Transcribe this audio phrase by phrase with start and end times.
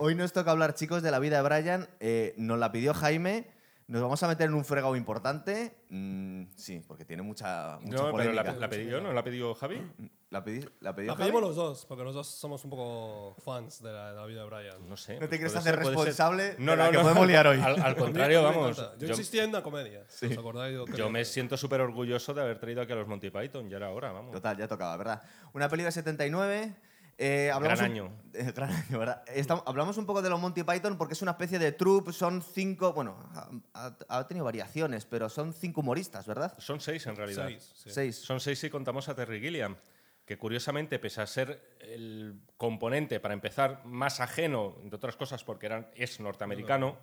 [0.00, 1.88] hoy nos toca hablar, chicos, de la vida de Brian.
[2.00, 3.46] Eh, nos la pidió Jaime.
[3.86, 5.74] Nos vamos a meter en un fregado importante.
[5.88, 8.44] Mm, sí, porque tiene mucha, mucha No, pero polémica.
[8.44, 9.82] la, la pedí yo, ¿no la pidió Javi?
[10.30, 11.24] ¿La pedí- la pidió La Javi?
[11.24, 14.42] pedimos los dos, porque los dos somos un poco fans de la, de la vida
[14.44, 14.88] de Brian.
[14.88, 15.14] No sé.
[15.18, 17.60] No te quieres hacer ser, responsable de No, la no, que no, podemos liar hoy.
[17.60, 18.76] Al, al contrario, vamos.
[18.76, 20.04] Yo, Yo, existía en una comedia.
[20.06, 20.72] si ¿Os acordáis?
[20.76, 23.68] Yo yo me siento súper orgulloso de haber traído aquí a los Monty Python.
[23.68, 24.30] Ya era hora, vamos.
[24.30, 25.20] Total, ya tocaba, ¿verdad?
[25.52, 26.76] Una peli de 79.
[27.22, 28.12] Eh, hablamos Gran un- año.
[28.32, 29.22] eh, gran año, ¿verdad?
[29.28, 32.12] Estamos- hablamos un poco de los Monty Python porque es una especie de troupe.
[32.14, 32.94] Son cinco.
[32.94, 36.54] Bueno, ha, ha- ha tenido variaciones, pero son cinco humoristas, ¿verdad?
[36.58, 37.46] Son seis en realidad.
[37.48, 37.90] Seis, sí.
[37.90, 38.16] Seis.
[38.16, 39.76] Son seis si contamos a Terry Gilliam,
[40.24, 45.66] que curiosamente, pese a ser el componente, para empezar, más ajeno, entre otras cosas porque
[45.66, 46.96] era, es norteamericano,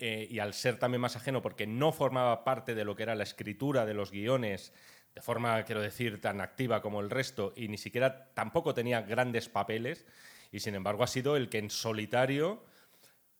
[0.00, 3.14] eh, y al ser también más ajeno porque no formaba parte de lo que era
[3.16, 4.72] la escritura de los guiones,
[5.18, 9.48] de forma, quiero decir, tan activa como el resto, y ni siquiera tampoco tenía grandes
[9.48, 10.06] papeles,
[10.52, 12.62] y sin embargo ha sido el que en solitario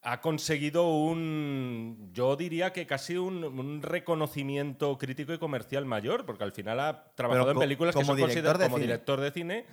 [0.02, 6.42] ha conseguido un, yo diría que casi un, un reconocimiento crítico y comercial mayor, porque
[6.42, 8.86] al final ha trabajado Pero en películas que como son director de como cine.
[8.88, 9.66] director de cine,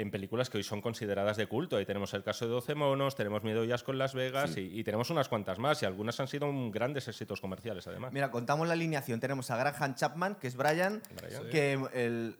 [0.00, 1.76] en películas que hoy son consideradas de culto.
[1.76, 4.78] Ahí tenemos el caso de 12 monos, tenemos Miedo y Asco en Las Vegas y,
[4.78, 8.12] y tenemos unas cuantas más, y algunas han sido un- grandes éxitos comerciales además.
[8.12, 9.20] Mira, contamos la alineación.
[9.20, 11.48] Tenemos a Graham Chapman, que es Brian, Brian.
[11.50, 12.36] Que el,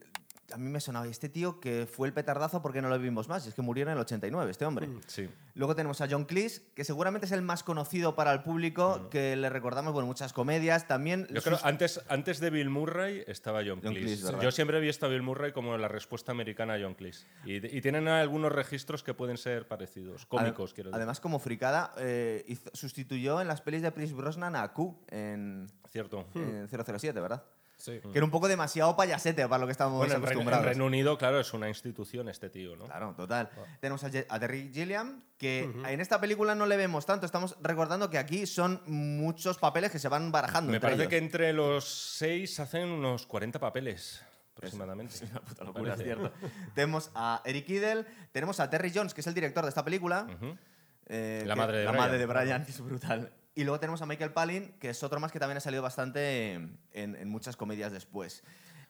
[0.53, 3.45] a mí me sonaba este tío que fue el petardazo porque no lo vimos más.
[3.47, 4.89] Y es que murió en el 89, este hombre.
[5.07, 5.29] Sí.
[5.55, 9.37] Luego tenemos a John Cleese, que seguramente es el más conocido para el público, que
[9.37, 10.87] le recordamos, bueno, muchas comedias.
[10.87, 14.23] También Yo creo antes, antes de Bill Murray estaba John, John Cleese.
[14.29, 14.43] Cleese.
[14.43, 17.27] Yo siempre he visto a Bill Murray como la respuesta americana a John Cleese.
[17.45, 20.97] Y, y tienen algunos registros que pueden ser parecidos, cómicos, Ade- quiero decir.
[20.97, 25.67] Además, como fricada, eh, hizo- sustituyó en las pelis de Pierce Brosnan a Q en,
[25.91, 26.27] Cierto.
[26.35, 27.43] en 007, ¿verdad?
[27.79, 28.01] Sí.
[28.01, 30.67] Que era un poco demasiado payasete para lo que estamos Bueno, en, Reino- en acostumbrados.
[30.67, 32.87] Reino Unido, claro, es una institución este tío, ¿no?
[32.87, 33.51] Claro, total.
[33.81, 37.27] Tenemos a, Terry Gilliam, que en esta película no le vemos tanto.
[37.27, 40.71] Estamos recordando que aquí son muchos papeles que se van barajando.
[40.71, 41.11] Me entre parece ellos.
[41.11, 41.85] que entre los
[42.17, 44.23] seis hacen unos 40 papeles,
[44.57, 45.15] aproximadamente.
[45.15, 46.33] Es una puta locura, es cierto.
[46.75, 50.27] tenemos a Eric Idle, tenemos a Terry Jones, que es el director de esta película.
[51.09, 52.05] Eh, La que- madre de la Brian.
[52.07, 53.33] madre de Brian, que es brutal.
[53.57, 56.53] Y luego tenemos a Michael Palin, que es otro más que también ha salido bastante
[56.53, 58.45] en, en muchas comedias después.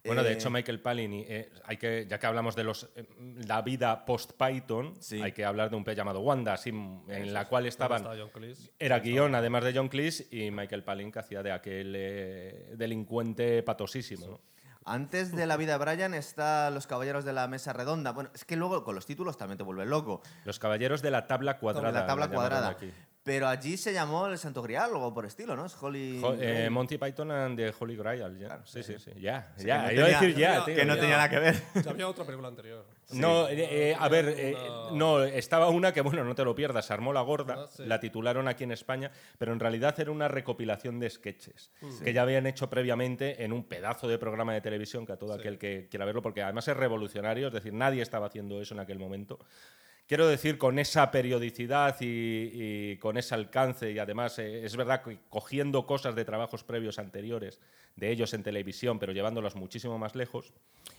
[0.04, 3.06] Bueno, de Eh, hecho, Michael Palin, eh, hay que, ya que hablamos de los, eh,
[3.46, 5.22] la vida post-Python, Sí.
[5.22, 8.30] hay que hablar de un pez llamado Wanda, así, en la cual estaban Estaba John
[8.30, 8.72] Cleese.
[8.78, 13.62] Era guion, además de John Cleese, y Michael Palin, que hacía de aquel eh, delincuente
[13.62, 14.26] patosísimo.
[14.26, 14.40] ¿no?
[14.84, 18.12] Antes de la vida de Brian está Los Caballeros de la Mesa Redonda.
[18.12, 20.22] Bueno, es que luego con los títulos también te vuelve loco.
[20.44, 22.00] Los caballeros de la tabla cuadrada.
[22.00, 22.76] la tabla la llamaron cuadrada.
[23.26, 25.66] Pero allí se llamó el Santo Grial o algo por estilo, ¿no?
[25.66, 26.20] Es Holy.
[26.20, 26.70] Jo- eh.
[26.70, 28.38] Monty Python and the Holy Grail.
[28.38, 28.60] ya.
[28.64, 29.10] sí, sí, sí.
[29.20, 29.82] Ya, Sí, ya.
[29.82, 30.74] no Iba a decir ya, que no- tío.
[30.76, 31.00] que no ya.
[31.00, 31.62] tenía nada que ver.
[31.84, 32.86] Ya había otra película anterior.
[33.14, 34.56] No, eh, eh, a ver, eh,
[34.92, 37.84] no, estaba una que, bueno, no te lo pierdas, se armó la gorda, Ah, sí.
[37.84, 42.04] la titularon aquí en España, pero en realidad era una recopilación de sketches Mm.
[42.04, 45.34] que ya habían hecho previamente en un pedazo de programa de televisión que a todo
[45.34, 48.78] aquel que quiera verlo, porque además es revolucionario, es decir, nadie estaba haciendo eso en
[48.80, 49.40] aquel momento.
[50.06, 55.02] Quiero decir, con esa periodicidad y, y con ese alcance, y además eh, es verdad
[55.02, 57.60] que cogiendo cosas de trabajos previos anteriores
[57.96, 60.52] de ellos en televisión, pero llevándolas muchísimo más lejos.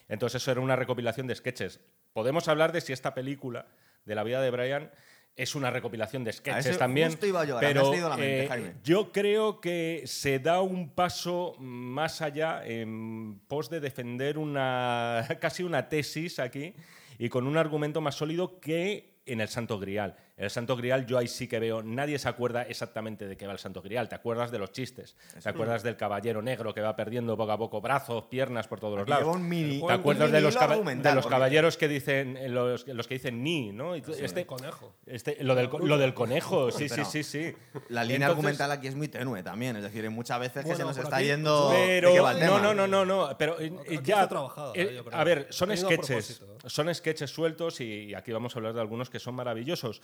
[0.09, 1.79] Entonces, eso era una recopilación de sketches.
[2.11, 3.67] Podemos hablar de si esta película
[4.03, 4.91] de la vida de Brian
[5.37, 7.11] es una recopilación de sketches eso también.
[7.11, 8.73] justo iba yo ahora, me pero has la mente, eh, Jaime.
[8.83, 15.61] yo creo que se da un paso más allá en pos de defender una casi
[15.61, 16.73] una tesis aquí
[17.17, 20.15] y con un argumento más sólido que en el Santo Grial.
[20.37, 23.45] En el Santo Grial yo ahí sí que veo, nadie se acuerda exactamente de qué
[23.45, 26.79] va el Santo Grial, te acuerdas de los chistes, te acuerdas del caballero negro que
[26.79, 29.25] va perdiendo poco a poco brazos, piernas por todos los lados.
[29.25, 33.05] lleva un mini- ¿Te acuerdas un de los, de caballeros que dicen eh, los, los
[33.07, 33.97] que dicen ni, ¿no?
[33.97, 34.95] Y tú- este, Conejo.
[35.07, 37.53] este- lo, del, lo del conejo, sí, sí, Pero sí, sí.
[37.89, 39.75] La línea Entonces- argumental aquí es muy tenue también.
[39.75, 41.71] Es decir, hay muchas veces que se nos está aquí- yendo.
[41.71, 42.61] de Pero qué va el no, tema.
[42.61, 45.19] no, no, no, no, pero eh, Aquí ya está trabajado, eh, yo creo.
[45.19, 46.41] a ver, son sketches.
[46.67, 50.01] Son sketches sueltos y, aquí vamos a hablar de algunos que son maravillosos.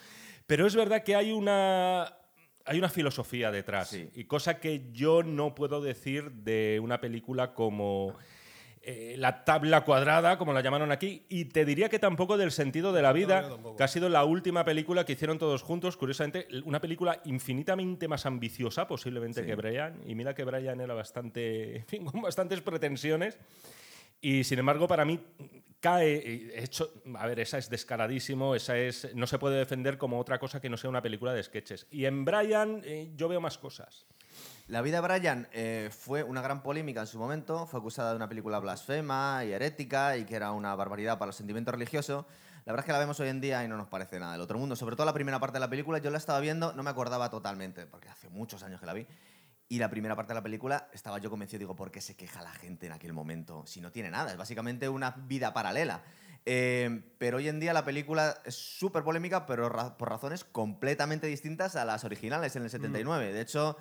[0.48, 2.18] Pero es verdad que hay una
[2.66, 4.10] hay una filosofía detrás Sí.
[4.16, 8.16] y cosa que yo no puedo decir de una película como
[8.86, 12.92] eh, la tabla cuadrada, como la llamaron aquí, y te diría que tampoco del sentido
[12.92, 16.82] de la vida, que ha sido la última película que hicieron todos juntos, curiosamente, una
[16.82, 22.04] película infinitamente más ambiciosa posiblemente que Brian, y mira que Brian era bastante, en fin,
[22.04, 23.40] con bastantes pretensiones,
[24.20, 25.18] y sin embargo para mí
[25.84, 30.40] cae, hecho, a ver, esa es descaradísimo, esa es, no se puede defender como otra
[30.40, 31.88] cosa que no sea una película de sketches.
[31.92, 34.06] Y en Brian eh, yo veo más cosas.
[34.68, 37.68] La vida de Brian eh, fue una gran polémica en su momento.
[37.68, 41.36] Fue acusada de una película blasfema y herética y que era una barbaridad para el
[41.36, 42.26] sentimiento religioso.
[42.64, 44.42] La verdad es que la vemos hoy en día y no nos parece nada del
[44.42, 44.78] otro mundo.
[44.78, 47.30] Sobre todo la primera parte de la película, yo la estaba viendo, no me acordaba
[47.30, 49.06] totalmente, porque hace muchos años que la vi.
[49.74, 52.44] Y la primera parte de la película estaba yo convencido, digo, ¿por qué se queja
[52.44, 53.64] la gente en aquel momento?
[53.66, 56.04] Si no tiene nada, es básicamente una vida paralela.
[56.46, 61.26] Eh, pero hoy en día la película es súper polémica, pero ra- por razones completamente
[61.26, 63.34] distintas a las originales en el 79.
[63.34, 63.76] De hecho,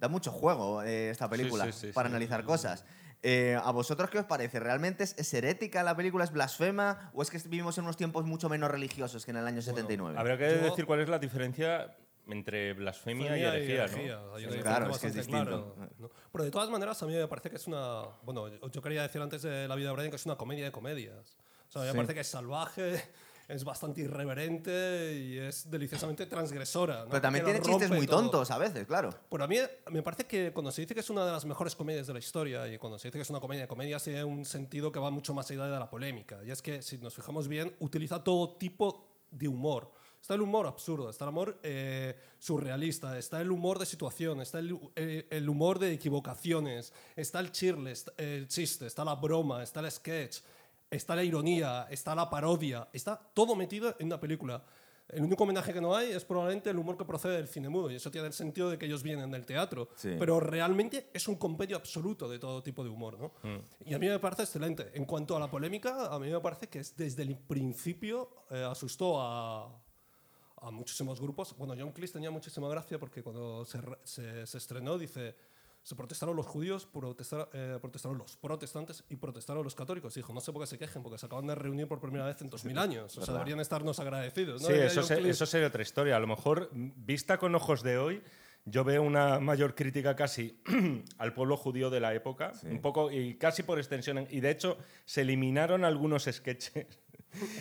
[0.00, 2.12] da mucho juego eh, esta película sí, sí, para sí.
[2.16, 2.84] analizar cosas.
[3.22, 4.58] Eh, ¿A vosotros qué os parece?
[4.58, 6.24] ¿Realmente es, es herética la película?
[6.24, 7.12] ¿Es blasfema?
[7.14, 10.18] ¿O es que vivimos en unos tiempos mucho menos religiosos que en el año 79?
[10.18, 11.96] Habría que Yo- decir cuál es la diferencia
[12.28, 14.34] entre blasfemia y herejía, herejía, ¿no?
[14.34, 15.74] hay Sí, una claro, es que es distinto.
[15.74, 16.10] clara, ¿no?
[16.32, 18.02] Pero de todas maneras, a mí me parece que es una.
[18.22, 20.72] Bueno, yo- quería decir antes de La vida de Brian que es una comedia de
[20.72, 21.36] comedias.
[21.68, 21.94] O sea, a mí Sí.
[21.96, 23.02] me parece que es salvaje,
[23.48, 27.04] es bastante irreverente y es deliciosamente transgresora.
[27.04, 27.10] ¿no?
[27.10, 28.22] Pero también tiene chistes muy todo.
[28.22, 29.10] tontos a veces, claro.
[29.30, 29.56] Pero a mí
[29.90, 32.18] me parece que cuando se dice que es una de las mejores comedias de la
[32.18, 34.98] historia y cuando se dice que es una comedia de comedias tiene un sentido que
[34.98, 36.40] va mucho más allá de la polémica.
[36.44, 39.92] Y es que, si nos fijamos bien, utiliza todo tipo de humor.
[40.26, 44.58] Está el humor absurdo, está el humor eh, surrealista, está el humor de situación, está
[44.58, 49.62] el, eh, el humor de equivocaciones, está el chirle, está el chiste, está la broma,
[49.62, 50.38] está el sketch,
[50.90, 54.64] está la ironía, está la parodia, está todo metido en una película.
[55.08, 57.88] El único homenaje que no hay es probablemente el humor que procede del cine mudo,
[57.92, 59.90] y eso tiene el sentido de que ellos vienen del teatro.
[59.94, 60.16] Sí.
[60.18, 63.16] Pero realmente es un compendio absoluto de todo tipo de humor.
[63.16, 63.30] ¿no?
[63.84, 64.90] Y a mí me parece excelente.
[64.94, 68.66] En cuanto a la polémica, a mí me parece que es desde el principio eh,
[68.68, 69.85] asustó a,
[70.60, 71.54] a muchísimos grupos.
[71.56, 75.34] Bueno, John Cleese tenía muchísima gracia porque cuando se, re- se, se estrenó dice,
[75.82, 80.16] se protestaron los judíos, protestar- eh, protestaron los protestantes y protestaron los católicos.
[80.16, 82.24] Y dijo, no sé por qué se quejen, porque se acaban de reunir por primera
[82.26, 83.04] vez en 2000 años.
[83.04, 83.34] O sea, Verdad.
[83.34, 84.62] deberían estarnos agradecidos.
[84.62, 84.68] ¿no?
[84.68, 86.16] Sí, eso, se- sería otra historia.
[86.16, 88.22] A lo mejor, vista con ojos de hoy,
[88.68, 90.60] yo veo una mayor crítica casi
[91.18, 94.26] al pueblo judío de la época, un poco y casi por extensión.
[94.28, 96.84] Y de hecho, se eliminaron algunos sketches.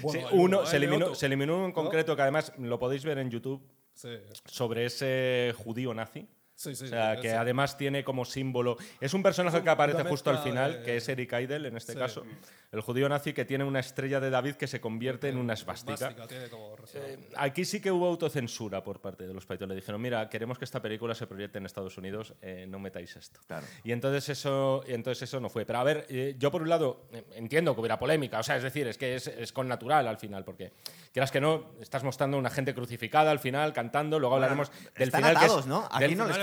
[0.02, 3.04] Bueno, Sí, hay uno, se, eliminó, se eliminó uno en concreto que además lo podéis
[3.04, 3.62] ver en YouTube
[3.94, 4.10] Sí,
[4.46, 6.28] sobre ese judío nazi.
[6.56, 6.86] Sí, sí.
[6.86, 7.36] O sea, sí, que sí.
[7.36, 8.78] además tiene como símbolo.
[9.00, 11.94] Es un personaje que aparece justo al final, de- que es Eric Idle en este
[11.94, 12.00] Sí.
[12.00, 12.24] caso.
[12.72, 15.96] El judío nazi que tiene una estrella de David que se convierte en una esvástica.
[15.96, 17.08] Svástica, tiene como reserva.
[17.08, 19.70] Eh, aquí sí que hubo autocensura por parte de los Python.
[19.70, 23.16] Le dijeron, mira, queremos que esta película se proyecte en Estados Unidos, eh, no metáis
[23.16, 23.40] esto.
[23.48, 23.66] Claro.
[23.86, 25.66] Y entonces eso, y entonces eso no fue.
[25.66, 28.58] Pero a ver, eh, yo por un lado eh, entiendo que hubiera polémica, o sea,
[28.58, 30.74] es decir, es que es, es con natural al final, porque
[31.14, 35.22] quieras que no, estás mostrando una gente crucificada al final, cantando, luego hablaremos del Están
[35.22, 35.38] final.
[35.38, 35.88] que es- atados, ¿no?
[35.92, 36.38] Aquí del no les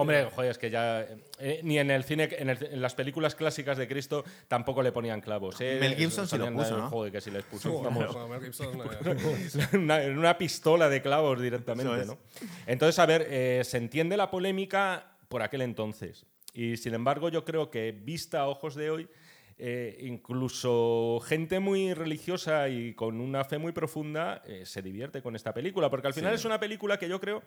[0.00, 1.00] Hombre, joder, es que ya.
[1.38, 4.92] eh, ni en el cine, en, el- en las películas clásicas de Cristo tampoco le
[4.92, 5.60] ponían clavos.
[5.60, 5.78] ¿eh?
[5.80, 6.90] Mel Gibson sí lo puso, eh, ¿no?
[6.90, 7.70] Joder, que sí les puso.
[7.72, 8.80] Bueno, vamos, Mel Gibson,
[9.82, 11.90] una, en una pistola de clavos directamente.
[12.06, 12.18] ¿no?
[12.66, 16.26] Entonces, a ver, eh, se entiende la polémica por aquel entonces.
[16.54, 19.08] Y sin embargo, yo creo que vista a ojos de hoy,
[19.60, 25.34] eh, incluso gente muy religiosa y con una fe muy profunda eh, se divierte con
[25.36, 27.42] esta película, porque al final es una película que yo creo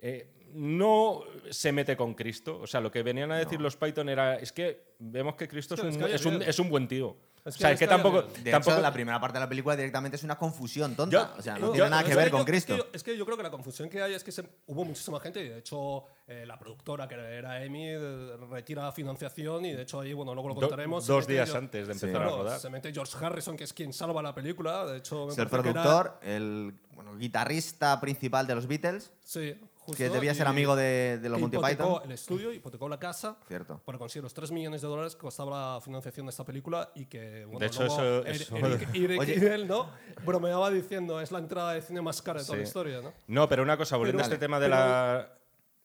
[0.00, 2.58] eh, no se mete con Cristo.
[2.62, 5.74] O sea, lo que venían a decir los Python era, es que vemos que Cristo
[5.74, 6.48] es Es un, es un- bien.
[6.50, 7.16] es un buen tío.
[7.44, 8.22] Es o que sea, les es que tampoco...
[8.22, 11.12] De tampoco hecho, la primera parte de la película directamente es una confusión tonta.
[11.34, 12.76] Yo- o sea, no yo- tiene nada es que ver yo- con que Cristo.
[12.76, 15.20] yo- Es que, yo creo que la confusión que hay es que se- hubo muchísima
[15.20, 19.82] gente y de hecho eh, la productora que era Emi eh, retira financiación y de
[19.82, 21.06] hecho ahí, bueno, luego lo contaremos.
[21.06, 22.06] dos días yo- antes de Sí.
[22.06, 22.58] empezar a Claro, rodar.
[22.60, 24.84] se mete George Harrison, que es quien salva la película.
[24.86, 28.66] De hecho, me Es el parece que era- productor, el bueno, guitarrista principal de los
[28.66, 32.02] Beatles, sí, justo, que debía ser amigo de, de los Monty hipotecó Python.
[32.06, 33.80] el estudio, hipotecó la casa Cierto.
[33.84, 37.06] para conseguir los 3 millones de dólares que costaba la financiación de esta película y
[37.06, 39.28] que, bueno, De hecho, luego eso- Eric- eso- Eric, Eric.
[39.36, 39.88] Idle, ¿no?
[40.24, 42.62] bromeaba diciendo es la entrada de cine más cara de toda Sí.
[42.62, 43.12] la historia, ¿no?
[43.28, 45.34] No, pero una cosa, volviendo Pero- a este tema de pero- la...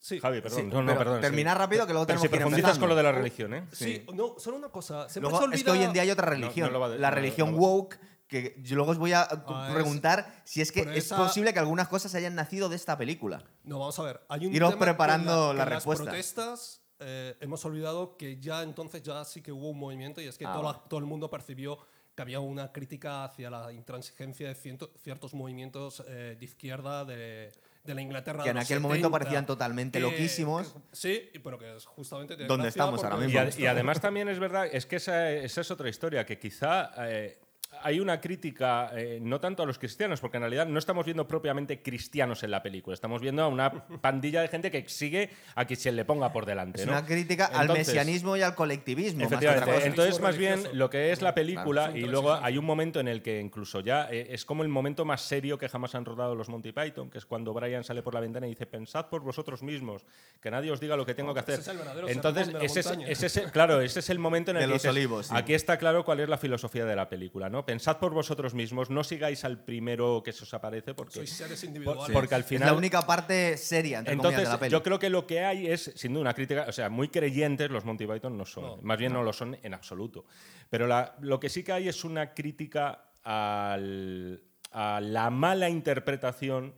[0.00, 0.20] Sí.
[0.20, 0.60] Javi, perdón.
[0.60, 1.16] Sí, no, no, perdón.
[1.16, 1.22] sí.
[1.22, 3.54] terminar rápido que luego Pero tenemos si que ir profundizas con lo de la religión,
[3.54, 3.64] ¿eh?
[3.72, 5.06] Sí, no, solo una cosa.
[5.18, 6.90] Luego, se es que hoy olvida- en día hay otra No, religión, no va a-
[6.90, 7.98] la no, religión no woke,
[8.42, 11.52] que yo luego os voy a Ah, es- preguntar si es que es esa- posible
[11.52, 13.42] que algunas cosas hayan nacido de esta película.
[13.64, 14.20] No, vamos a ver.
[14.28, 16.04] Hay un Iros tema que preparando la que en respuesta.
[16.04, 20.26] Las protestas eh, hemos olvidado que ya entonces ya sí que hubo un movimiento y
[20.26, 21.78] es que Ah, todo, la- todo el mundo percibió
[22.14, 27.50] que había una crítica hacia la intransigencia de ciento- ciertos movimientos eh, de izquierda de,
[27.82, 28.44] de la Inglaterra.
[28.44, 30.68] Que en aquel momento 70, parecían totalmente que- loquísimos.
[30.72, 32.36] que- sí, pero que es justamente.
[32.36, 33.32] tiene ¿Dónde gracia estamos ahora mismo?
[33.32, 36.38] Y, ad- y además también es verdad, es que esa, esa es otra historia, que
[36.38, 37.40] quizá eh,
[37.84, 41.28] hay una crítica eh, no tanto a los cristianos, porque en realidad no estamos viendo
[41.28, 45.66] propiamente cristianos en la película, estamos viendo a una pandilla de gente que sigue a
[45.66, 46.80] quien se le ponga por delante.
[46.80, 46.92] Es ¿no?
[46.92, 49.20] una crítica al mesianismo y al colectivismo.
[49.20, 49.88] más que otra Efectivamente.
[49.88, 51.98] Entonces, más bien, lo que es la película, Claro.
[51.98, 55.04] y luego hay un momento en el que incluso ya eh, es como el momento
[55.04, 58.14] más serio que jamás han rodado los Monty Python, que es cuando Brian sale por
[58.14, 60.04] la ventana y dice: Pensad por vosotros mismos,
[60.40, 61.60] que nadie os diga lo que tengo que hacer.
[61.60, 64.56] ese es el verdadero Entonces, ese es, ese es claro, ese es el momento en
[64.56, 65.34] el De que los dices, olivos, sí.
[65.36, 67.64] aquí está claro cuál es la filosofía de la película, ¿no?
[67.74, 71.58] Pensad por vosotros mismos, no sigáis al primero que se os aparece porque, Sois seres
[71.60, 72.10] por- individuales.
[72.12, 74.70] porque al Es final la única parte seria, entre comillas, entonces, de la peli.
[74.72, 77.70] yo creo que lo que hay es, sin duda, una crítica, o sea, muy creyentes
[77.70, 78.76] los Monty Python no son, No.
[78.82, 79.22] más bien no.
[79.24, 80.24] lo son en absoluto.
[80.70, 84.40] Pero la- lo que sí que hay es una crítica al-
[84.70, 86.74] a la mala interpretación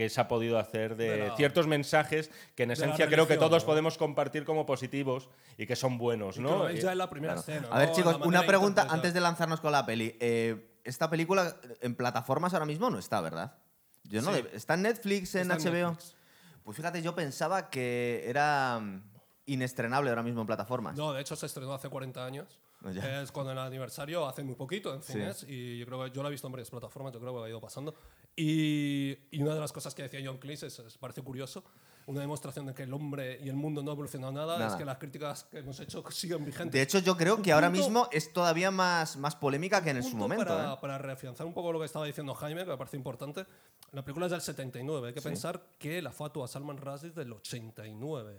[0.00, 3.36] que se ha podido hacer de, De la- ciertos mensajes que en esencia creo que
[3.36, 3.66] todos ¿no?
[3.66, 5.28] podemos compartir como positivos
[5.58, 6.70] y que son buenos, ¿no?
[6.70, 7.40] Eh, ya en la primera Claro.
[7.52, 7.68] escena.
[7.70, 7.94] A ver, ¿no?
[7.94, 10.16] chicos, una pregunta antes de lanzarnos con la peli.
[10.18, 13.58] Eh, esta película en plataformas ahora mismo no está, ¿verdad?
[14.04, 14.42] Yo no Sí.
[14.54, 15.90] ¿Está en Netflix, en Está en HBO?
[15.90, 16.16] Netflix.
[16.64, 19.02] Pues fíjate, yo pensaba que era mm,
[19.46, 20.96] inestrenable ahora mismo en plataformas.
[20.96, 22.58] No, de hecho se estrenó hace 40 años.
[22.82, 23.20] Ah, ya.
[23.20, 25.12] Es con el aniversario hace muy poquito en Sí.
[25.12, 27.44] cines y yo creo que yo la he visto en varias plataformas, yo creo que
[27.44, 27.94] ha ido pasando.
[28.42, 31.62] Y, y una de las cosas que decía John Cleese es, es- parece curioso,
[32.06, 34.70] una demostración de que el hombre y el mundo no ha evolucionado nada, Nada.
[34.70, 36.72] es que las críticas que hemos hecho siguen vigentes.
[36.72, 40.02] De hecho, yo creo que ahora punto- mismo es todavía más, más polémica que en
[40.02, 40.46] su momento.
[40.46, 40.76] Para, ¿eh?
[40.80, 43.44] para reafianzar un poco lo que estaba diciendo Jaime, que me parece importante,
[43.92, 45.08] la película es del 79.
[45.08, 48.38] Hay que pensar que la fatua Salman Rushdie es del 89.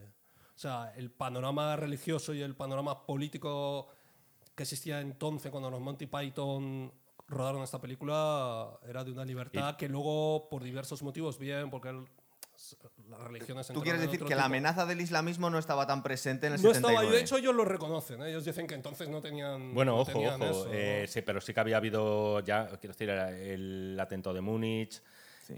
[0.55, 3.88] O sea, el panorama religioso y el panorama político
[4.55, 6.91] que existía entonces cuando los Monty Python
[7.31, 12.05] rodaron esta película era de una libertad que luego, por diversos motivos, bien, porque el-
[13.09, 14.45] las religiones Tú quieres decir que la tipo.
[14.45, 16.93] amenaza del islamismo no estaba tan presente en el No 79.
[16.93, 18.21] estaba, y de hecho ellos lo reconocen.
[18.21, 18.29] ¿eh?
[18.29, 19.73] Ellos dicen que entonces no tenían.
[19.73, 20.51] Bueno, no ojo, tenían ojo.
[20.51, 20.71] eso, ¿no?
[20.73, 25.01] eh, sí, pero sí que había habido ya, quiero decir, el atentado de Múnich,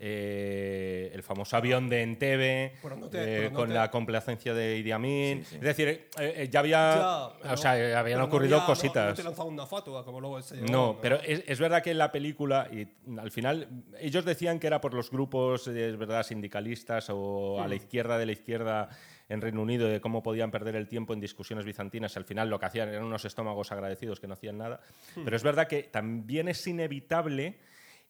[0.02, 2.74] eh, el famoso avión de Entebbe,
[3.14, 5.40] eh, con te- la complacencia de Idi Amin.
[5.44, 5.56] Sí, sí.
[5.56, 6.96] Es decir, eh, eh, ya había.
[6.96, 9.24] Ya, pero- o sea, habían no ocurrido había- no- cositas.
[9.24, 12.68] No, te una fatua, como luego No, pero es, es verdad que en la película,
[12.72, 13.68] y al final,
[14.00, 18.26] ellos decían que era por los grupos, es verdad, sindicalistas o a la izquierda de
[18.26, 18.90] la izquierda
[19.30, 22.16] en Reino Unido, de cómo podían perder el tiempo en discusiones bizantinas.
[22.18, 24.82] Al final lo que hacían eran unos estómagos agradecidos que no hacían nada.
[25.24, 27.58] Pero es verdad que también es inevitable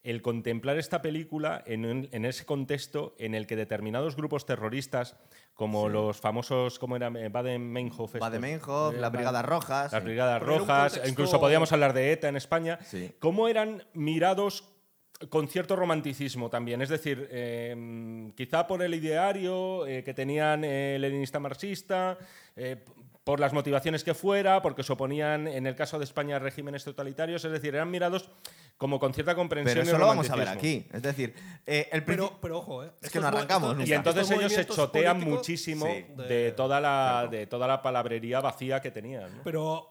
[0.04, 5.16] el contemplar esta película en, un- en ese contexto en el que determinados grupos terroristas,
[5.54, 7.08] como los famosos, ¿cómo era?
[7.08, 8.16] Eh, Baden-Meinhof.
[8.16, 9.92] Baden-Meinhof, Eh, las Brigadas Rojas.
[9.94, 10.04] Las.
[10.04, 13.12] Brigadas Rojas, contexto- incluso podíamos hablar de ETA en España, Sí.
[13.20, 14.70] cómo eran mirados
[15.30, 16.82] con cierto romanticismo también.
[16.82, 22.18] Es decir, eh, quizá por el ideario eh, que tenían eh, leninista marxista,
[22.58, 22.84] eh,
[23.24, 26.84] por las motivaciones que fuera, porque se oponían, en el caso de España, a regímenes
[26.84, 27.46] totalitarios.
[27.46, 28.30] Es decir, eran mirados
[28.78, 30.86] como con cierta comprensión Pero y eso lo vamos a ver aquí.
[30.92, 31.34] Es decir,
[31.66, 32.92] eh, el Pero, pero ojo, ¿eh?
[33.02, 33.90] Es que no mo- arrancamos nunca.
[33.90, 36.06] Y entonces ellos se chotean muchísimo Sí.
[36.18, 39.38] de, de- toda la, de toda la palabrería vacía que tenían.
[39.38, 39.44] ¿no?
[39.44, 39.88] Pero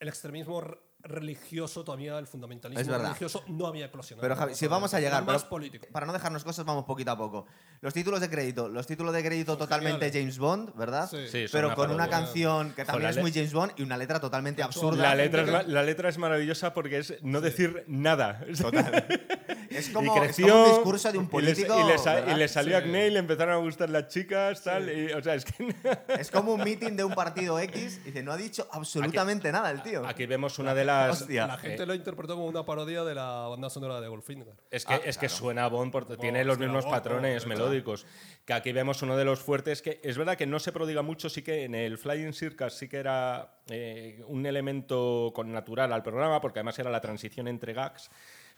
[0.00, 4.22] el extremismo re- religioso todavía, el fundamentalismo Es religioso no había eclosionado.
[4.22, 5.86] Pero Javi, si vamos a llegar, más político.
[5.92, 7.46] para no dejarnos cosas, vamos poquito a poco.
[7.80, 10.36] Los títulos de crédito, los títulos de crédito Son totalmente geniales.
[10.36, 11.08] James Bond, ¿verdad?
[11.08, 11.28] Sí.
[11.30, 14.18] Sí, Pero una con una canción que también es muy James Bond y una letra
[14.20, 15.02] totalmente absurda.
[15.02, 18.44] La letra, es, que- la letra es maravillosa porque es no decir nada.
[19.70, 21.78] Es y como, creció es como un discurso de un y le- político.
[21.78, 22.84] y le, salió Sí.
[22.84, 25.74] acné y le empezaron a gustar las chicas tal y, o sea es que
[26.18, 29.70] Es como un meeting de un partido X y dice, no ha dicho absolutamente nada
[29.70, 30.06] el tío.
[30.06, 31.46] aquí vemos una de las Hostia.
[31.46, 34.54] La gente lo interpretó como una parodia de la banda sonora de Goldfinger.
[34.70, 37.54] Es que, Ah, es que suena a Bond porque tiene los mismos Bond, patrones Bond,
[37.58, 38.06] melódicos.
[38.44, 41.28] Que aquí vemos uno de los fuertes que es verdad que no se prodiga mucho,
[41.28, 46.02] sí que en el Flying Circus sí que era eh, un elemento con natural al
[46.02, 48.10] programa, porque además era la transición entre gags.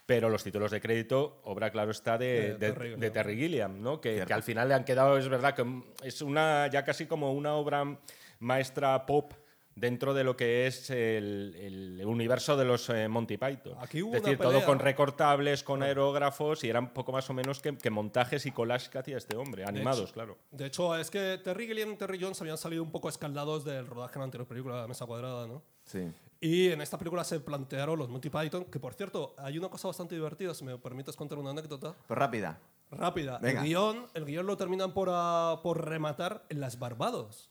[0.06, 3.12] Pero los títulos de crédito, obra claro está de, De de- Terry de Gilliam.
[3.12, 4.00] Terry Gilliam, ¿no?
[4.00, 5.64] que, que al final le han quedado, es verdad, que
[6.02, 7.96] es una ya casi como una obra
[8.40, 9.32] maestra pop
[9.80, 13.74] dentro de lo que es el, el universo de los eh, Monty Python.
[13.80, 14.66] Aquí hubo es decir, una todo pelea.
[14.66, 18.90] con recortables, con aerógrafos y eran poco más o menos que, que montajes y collages
[18.90, 20.38] que hacía este hombre, animados, hecho, claro.
[20.50, 23.86] De hecho, es que Terry Gilliam y Terry Jones habían salido un poco escaldados del
[23.86, 25.62] rodaje en la anterior película, La Mesa Cuadrada, ¿no?
[25.84, 26.10] Sí.
[26.40, 29.88] Y en esta película se plantearon los Monty Python, que por cierto, hay una cosa
[29.88, 31.94] bastante divertida, si me permites contar una anécdota.
[32.06, 32.58] Pues rápida.
[32.90, 33.38] Rápida.
[33.38, 33.60] Venga.
[33.60, 37.49] El guion, el guion lo terminan por, ah, por rematar en las Barbados.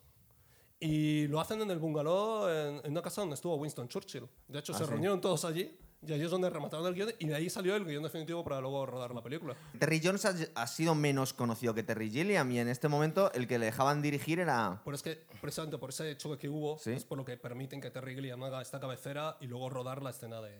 [0.79, 4.27] Y lo hacen en el bungalow, en, en una casa donde estuvo Winston Churchill.
[4.47, 4.89] De hecho, se sí.
[4.89, 7.83] reunieron todos allí y allí es donde remataron el guion y de ahí salió el
[7.83, 9.57] guion definitivo para luego rodar la película.
[9.77, 13.45] Terry Jones ha, ha sido menos conocido que Terry Gilliam y en este momento el
[13.47, 14.81] que le dejaban dirigir era...
[14.85, 16.91] Pero es que precisamente por ese choque que hubo Sí.
[16.91, 20.11] es por lo que permiten que Terry Gilliam haga esta cabecera y luego rodar la
[20.11, 20.53] escena de,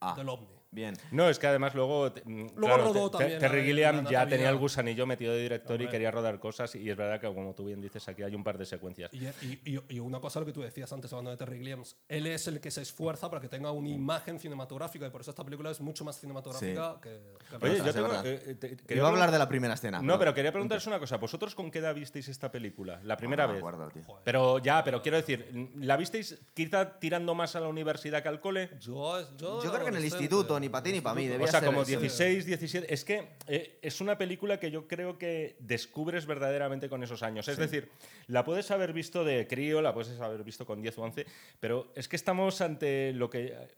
[0.00, 0.14] Ah.
[0.16, 0.57] del ovni.
[0.70, 0.94] Bien.
[1.12, 2.12] No, es que además luego.
[2.24, 5.40] mm, Luego claro, rodó te- también Terry la- Gilliam ya tenía el gusanillo metido de
[5.42, 8.34] director y quería rodar cosas, y es verdad que, como tú bien dices, aquí hay
[8.34, 9.10] un par de secuencias.
[9.14, 11.82] Y, y- y- y una cosa, lo que tú decías antes hablando de Terry Gilliam,
[12.08, 15.30] él es el que se esfuerza para que tenga una imagen cinematográfica y por eso
[15.30, 17.18] esta película es mucho más cinematográfica que,
[17.58, 18.12] que Oye, yo tengo.
[18.24, 20.02] eh, eh, te- iba a hablar de la primera escena.
[20.02, 21.16] No, pero quería preguntaros una cosa.
[21.16, 23.00] ¿Vosotros con qué edad visteis esta película?
[23.04, 23.60] La primera No me vez.
[23.62, 24.02] acuerdo, tío.
[24.22, 28.40] Pero ya, pero quiero decir, ¿la visteis quizá tirando más a la universidad que al
[28.40, 28.68] cole?
[28.80, 30.24] yo, yo, Yo creo que en el adolescente,
[30.60, 31.26] ni para ti ni para mí.
[31.26, 31.90] Debía O sea, ser como eso.
[31.90, 32.92] 16, 17.
[32.92, 37.48] Es que eh, es una película que yo creo que descubres verdaderamente con esos años.
[37.48, 37.90] Es decir,
[38.26, 41.26] la puedes haber visto de crío, la puedes haber visto con 10 o 11,
[41.60, 43.46] pero es que estamos ante lo que.
[43.46, 43.68] eh,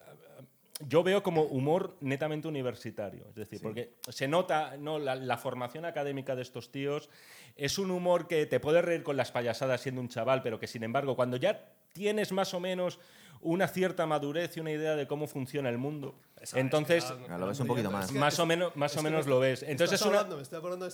[0.89, 4.99] Yo veo como humor netamente universitario, es decir, porque se nota ¿no?
[4.99, 7.11] la, la formación académica de estos tíos,
[7.57, 10.67] es un humor que te puedes reír con las payasadas siendo un chaval, pero que
[10.67, 12.99] sin embargo, cuando ya tienes más o menos
[13.43, 17.29] una cierta madurez y una idea de cómo funciona el mundo, Esa- entonces es que
[17.29, 18.07] Ya lo ves un poquito más.
[18.07, 19.63] es que- más o menos, más o menos me- lo ves.
[19.63, 20.93] Entonces es una, hablando, me estoy acordando de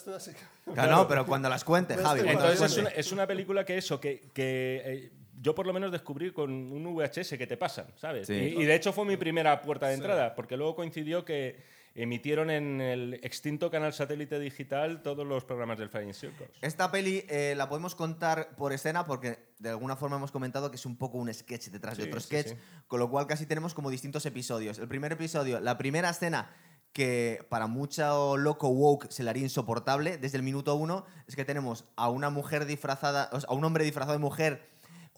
[0.73, 2.21] Claro, no, pero cuando las cuentes, Javi.
[2.21, 5.11] Entonces, cuando las entonces es una, es una película que eso, que, que, eh,
[5.41, 8.29] yo por lo menos descubrí con un VHS que te pasan, ¿sabes?
[8.29, 8.35] Sí.
[8.35, 11.57] Y, y de hecho fue mi primera puerta de entrada, porque luego coincidió que
[11.97, 16.47] emitieron en el extinto canal satélite digital todos los programas del Flying Circus.
[16.61, 20.77] Esta peli eh, la podemos contar por escena porque de alguna forma hemos comentado que
[20.77, 22.55] es un poco un sketch detrás de otro sketch, sí.
[22.87, 24.79] con lo cual casi tenemos como distintos episodios.
[24.79, 26.51] El primer episodio, la primera escena
[26.93, 31.45] que para mucho loco woke se le haría insoportable desde el minuto uno es que
[31.45, 34.67] tenemos a una mujer disfrazada, o sea, a un hombre disfrazado de mujer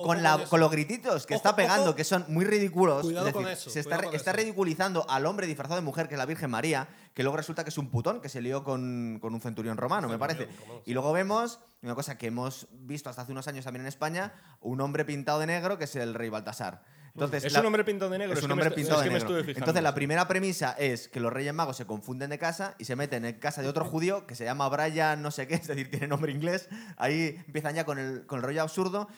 [0.04, 0.50] con, la, con eso.
[0.50, 1.94] con los grititos que Ojo, está pegando, ojo.
[1.94, 3.02] que son muy ridículos.
[3.02, 4.38] Cuidado Es decir, con eso, Se está, cuidado con está eso.
[4.40, 7.70] ridiculizando al hombre disfrazado de mujer, que es la Virgen María, que luego resulta que
[7.70, 10.48] es un putón que se lió con, con un centurión romano, me parece.
[10.86, 14.32] Y luego vemos una cosa que hemos visto hasta hace unos años también en España,
[14.60, 16.82] un hombre pintado de negro que es el rey Baltasar.
[17.14, 18.38] Entonces, Es la- un hombre pintado de negro.
[18.38, 19.38] es un hombre pintado de negro.
[19.38, 22.94] Entonces, la primera premisa es que los Reyes Magos se confunden de casa y se
[22.94, 25.90] meten en casa de otro judío que se llama Brian no sé qué, es decir,
[25.90, 26.68] tiene nombre inglés.
[26.96, 29.08] Ahí empiezan ya con el, con el rollo absurdo.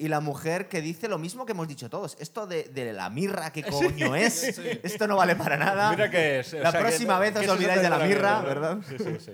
[0.00, 2.16] Y la mujer que dice lo mismo que hemos dicho todos.
[2.18, 4.32] Esto de, de la mirra, ¿qué coño es?
[4.56, 4.80] sí.
[4.82, 5.90] Esto no vale para nada.
[5.90, 6.54] Mira que es.
[6.54, 8.40] o La que- próxima vez os olvidáis de la mirra.
[8.40, 8.78] ¿verdad?
[8.88, 9.32] Sí, sí, sí.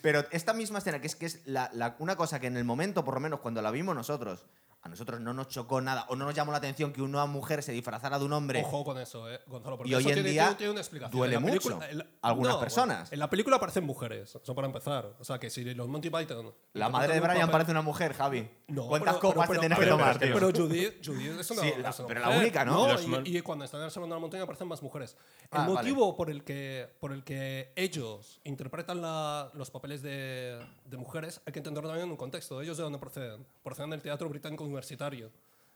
[0.00, 2.64] Pero esta misma escena, que es que es la- la- una cosa que en el
[2.64, 4.46] momento, por lo menos cuando la vimos nosotros,
[4.82, 7.60] a nosotros no nos chocó nada o no nos llamó la atención que una mujer
[7.62, 8.62] se disfrazara de un hombre.
[8.64, 9.76] Ojo con eso, eh, Gonzalo.
[9.76, 11.18] Porque Y hoy eso en tiene, día tiene- tiene una explicación.
[11.18, 13.12] duele mucho la- a algunas no, personas.
[13.12, 15.12] En la película aparecen mujeres, eso para empezar.
[15.18, 16.54] O sea, que si los Monty Python.
[16.74, 18.48] La madre de Brian papel- parece una mujer, Javi.
[18.68, 20.46] No, ¿Cuántas pero- copas pero- te tienes pero- que tomar, pero- tío?
[20.52, 22.86] Pero Judith, Judith es una, Sí, es la- una pero la única, ¿no?
[23.08, 25.16] Mon- Y, y cuando están en el Salón de la Montaña aparecen más mujeres.
[25.42, 25.72] El Ah, vale.
[25.72, 31.40] motivo por, el que, por el que ellos interpretan la- los papeles de, de mujeres
[31.46, 32.60] hay que entenderlo también en un contexto.
[32.62, 33.46] ¿Ellos de dónde proceden?
[33.64, 35.30] Proceden del teatro británico universitario.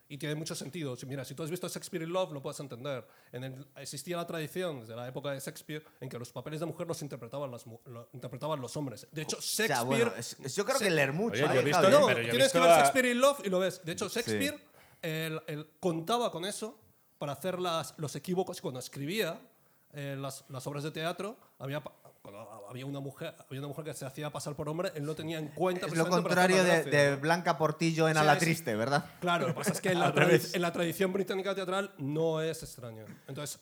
[0.08, 0.96] Y tiene mucho sentido.
[0.96, 3.06] Si, mira, si tú has visto Shakespeare in Love, lo puedes entender.
[3.30, 6.66] En el- existía la tradición desde la época de Shakespeare en que los papeles de
[6.66, 9.06] mujer los interpretaban, las, lo interpretaban los hombres.
[9.12, 9.68] De hecho, O Shakespeare...
[9.68, 11.44] sea, bueno, es- es- yo creo que Se- leer mucho.
[11.44, 11.92] Oye, yo ¿eh, he visto- Javi?
[11.92, 13.84] no, pero yo he tienes visto que ver a- Shakespeare in Love y lo ves.
[13.84, 14.58] De hecho, Shakespeare
[15.02, 16.76] él- él contaba con eso
[17.18, 18.60] para hacer las, los equívocos.
[18.60, 19.40] Cuando escribía
[19.92, 21.80] eh, las, las obras de teatro, había,
[22.22, 25.14] cuando había, una mujer, había una mujer que se hacía pasar por hombre, él no
[25.14, 25.86] tenía en cuenta.
[25.86, 28.38] Es lo para hacer contrario de, de Blanca Portillo en O sea, A la es-
[28.40, 29.04] Triste, ¿verdad?
[29.20, 30.12] Claro, lo que pasa es que en la,
[30.52, 33.04] en la tradición británica teatral no es extraño.
[33.26, 33.60] Entonces,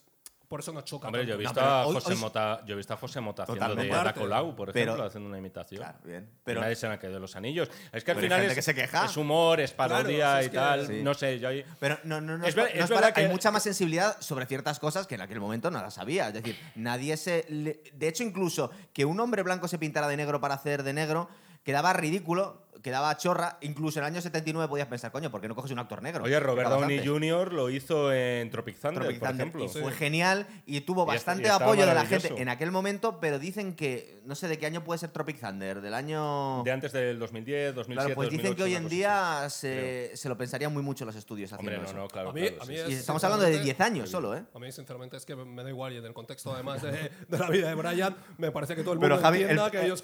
[0.49, 1.09] por eso nos choca.
[1.09, 3.43] Hombre, yo he visto, pero a José hoy- Mota, yo he visto a José Mota
[3.43, 5.83] haciendo de Ada Colau, por Pero- ejemplo, haciendo una imitación.
[5.83, 6.31] Claro, bien.
[6.43, 7.71] Pero nadie se me ha quedado de los anillos.
[7.93, 9.05] Es que al final es, que se queja.
[9.05, 10.87] es humor, es parodia Claro, si es y que- tal.
[10.87, 11.03] Sí.
[11.03, 13.51] No sé, yo ahí- Pero no, no, no Es ver- no para- que- hay mucha
[13.51, 16.29] más sensibilidad sobre ciertas cosas que en aquel momento no las sabía.
[16.29, 17.45] Es decir, nadie se.
[17.51, 20.93] le- De hecho, incluso que un hombre blanco se pintara de negro para hacer de
[20.95, 21.29] negro
[21.63, 23.59] quedaba ridículo, quedaba chorra.
[23.61, 26.25] Incluso en el año 79 podías pensar, coño, ¿por qué no coges un actor negro?
[26.25, 27.05] Oye, Robert Downey.
[27.07, 27.53] Jr.
[27.53, 29.65] lo hizo en Tropic Thunder, Tropic por Thunder, ejemplo.
[29.65, 32.71] y fue genial y tuvo Y está- bastante y apoyo de la gente en aquel
[32.71, 36.63] momento, pero dicen que no sé de qué año puede ser Tropic Thunder, del año
[36.65, 40.29] De antes del 2010, 2007, Claro, pues dicen que hoy en 2008, día se, se
[40.29, 42.03] lo pensarían muy mucho los estudios haciendo Hombre, no, eso.
[42.03, 42.31] no, claro.
[42.31, 42.83] A mí- claro, a sí, mí sí.
[42.85, 44.45] es- Y estamos hablando de sinceramente- 10 años solo, ¿eh?
[44.55, 45.93] A mí, sinceramente, es que me da igual.
[45.93, 46.93] Y en el contexto, además, de,
[47.29, 49.85] de la vida de Brian, me parece que todo el mundo Pero Javi, el, que
[49.85, 50.03] ellos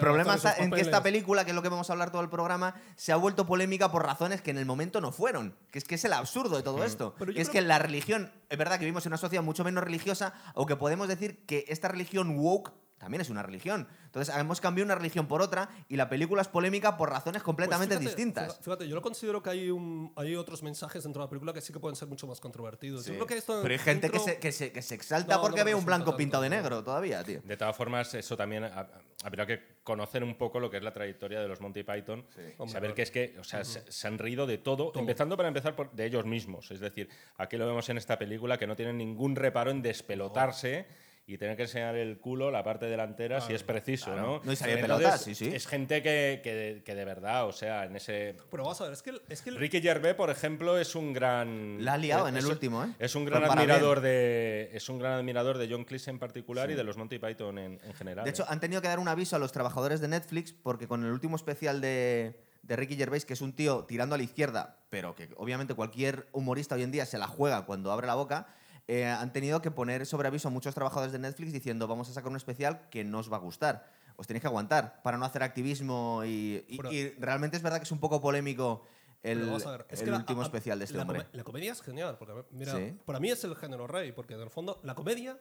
[0.00, 2.28] problema está en que esta película, que es lo que vamos a hablar todo el
[2.28, 5.54] programa, se ha vuelto polémica por razones que en el momento no fueron.
[5.70, 7.14] Que es que es el absurdo de todo esto.
[7.18, 9.64] Pero Que es creo que la religión, es verdad que vivimos en una sociedad mucho
[9.64, 13.86] menos religiosa, aunque podemos decir que esta religión woke también es una religión.
[14.06, 17.44] Entonces hemos cambiado una religión por otra y la película es polémica por razones Pues
[17.44, 18.58] completamente fíjate, distintas.
[18.60, 21.60] fíjate, yo lo considero que hay, un, hay otros mensajes dentro de la película que
[21.60, 23.04] sí que pueden ser mucho más controvertidos.
[23.06, 23.16] Yo Sí.
[23.16, 25.40] creo que esto Pero hay gente que dentro- se, que, se, que se exalta No,
[25.42, 26.56] porque no ve un blanco tanto, pintado de no.
[26.56, 27.40] negro todavía, tío.
[27.44, 28.88] De todas formas, eso también ha-
[29.24, 32.26] habrá que conocer un poco lo que es la trayectoria de los Monty Python.
[32.36, 32.94] y Hombre, saber claro.
[32.94, 35.90] que es que o sea, se, se han reído de todo, empezando para empezar por,
[35.92, 36.70] de ellos mismos.
[36.70, 40.86] Es decir, aquí lo vemos en esta película que no tienen ningún reparo en despelotarse
[41.28, 44.22] y tener que enseñar el culo, la parte delantera, si es preciso, ¿no?
[44.22, 45.50] No, y Entonces, pelotas, sí, sí.
[45.54, 48.34] Es gente que, que- que de verdad, o sea, en ese...
[48.50, 50.94] Pero vamos a ver, es que, el- es que el- Ricky Gervais, por ejemplo, es
[50.94, 51.84] un gran.
[51.84, 52.88] La ha liado en el es- último, ¿eh?
[52.98, 54.70] Es un gran admirador de.
[54.72, 57.78] Es un gran admirador de John Cleese en particular y de los Monty Python en,
[57.84, 58.24] en general.
[58.24, 58.46] De hecho, ¿eh?
[58.48, 61.36] han tenido que dar un aviso a los trabajadores de Netflix porque con el último
[61.36, 65.28] especial de, de Ricky Gervais, que es un tío tirando a la izquierda, pero que
[65.36, 68.46] obviamente cualquier humorista hoy en día se la juega cuando abre la boca,
[68.88, 72.12] eh, han tenido que poner sobre aviso a muchos trabajadores de Netflix diciendo vamos a
[72.14, 73.86] sacar un especial que no os va a gustar.
[74.16, 77.78] Os tenéis que aguantar para no hacer activismo y, y- Pero- y realmente es verdad
[77.78, 78.84] que es un poco polémico
[79.22, 81.18] el, ver, es el que la- último a- especial de este la hombre.
[81.24, 82.96] come- La comedia es genial, porque mira, Sí.
[83.04, 85.38] para mí es el género rey, porque en el fondo la comedia,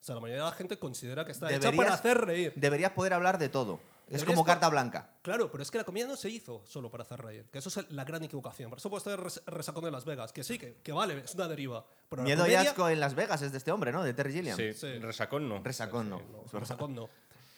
[0.00, 2.52] o sea, la mayoría de la gente considera que está hecha Deberías- para hacer reír.
[2.56, 3.80] Deberías poder hablar de todo.
[4.10, 5.10] Es como carta blanca.
[5.20, 7.68] Claro, pero es que la comedia no se hizo solo para hacer reír, que eso
[7.68, 8.70] es la gran equivocación.
[8.70, 11.34] Por eso puedes tener res- resacón de Las Vegas, que sí, que, que vale, es
[11.34, 11.84] una deriva.
[12.08, 14.02] Pero Miedo y comedia- asco en Las Vegas es de este hombre, ¿no?
[14.02, 14.56] De Terry Gilliam.
[14.56, 14.98] Sí, sí.
[14.98, 15.62] Resacón no.
[15.62, 16.22] Resacón no.
[16.22, 17.10] No, resacón no.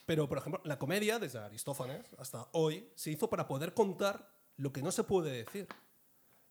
[0.06, 4.72] Pero, por ejemplo, la comedia, desde Aristófanes hasta hoy, se hizo para poder contar lo
[4.72, 5.68] que no se puede decir.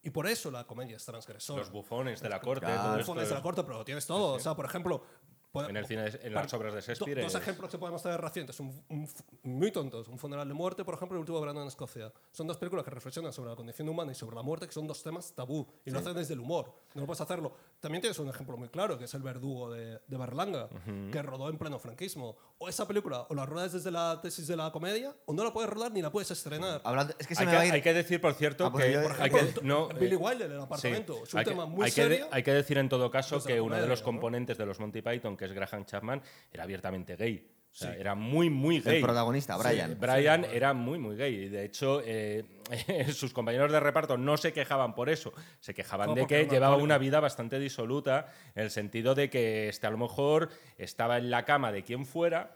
[0.02, 1.60] Y por eso la comedia es transgresora.
[1.60, 2.66] Los bufones de la corte.
[2.68, 2.96] Claro.
[2.96, 4.36] Los bufones de la corte, pero lo tienes todo.
[4.36, 5.04] O sea, por ejemplo...
[5.54, 7.22] En el cine, en las obras de do- Shakespeare.
[7.24, 9.08] Dos es- ejemplos que podemos tener recientes, un, un
[9.44, 10.08] muy tontos.
[10.08, 12.14] Un funeral de muerte, por ejemplo, el último verano en Escocia.
[12.32, 14.86] Son dos películas que reflexionan sobre la condición humana y sobre la muerte, que son
[14.86, 15.68] dos temas tabú.
[15.86, 16.72] Y lo hacen desde el humor.
[16.94, 17.52] No puedes hacerlo.
[17.80, 20.70] También tienes un ejemplo muy claro, que es El verdugo de, de Berlanga,
[21.12, 22.38] que rodó en pleno franquismo.
[22.60, 25.52] O esa película, o la ruedas desde la tesis de la comedia, o no la
[25.54, 26.82] puedes rodar ni la puedes estrenar.
[26.84, 27.74] Hablando, es que se Hay me que, va a ir.
[27.74, 30.14] hay que decir, por cierto, Ah, pues que, yo- por hay ejemplo, que- no, Billy
[30.14, 31.24] eh, Wilder, el apartamento.
[31.24, 32.28] Es un hay que- tema muy hay que, serio.
[32.32, 34.06] hay que decir en todo caso que uno de los ¿no?
[34.06, 36.22] componentes de los Monty Python, que es Graham Chapman,
[36.52, 37.50] era abiertamente gay.
[37.72, 37.98] O sea, Sí.
[38.00, 38.96] era muy, muy gay.
[38.98, 39.92] El protagonista, Brian.
[39.92, 41.36] Sí, Brian era muy, muy gay.
[41.36, 42.44] Y de hecho, eh,
[43.14, 45.32] sus compañeros de reparto no se quejaban por eso.
[45.60, 49.86] Se quejaban de que llevaba una vida bastante disoluta, en el sentido de que este,
[49.86, 52.56] a lo mejor estaba en la cama de quien fuera.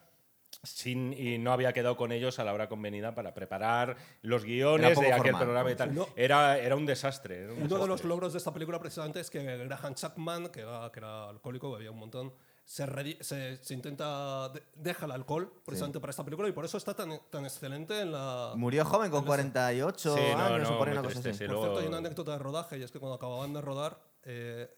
[0.61, 4.99] Sin, y no había quedado con ellos a la hora convenida para preparar los guiones
[4.99, 5.43] de aquel formal.
[5.43, 5.95] programa y tal.
[5.95, 6.07] No.
[6.15, 7.43] Era, era un desastre.
[7.43, 10.61] era un Uno de los logros de esta película precisamente es que Graham Chapman, que
[10.61, 12.33] era, que era alcohólico, bebía un montón,
[12.65, 16.63] se, redi- se, se intenta, de- deja el alcohol precisamente para esta película y por
[16.65, 18.53] eso está tan, tan excelente en la...
[18.55, 21.37] Murió joven con 48 Sí, no, años no, o por una cosa triste, así.
[21.39, 21.45] sí.
[21.45, 23.99] Por luego- cierto, hay una anécdota de rodaje y es que cuando acababan de rodar,
[24.23, 24.73] eh,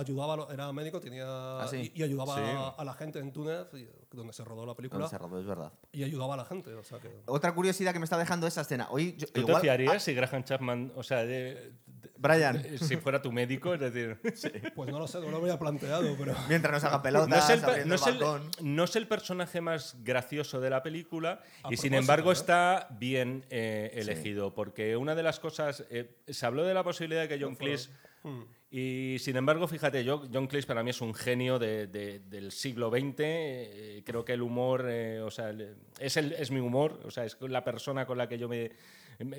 [0.00, 1.92] ayudaba, a lo- era médico, tenía Ah, sí.
[1.94, 2.42] y, y ayudaba Sí.
[2.44, 5.40] a, a la gente en Túnez, y- donde se rodó la película, Cuando se rodó,
[5.40, 5.72] es verdad.
[5.92, 6.74] y ayudaba a la gente.
[6.74, 8.88] O sea que, Otra curiosidad que me está dejando esa escena.
[8.90, 13.20] Hoy, yo- ¿Tú te fiarías si Graham Chapman, o sea, de- de- Brian, si fuera
[13.22, 13.72] tu médico?
[13.74, 14.18] Es decir,
[14.74, 16.34] pues no lo sé, no lo había planteado, pero...
[16.48, 18.50] mientras nos haga pelotas, no es, el, per- abriendo no, el es el- balcón.
[18.62, 22.34] no es el personaje más gracioso de la película A y sin embargo ¿eh?
[22.34, 27.22] está bien eh, elegido porque una de las cosas, eh, se habló de la posibilidad
[27.22, 27.90] de que John Cleese...
[28.22, 28.42] Hmm.
[28.72, 32.52] Y sin embargo, fíjate, yo, John Cleese para mí es un genio de- de- del
[32.52, 33.14] siglo XX.
[33.18, 35.52] eh, creo que el humor, eh, o sea,
[35.98, 38.70] es, el- es mi humor, o sea, es la persona con la que yo me.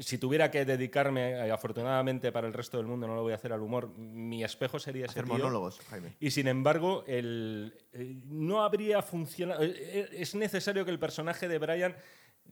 [0.02, 3.36] Si tuviera que dedicarme, eh, afortunadamente para el resto del mundo no lo voy a
[3.36, 5.34] hacer al humor, mi espejo sería ese Hacer tío.
[5.34, 6.14] monólogos, Jaime.
[6.20, 9.64] Y sin embargo, el, eh, no habría funcionado.
[9.64, 11.96] Es necesario que el personaje de Brian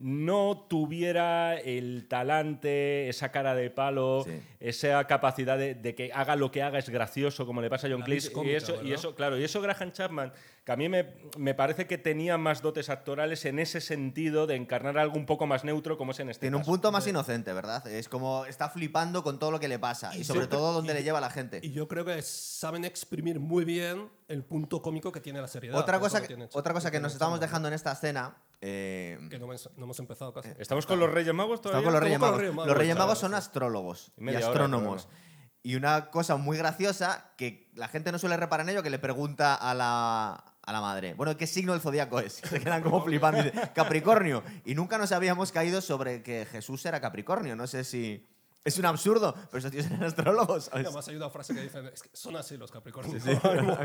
[0.00, 4.40] no tuviera el talante, esa cara de palo, Sí.
[4.58, 7.90] esa capacidad de, de que haga lo que haga es gracioso, como le pasa a
[7.90, 8.32] John Cleese.
[8.44, 8.92] Y eso, y ¿verdad?
[8.94, 10.32] eso, claro, y eso Graham Chapman,
[10.64, 14.56] que a mí me, me parece que tenía más dotes actorales en ese sentido de
[14.56, 17.52] encarnar algo un poco más neutro, como es en este Tiene un punto más inocente,
[17.52, 17.86] ¿verdad?
[17.86, 20.72] Es como está flipando con todo lo que le pasa y, Y sobre siempre- todo
[20.72, 21.60] donde y- le lleva a la gente.
[21.62, 25.76] Y yo creo que saben exprimir muy bien el punto cómico que tiene la seriedad.
[25.78, 28.34] Otra cosa, que, otra cosa que nos estamos dejando en esta escena.
[28.60, 30.48] Eh, Que no, hemos- no hemos empezado casi.
[30.58, 31.80] ¿Estamos con los Reyes Magos todavía?
[31.80, 32.40] Estamos con los Reyes con los Magos.
[32.40, 35.06] Reyes Magos, Los Reyes Magos son astrólogos y, hora, astrónomos.
[35.06, 35.18] pero
[35.62, 38.98] Y una cosa muy graciosa que la gente no suele reparar en ello, que le
[38.98, 42.34] pregunta a la, a la madre, bueno, ¿qué signo del zodiaco es?
[42.44, 43.40] Se quedan como flipando.
[43.46, 44.42] y Capricornio.
[44.64, 47.56] Y nunca nos habíamos caído sobre que Jesús era Capricornio.
[47.56, 48.26] No sé si...
[48.62, 50.64] Es un absurdo, pero esos tíos eran astrólogos.
[50.66, 50.86] ¿sabes?
[50.86, 53.22] Además hay una frase que dicen, es que son así los Capricornios.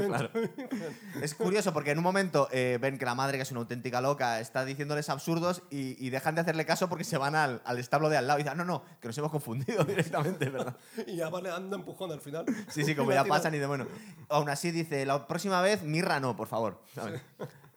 [0.06, 0.30] Claro.
[1.22, 4.02] Es curioso porque en un momento eh, ven que la madre, que es una auténtica
[4.02, 7.78] loca, está diciéndoles absurdos y, y dejan de hacerle caso porque se van al, al
[7.80, 10.76] establo de al lado y dicen, "Ah, no, no, que nos hemos confundido directamente, ¿verdad?
[11.08, 12.46] y ya vale, anda empujón al final.
[12.70, 13.88] Sí, sí, como ya pasan y de bueno.
[14.30, 16.82] Aún así dice, la próxima vez mirra no, por favor.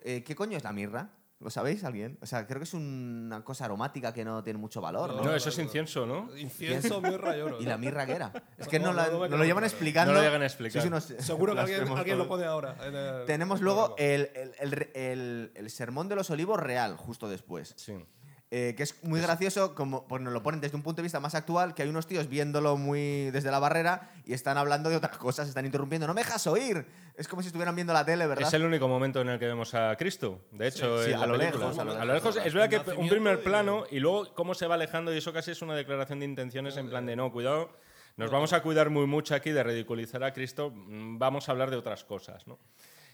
[0.02, 1.11] Eh, ¿Qué coño es la mirra?
[1.40, 2.18] ¿Lo sabéis alguien?
[2.20, 5.22] O sea, creo que es una cosa aromática que no tiene mucho valor, ¿no?
[5.22, 6.37] No, eso es incienso, ¿no?
[6.37, 7.61] Incienso, mirra y oro.
[7.61, 8.33] ¿Y la mirra qué era?
[8.57, 10.12] Es que No, no, la- no, no me nos lo llevan explicando.
[10.12, 10.85] No lo llegan a explicar.
[10.85, 12.74] Unos Seguro que alguien, alguien lo pone ahora.
[12.85, 14.14] en el Tenemos luego programa.
[14.14, 17.72] el, el- el- el- el sermón de los olivos real, justo después.
[17.77, 18.05] Sí.
[18.50, 21.20] Eh, que es muy gracioso, como pues nos lo ponen desde un punto de vista
[21.20, 24.96] más actual, que hay unos tíos viéndolo muy desde la barrera y están hablando de
[24.96, 26.06] otras cosas, están interrumpiendo.
[26.06, 26.87] ¡No me dejas oír!
[27.14, 28.48] Es como si estuvieran viendo la tele, ¿verdad?
[28.48, 30.40] Es el único momento en el que vemos a Cristo.
[30.52, 32.34] De hecho, Sí, en a la lo lejos, a lo A lo lejos.
[32.37, 32.46] lejos.
[32.46, 35.50] Es verdad que un primer plano y luego cómo se va alejando y eso casi
[35.50, 37.76] es una declaración de intenciones en plan de no, cuidado.
[38.16, 41.70] Nos vamos a cuidar muy mucho aquí de ridiculizar a Cristo, mm, vamos a hablar
[41.70, 42.58] de otras cosas, ¿no?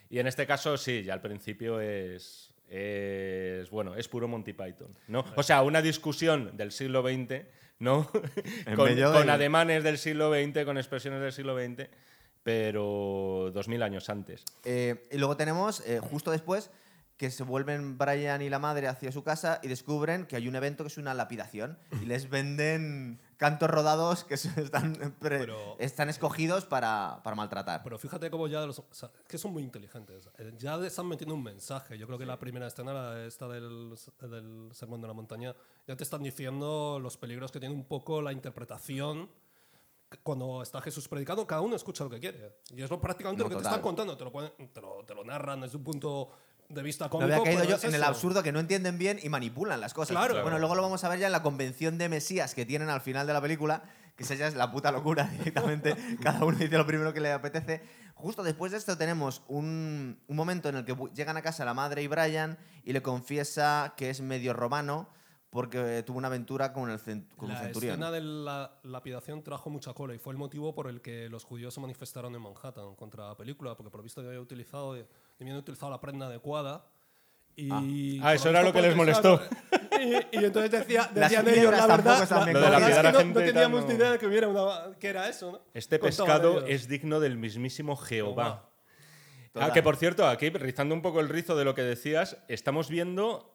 [0.08, 4.96] Y en este caso sí, ya al principio es, es bueno, es puro Monty Python,
[5.08, 5.24] ¿no?
[5.36, 7.44] O sea, una discusión del siglo XX,
[7.78, 8.10] ¿no?
[8.76, 11.88] Con ademanes del siglo XX, con expresiones del siglo XX,
[12.42, 14.44] pero dos mil años antes.
[14.64, 16.70] Eh, y luego tenemos, eh, justo después,
[17.16, 20.56] que se vuelven Brian y la madre hacia su casa y descubren que hay un
[20.56, 26.64] evento que es una lapidación y les venden cantos rodados que están, Pero- están escogidos
[26.64, 27.82] para, para maltratar.
[27.82, 30.28] Pero fíjate cómo ya los, o sea, que son muy inteligentes.
[30.38, 31.98] Eh, Ya están metiendo un mensaje.
[31.98, 35.54] Yo creo que la primera escena, la- esta del, del Sermón de la Montaña,
[35.86, 39.28] ya te están diciendo los peligros que tiene un poco la interpretación.
[40.22, 42.58] Cuando está Jesús predicando, cada uno escucha lo que quiere.
[42.70, 43.72] Y es lo, prácticamente No, lo que te total.
[43.72, 44.16] están contando.
[44.16, 44.30] Te lo,
[44.72, 46.30] te, lo, te lo narran desde un punto
[46.68, 47.32] de vista No cómico.
[47.32, 50.16] había caído yo es en el absurdo que no entienden bien y manipulan las cosas.
[50.16, 50.42] Claro.
[50.42, 53.00] Bueno, luego lo vamos a ver ya en la convención de Mesías que tienen al
[53.00, 53.82] final de la película,
[54.16, 55.94] que esa ya es la puta locura directamente.
[56.22, 57.82] Cada uno dice lo primero que le apetece.
[58.14, 61.74] Justo después de esto tenemos un, un momento en el que llegan a casa la
[61.74, 65.08] madre y Brian y le confiesa que es medio romano
[65.50, 67.92] porque tuvo una aventura con, el cent- con un La centurión.
[67.92, 71.44] escena de la lapidación trajo mucha cola y fue el motivo por el que los
[71.44, 74.96] judíos se manifestaron en Manhattan contra la película, porque por lo visto había utilizado,
[75.40, 76.84] habían utilizado la prenda adecuada.
[77.56, 79.40] Y Ah, eso por lo era lo que les molestó.
[80.00, 83.40] Y, y entonces decía, decían ellos, la verdad, la, Lo de es que no, gente
[83.40, 85.60] no teníamos no- ni idea de que hubiera una, que era eso, ¿no?
[85.72, 88.68] Este pescado es digno del mismísimo Jehová.
[89.54, 92.88] Ah, que por cierto, aquí rizando un poco el rizo de lo que decías, estamos
[92.88, 93.53] viendo.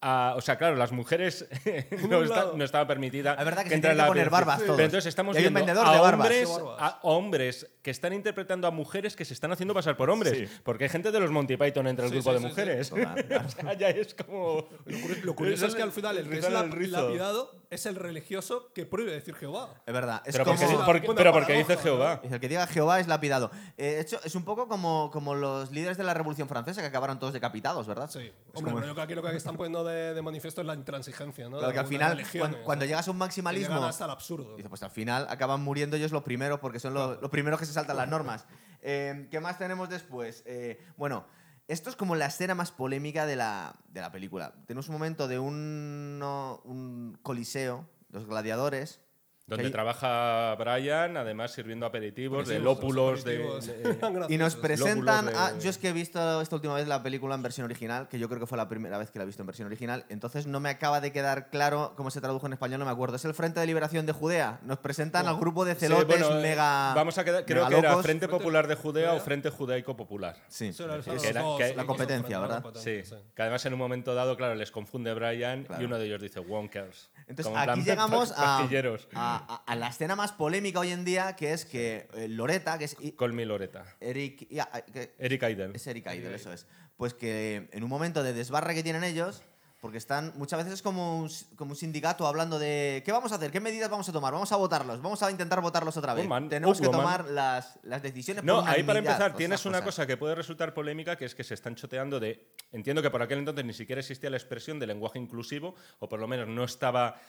[0.00, 1.48] A- o sea, claro, las mujeres
[2.08, 3.34] no, está- estaba permitida.
[3.34, 4.76] Es verdad que se tienen que la poner barbas todos.
[4.76, 6.26] Pero entonces estamos Y hay un viendo vendedor a, de barbas.
[6.26, 6.76] hombres, De barbas.
[6.82, 10.48] a hombres que están interpretando a mujeres que se están haciendo pasar por hombres.
[10.62, 12.48] Porque hay gente de los Monty Python entre el Sí, grupo sí, de sí, sí.
[12.48, 12.90] mujeres.
[12.90, 14.68] Total, o sea, ya es como.
[14.86, 17.96] Lo curioso, lo curioso es que al final el que es la- lapidado es el
[17.96, 19.82] religioso que prohíbe decir Jehová.
[19.86, 20.22] Es verdad.
[20.24, 20.56] Es Pero como...
[20.58, 22.20] porque, una- porque- una pero porque dice Jehová.
[22.24, 23.50] Es el que diga Jehová es lapidado.
[23.76, 26.86] Eh, de hecho, es un poco como, como los líderes de la Revolución Francesa que
[26.86, 28.08] acabaron todos decapitados, ¿verdad?
[28.10, 28.20] Sí.
[28.20, 30.60] Es Hombre, como- pero yo creo que aquí lo que están poniendo de, de manifiesto
[30.62, 31.58] es la intransigencia, ¿no?
[31.58, 32.22] Claro, que al final,
[32.64, 34.56] cuando, llegas a un maximalismo, hasta el absurdo.
[34.56, 37.66] dice, pues al final acaban muriendo ellos los primeros porque son los, los primeros que
[37.66, 38.46] se saltan las normas.
[38.80, 40.44] Eh, ¿Qué más tenemos después?
[40.46, 41.26] Eh, bueno,
[41.68, 44.54] esto es como la escena más polémica de la, de la película.
[44.66, 49.00] Tenemos un momento de un, no, un coliseo, los gladiadores.
[49.48, 53.66] Donde hay- trabaja Brian, además sirviendo aperitivos, de lópulos, de, aperitivos.
[53.66, 55.28] de- Y nos presentan.
[55.34, 58.08] A- de- yo es que he visto esta última vez la película en versión original,
[58.08, 60.04] que yo creo que fue la primera vez que la he visto en versión original.
[60.10, 63.16] Entonces no me acaba de quedar claro cómo se tradujo en español, no me acuerdo.
[63.16, 64.60] Es el Frente de Liberación de Judea.
[64.62, 66.92] Nos presentan al grupo de Sí, celotes bueno, eh, mega.
[66.94, 67.96] Vamos a quedar, creo que era.
[68.02, 69.20] Frente Popular de Judea o.
[69.20, 70.36] Frente Judaico Popular.
[70.48, 70.72] Sí.
[70.74, 71.42] Que era-
[71.74, 72.64] la competencia, ¿verdad?
[72.74, 73.00] Sí,
[73.34, 75.82] que además en un momento dado, claro, les confunde Brian Claro.
[75.82, 77.10] y uno de ellos dice Wonkers.
[77.26, 79.37] Entonces Como aquí llegamos a.
[79.66, 82.96] a- la escena más polémica hoy en día, que es que eh, Loreta, que es
[83.00, 83.84] I- Colmi Loreta.
[84.00, 84.48] Eric.
[84.50, 85.70] ya, que- Eric Idle.
[85.74, 86.66] Es Eric Idle, eso es.
[86.96, 89.42] Pues que en un momento de desbarre que tienen ellos,
[89.80, 93.36] porque están muchas veces es como un, como un sindicato hablando de qué vamos a
[93.36, 96.24] hacer, qué medidas vamos a tomar, vamos a votarlos, vamos a intentar votarlos otra vez.
[96.24, 97.00] Woman, Tenemos que woman.
[97.00, 98.42] tomar las, las decisiones.
[98.42, 99.84] No, por ahí para empezar tienes una cosas.
[99.94, 102.44] cosa que puede resultar polémica, que es que se están choteando de...
[102.72, 106.18] Entiendo que por aquel entonces ni siquiera existía la expresión de lenguaje inclusivo, o por
[106.18, 107.20] lo menos no estaba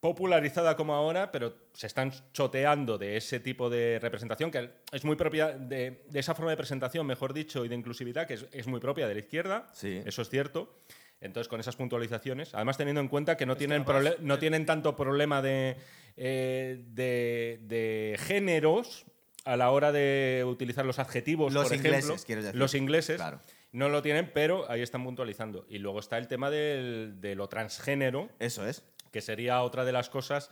[0.00, 5.16] popularizada como ahora, pero se están choteando de ese tipo de representación, que es muy
[5.16, 8.66] propia de, de esa forma de presentación, mejor dicho, y de inclusividad, que es, es
[8.66, 10.00] muy propia de la izquierda, Sí.
[10.06, 10.72] eso es cierto.
[11.20, 14.66] Entonces, con esas puntualizaciones, además teniendo en cuenta que no, tienen, además, no eh, tienen
[14.66, 15.76] tanto problema de,
[16.16, 19.04] eh, de, de géneros
[19.44, 22.24] a la hora de utilizar los adjetivos, Los por ingleses, ejemplo.
[22.24, 22.58] quieres decir.
[22.60, 23.40] Los ingleses Claro.
[23.72, 25.66] no lo tienen, pero ahí están puntualizando.
[25.68, 28.84] Y luego está el tema del- de lo transgénero, Eso es.
[29.10, 30.50] Que sería otra de las cosas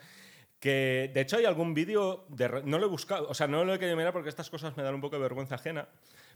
[0.61, 3.75] que, de hecho, hay algún vídeo, de no lo he buscado, o sea, no lo
[3.75, 5.89] he querido mirar porque estas cosas me dan un poco de vergüenza ajena,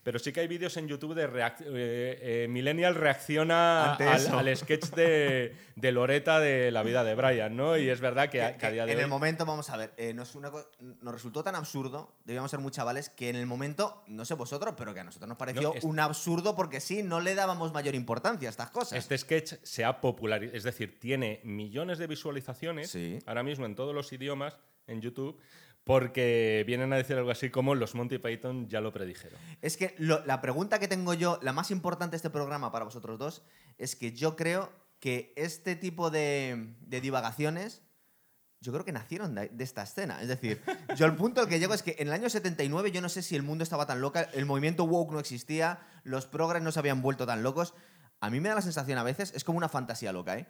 [0.02, 4.86] pero sí que hay vídeos en YouTube de reac- eh, eh, Millennial reacciona al, sketch
[4.90, 7.76] de, de Loreta de la vida de Brian, ¿no?
[7.76, 9.04] Y es verdad que, a, que a día de en hoy...
[9.04, 12.60] el momento, vamos a ver, eh, nos, una co- nos resultó tan absurdo, debíamos ser
[12.60, 15.62] muy chavales, que en el momento, no sé vosotros, pero que a nosotros nos pareció
[15.62, 18.98] No, un absurdo porque sí, no le dábamos mayor importancia a estas cosas.
[18.98, 23.18] Este sketch se ha popularizado, es decir, tiene millones de visualizaciones Sí.
[23.26, 25.38] ahora mismo en todos los idiomas en YouTube
[25.90, 29.36] porque vienen a decir algo así como los Monty Python ya lo predijeron.
[29.60, 33.18] Es que la pregunta que tengo yo, la más importante de este programa para vosotros
[33.18, 33.42] dos,
[33.76, 37.82] es que yo creo que este tipo de, divagaciones
[38.60, 40.22] yo creo que nacieron de, de esta escena.
[40.22, 40.62] Es decir,
[40.96, 43.20] yo el punto al que llego es que en el año 79 yo no sé
[43.20, 46.78] si el mundo estaba tan loca, el movimiento woke no existía, los progres no se
[46.78, 47.74] habían vuelto tan locos.
[48.20, 50.46] A mí me da la sensación a veces, es como una fantasía loca, ¿eh?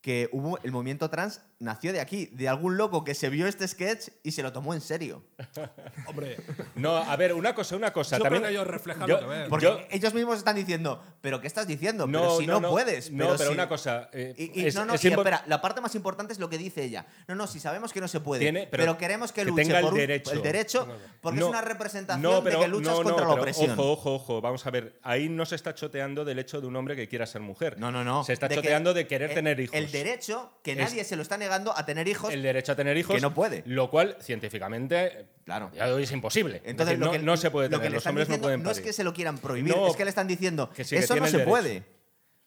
[0.00, 3.68] Que hubo el movimiento trans nació de aquí, de algún loco que se vio este
[3.68, 5.22] sketch y se lo tomó en serio.
[6.06, 6.38] Hombre,
[6.74, 8.16] No, a ver, una cosa, una cosa.
[8.16, 9.48] Yo también, creo que ellos reflejan yo- lo que ven.
[9.50, 12.06] Porque yo- ellos mismos están diciendo, ¿pero qué estás diciendo?
[12.06, 13.10] pero si no, puedes.
[13.10, 14.08] No, pero si- una cosa.
[14.14, 16.56] eh, Y, y es- no, no, es espera, la parte más importante es lo que
[16.56, 17.04] dice ella.
[17.28, 19.62] No, no, si sabemos que no se puede, Tiene- pero, pero queremos que que luche
[19.64, 20.32] tenga el por un- derecho.
[20.32, 20.88] el derecho,
[21.20, 23.42] porque No, es una representación no, pero, de que luchas no, no, contra la pero
[23.42, 23.70] opresión.
[23.72, 24.40] Ojo, ojo, ojo.
[24.40, 24.98] Vamos a ver.
[25.02, 27.78] Ahí no se está choteando del hecho de un hombre que quiera ser mujer.
[27.78, 28.24] No, no, no.
[28.24, 29.74] Se está De que choteando de querer el- tener hijos.
[29.76, 32.32] El derecho, que Es- nadie se lo está negando a tener hijos.
[32.32, 33.14] el derecho a tener hijos.
[33.14, 33.62] que no puede.
[33.66, 35.70] Lo cual, científicamente, Claro.
[35.74, 36.56] ya es imposible.
[36.58, 37.82] Es Entonces, decir, lo no, que, no se puede lo tener.
[37.86, 39.96] que le Los hombres no pueden no es que se lo quieran prohibir, No, es
[39.96, 41.50] que le están diciendo que sí, que eso no el se derecho".
[41.50, 41.82] puede.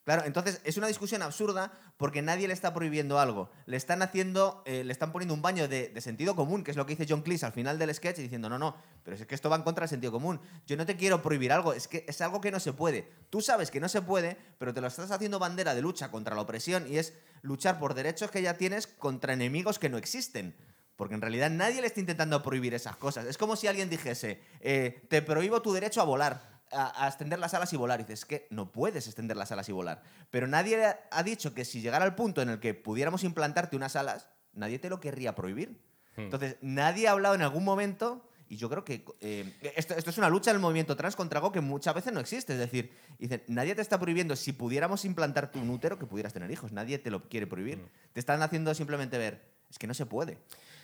[0.04, 3.50] Claro, entonces es una discusión absurda porque nadie le está prohibiendo algo.
[3.66, 6.86] Le están haciendo, eh, le están poniendo un baño de, sentido común, que es lo
[6.86, 9.50] que dice John Cleese al final del sketch, diciendo, no, no, pero es que esto
[9.50, 10.42] va en contra del sentido común.
[10.68, 13.10] Yo no te quiero prohibir algo, es que es algo que no se puede.
[13.30, 16.36] Tú sabes que no se puede, pero te lo estás haciendo bandera de lucha contra
[16.36, 20.54] la opresión y es luchar por derechos que ya tienes contra enemigos que no existen.
[20.98, 23.26] Porque en realidad nadie le está intentando prohibir esas cosas.
[23.26, 27.40] Es como si alguien dijese, eh, te prohíbo tu derecho a volar, a, a extender
[27.40, 28.00] las alas y volar.
[28.00, 30.02] Y dices, es que no puedes extender las alas y volar.
[30.32, 33.96] Pero nadie ha- dicho que si llegara al punto en el que pudiéramos implantarte unas
[33.96, 35.82] alas, nadie te lo querría prohibir.
[36.18, 40.18] Entonces, nadie ha hablado en algún momento, y yo creo que eh, esto, esto es
[40.20, 42.54] una lucha del movimiento trans contra algo que muchas veces no existe.
[42.54, 46.52] Es decir, dicen, nadie te está prohibiendo, si pudiéramos implantarte un útero, que pudieras tener
[46.52, 46.72] hijos.
[46.72, 47.84] Nadie te lo quiere prohibir.
[48.14, 50.38] Te están haciendo simplemente ver, es que no se puede.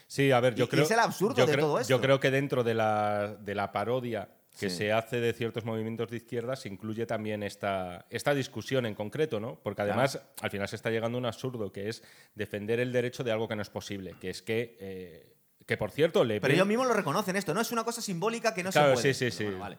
[0.08, 0.84] Sí, a ver, yo Y- y creo.
[0.86, 1.92] es el absurdo yo de creo- todo esto.
[1.92, 4.78] Yo creo que dentro de la, de la parodia que Sí.
[4.78, 9.40] se hace de ciertos movimientos de izquierda se incluye también esta, esta discusión en concreto,
[9.40, 9.60] ¿no?
[9.64, 12.04] Porque además al final se está llegando a un absurdo que es
[12.36, 14.78] defender el derecho de algo que no es posible, que es que.
[14.80, 17.62] eh, que por cierto, le Pero ellos mismos lo reconocen esto, ¿no?
[17.62, 19.14] Es una cosa simbólica que no se Claro, puede.
[19.14, 19.44] sí, sí, sí.
[19.44, 19.78] bueno, vale.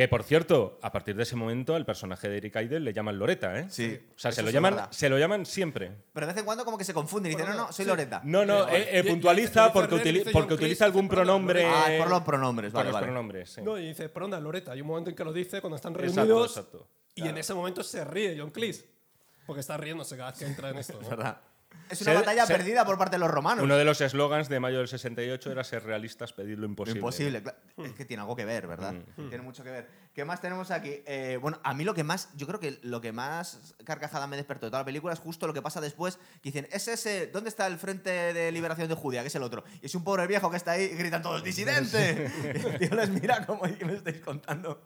[0.00, 3.18] Que por cierto, a partir de ese momento, el personaje de Eric Idle le llaman
[3.18, 3.66] Loreta, ¿eh?
[3.68, 5.92] Sí, O sea, se lo, llaman, se lo llaman siempre.
[6.14, 7.90] Pero de vez en cuando como que se confunden y dicen, no, no, soy Sí.
[7.90, 8.22] Loreta.
[8.24, 11.66] No, no, eh, eh, puntualiza porque, utili- porque utiliza algún pronombre.
[11.66, 13.06] Ah, es por los pronombres, por vale, los vale.
[13.08, 13.60] pronombres, sí.
[13.60, 14.72] No, y dice, perdona, Loreta.
[14.72, 16.56] Hay un momento en que lo dice cuando están Exacto, reunidos.
[16.56, 16.88] exacto.
[17.14, 18.86] Y en ese momento se ríe John Cleese.
[19.46, 20.94] Porque está riéndose cada vez que entra en esto.
[20.94, 21.00] ¿no?
[21.02, 21.40] Es verdad.
[21.88, 23.64] Es una batalla perdida por parte de los romanos.
[23.64, 26.98] Uno de los eslogans de mayo del 68 era ser realistas, pedir lo imposible.
[27.00, 27.42] imposible.
[27.42, 28.94] cla- Es que tiene algo que ver, ¿verdad?
[29.16, 29.88] Tiene mucho que ver.
[30.14, 31.02] ¿Qué más tenemos aquí?
[31.06, 34.36] Eh, bueno, a mí lo que más, yo creo que lo que más carcajada me
[34.36, 36.16] despertó de toda la película es justo lo que pasa después.
[36.42, 39.22] Que dicen, es ese, ¿dónde está el Frente de Liberación de Judía?
[39.22, 39.64] Que es el otro.
[39.82, 42.30] Y es un pobre viejo que está ahí y gritan todos, ¡disidente!
[42.54, 44.80] y el tío les mira como, ¿qué me estáis contando?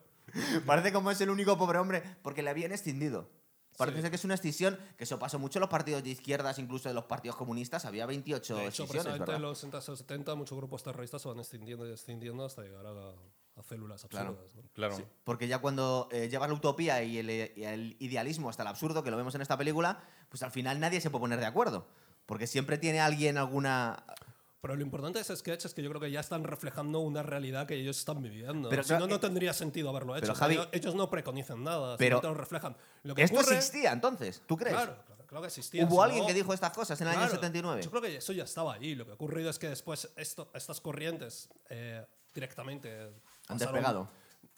[0.65, 3.31] Parece como es el único pobre hombre, porque le habían escindido.
[3.77, 4.03] Parece Sí.
[4.03, 6.89] ser que es una extinción, que eso pasó mucho en los partidos de izquierdas, incluso
[6.89, 9.37] de los partidos comunistas, había 28 De hecho, precisamente ¿verdad?
[9.37, 12.87] en los 60 o 70 muchos grupos terroristas se van extendiendo y extendiendo hasta llegar
[12.87, 13.11] a,
[13.57, 14.31] a células Claro.
[14.31, 14.55] absurdas.
[14.55, 14.63] ¿no?
[14.73, 14.97] Claro.
[14.97, 18.69] Sí, porque ya cuando eh, llevas la utopía y el, y el idealismo hasta el
[18.69, 21.47] absurdo, que lo vemos en esta película, pues al final nadie se puede poner de
[21.47, 21.87] acuerdo.
[22.27, 24.05] Porque siempre tiene alguien alguna...
[24.65, 27.23] Pero lo importante de ese sketch es que yo creo que ya están reflejando una
[27.23, 28.71] realidad que ellos están viviendo.
[28.71, 30.23] Pero, si no, no eh, tendría sentido haberlo hecho.
[30.23, 32.77] pero, Javi- ellos, ellos no preconizan nada, Pero- simplemente lo reflejan.
[33.03, 34.41] Lo que ¿Esto ocurre- existía entonces?
[34.47, 34.75] ¿Tú crees?
[34.75, 35.85] Claro, claro, claro que existía.
[35.85, 37.83] ¿Hubo si alguien no- que dijo estas cosas en el año Claro, 79?
[37.83, 38.95] Yo creo que eso ya estaba ahí.
[38.95, 43.03] Lo que ha ocurrido es que después esto, estas corrientes eh, directamente...
[43.49, 44.09] Han pasaron- despegado.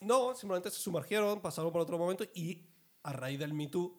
[0.03, 2.65] No, simplemente se sumergieron, pasaron por otro momento y
[3.03, 3.93] a raíz del Me Too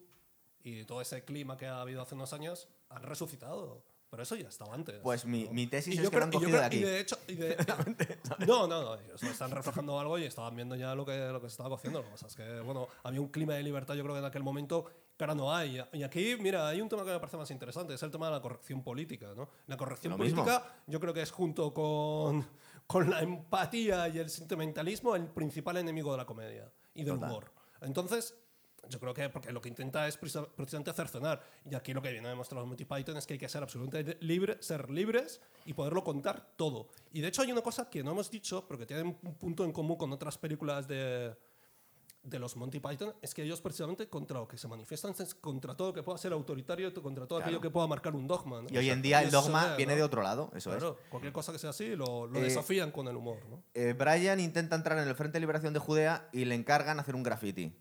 [0.62, 3.84] y todo ese clima que ha habido hace unos años, han resucitado.
[4.10, 5.00] Pero eso ya estaba antes.
[5.02, 5.52] Pues mi, ¿no?
[5.52, 6.76] mi tesis Y es yo que lo han cogido creo- de aquí.
[6.78, 7.56] y de hecho, y de-
[8.46, 11.48] no, no, no, ellos están reflejando algo y estaban viendo ya lo que, lo que
[11.48, 11.98] se estaba haciendo.
[12.00, 14.24] Lo que pasa es que, bueno, había un clima de libertad, yo creo que en
[14.24, 15.82] aquel momento, que ahora no hay.
[15.92, 18.32] Y aquí, mira, hay un tema que me parece más interesante, es el tema de
[18.32, 19.48] la corrección política, ¿no?
[19.66, 20.42] La corrección Lo mismo.
[20.42, 22.46] política, yo creo que es junto con,
[22.86, 27.30] con la empatía y el sentimentalismo el principal enemigo de la comedia y del Total.
[27.30, 27.52] humor.
[27.82, 28.34] Entonces,
[28.88, 31.42] yo creo que porque lo que intenta es precisa- precisamente cercenar.
[31.70, 33.62] Y aquí lo que viene a demostrar los Monty Python es que hay que ser
[33.62, 36.88] absolutamente libre, ser libres y poderlo contar todo.
[37.12, 39.64] Y de hecho hay una cosa que no hemos dicho, pero que tiene un punto
[39.64, 41.34] en común con otras películas de,
[42.22, 45.74] de los Monty Python, es que ellos precisamente contra lo que se manifiestan es contra
[45.76, 48.60] todo lo que pueda ser autoritario, contra todo aquello que pueda marcar un dogma.
[48.62, 48.68] ¿no?
[48.70, 49.02] Y hoy en Exacto.
[49.02, 49.96] día el dogma ve, viene ¿no?
[49.98, 50.78] de otro lado, eso es.
[50.78, 53.38] Claro, cualquier cosa que sea así lo, lo Eh, desafían con el humor.
[53.48, 53.62] ¿no?
[53.72, 57.14] Eh, Brian intenta entrar en el Frente de Liberación de Judea y le encargan hacer
[57.14, 57.72] un graffiti.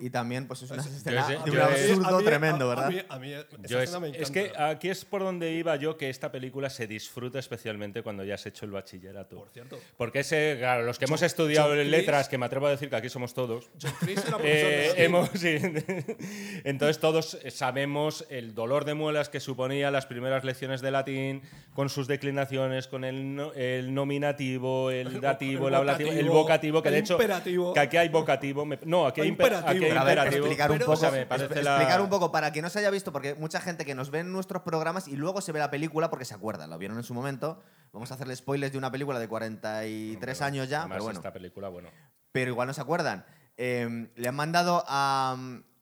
[0.00, 2.86] Y también, pues es una escena de un absurdo mí- tremendo, a- ¿verdad?
[2.86, 3.32] A mí, a mí
[3.64, 6.86] esa es, me es que aquí es por donde iba yo que esta película se
[6.86, 9.36] disfruta especialmente cuando ya has hecho el bachillerato.
[9.36, 9.78] Por cierto.
[9.96, 12.96] Porque ese, claro, los que hemos estudiado John letras, que me atrevo a decir que
[12.96, 15.56] aquí somos todos, John Cleese era eh, hemos, sí.
[16.64, 21.42] Entonces todos sabemos el dolor de muelas que suponía las primeras lecciones de latín,
[21.74, 26.34] con sus declinaciones, con el, no- el nominativo, el dativo, el, el ablativo, el vocativo,
[26.34, 27.14] vocativo, que el de hecho...
[27.14, 27.74] imperativo.
[27.74, 28.64] Que aquí hay vocativo.
[28.64, 29.88] me- no, aquí hay, Hay imper- imperativo.
[29.88, 32.30] Pero a ver, explicar un Pero, poco, o sea, me parece la- explicar un poco
[32.32, 35.08] para que no se haya visto, porque mucha gente que nos ve en nuestros programas
[35.08, 37.62] y luego se ve la película porque se acuerdan, lo vieron en su momento.
[37.92, 41.68] Vamos a hacerle spoilers de una película de 43 años ya, pero bueno, esta película,
[41.68, 41.88] bueno.
[42.32, 43.24] pero igual no se acuerdan.
[43.56, 45.36] Eh, le han mandado a,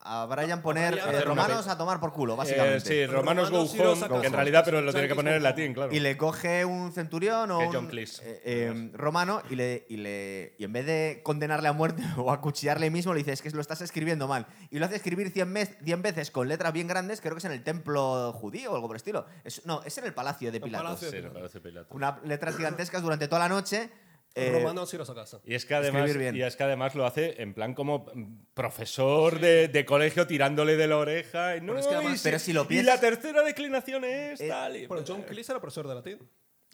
[0.05, 2.81] a Brian poner eh, romanos a tomar por culo, Eh, básicamente.
[2.81, 5.43] sí, Romanos Go Romanos, a Home, que en realidad, pero lo tiene que poner en
[5.43, 5.93] Go latín, claro.
[5.93, 7.89] Y le coge un centurión o Que un
[8.23, 12.33] eh, eh, romano y, le, y, le, y en vez de condenarle a muerte o
[12.33, 14.47] acuchillarle mismo, le dice, es que lo estás escribiendo mal.
[14.71, 17.45] Y lo hace escribir 100, mes- 100 veces con letras bien grandes, creo que es
[17.45, 19.27] en el templo judío o algo por el estilo.
[19.45, 20.85] Es- no, es en el palacio de Pilatos.
[20.87, 21.11] palacio.
[21.11, 21.95] Sí, me parece Pilato.
[21.95, 23.89] Una letras gigantescas durante toda la noche.
[24.35, 25.41] Eh, Romanos, iros a casa.
[25.45, 26.35] Y es, que además, bien.
[26.37, 28.07] y es que además lo hace en plan como
[28.55, 31.57] profesor de, de colegio tirándole de la oreja.
[31.57, 34.41] y No, es que además- y pero si lo y piensas- la tercera declinación es
[34.41, 34.77] Eh, tal.
[34.77, 36.19] y- Bueno, John Cleese era profesor de latín.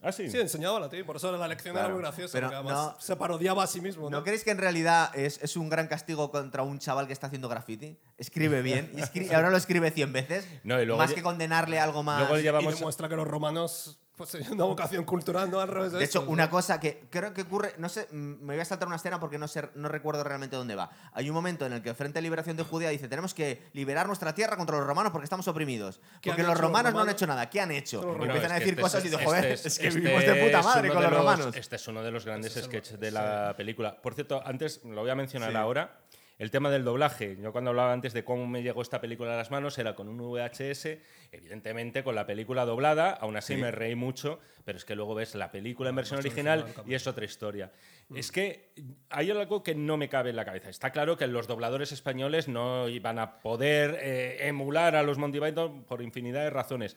[0.00, 0.30] Ah, sí.
[0.30, 2.38] Sí, enseñaba latín, por eso la lección Claro, era muy graciosa.
[2.38, 4.08] pero no- se parodiaba a sí mismo.
[4.08, 4.18] ¿no?
[4.18, 7.26] ¿No creéis que en realidad es, es un gran castigo contra un chaval que está
[7.26, 7.98] haciendo graffiti?
[8.16, 10.46] Escribe bien y, y ahora lo escribe 100 veces.
[10.62, 12.20] No, y luego más que condenarle algo más.
[12.20, 12.74] Luego Y llevamos.
[12.76, 15.60] demuestra que los romanos pues, una vocación cultural, ¿no?
[15.60, 16.50] Al revés de De hecho, una ¿no?
[16.50, 19.48] cosa que creo que ocurre, no sé, me voy a saltar una escena porque no
[19.48, 20.90] sé, no recuerdo realmente dónde va.
[21.14, 23.62] Hay un momento en el que el Frente de Liberación de Judea dice, tenemos que
[23.72, 26.00] liberar nuestra tierra contra los romanos porque estamos oprimidos.
[26.20, 27.48] ¿Qué Porque los romanos no han hecho nada.
[27.48, 28.02] ¿Qué han hecho?
[28.02, 30.22] Bueno, empiezan a decir este cosas y digo, este joder, es- es que este vivimos
[30.26, 31.56] de puta madre uno con de los romanos.
[31.56, 33.14] Este es uno de los grandes Este sketches de sí.
[33.14, 33.96] la película.
[34.02, 35.56] Por cierto, antes lo voy a mencionar Sí.
[35.56, 36.00] ahora.
[36.38, 37.36] El tema del doblaje.
[37.42, 40.08] Yo cuando hablaba antes de cómo me llegó esta película a las manos era con
[40.08, 40.98] un VHS,
[41.32, 43.60] evidentemente con la película doblada, aún así Sí.
[43.60, 47.08] me reí mucho, pero es que luego ves la película en versión original, y es
[47.08, 47.72] otra historia.
[48.14, 48.70] Es que
[49.10, 50.70] hay algo que no me cabe en la cabeza.
[50.70, 55.40] Está claro que los dobladores españoles no iban a poder eh, emular a los Monty
[55.40, 56.96] Python por infinidad de razones.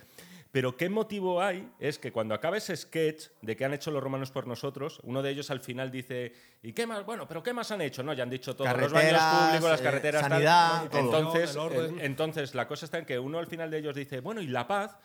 [0.51, 4.03] Pero qué motivo hay es que cuando acaba ese sketch de que han hecho los
[4.03, 7.05] romanos por nosotros, uno de ellos al final dice, ¿y qué más?
[7.05, 8.03] Bueno, pero ¿qué más han hecho?
[8.03, 10.31] No, ya han dicho todo, los baños públicos, las eh, carreteras, tal.
[10.31, 10.99] sanidad, todo.
[10.99, 14.41] Entonces, El entonces, la cosa está en que uno al final de ellos dice, bueno,
[14.41, 14.97] ¿y la paz?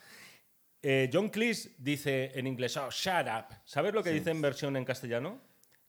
[0.83, 3.55] Eh, John Cleese dice en inglés, oh, shut up.
[3.65, 5.41] ¿Sabes lo que dice en versión en castellano?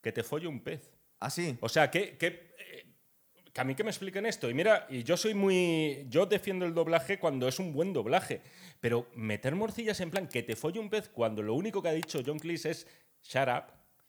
[0.01, 0.91] Que te folle un pez.
[1.19, 1.57] ¿Ah, sí?
[1.61, 2.46] O sea, que, que, eh,
[3.57, 4.51] que a mí que me expliquen esto.
[4.51, 6.05] Y mira, y yo soy muy.
[6.09, 8.43] Yo defiendo el doblaje cuando es un buen doblaje.
[8.79, 11.93] Pero meter morcillas en plan que te folle un pez cuando lo único que ha
[11.93, 12.87] dicho John Cleese es
[13.23, 13.63] shut up.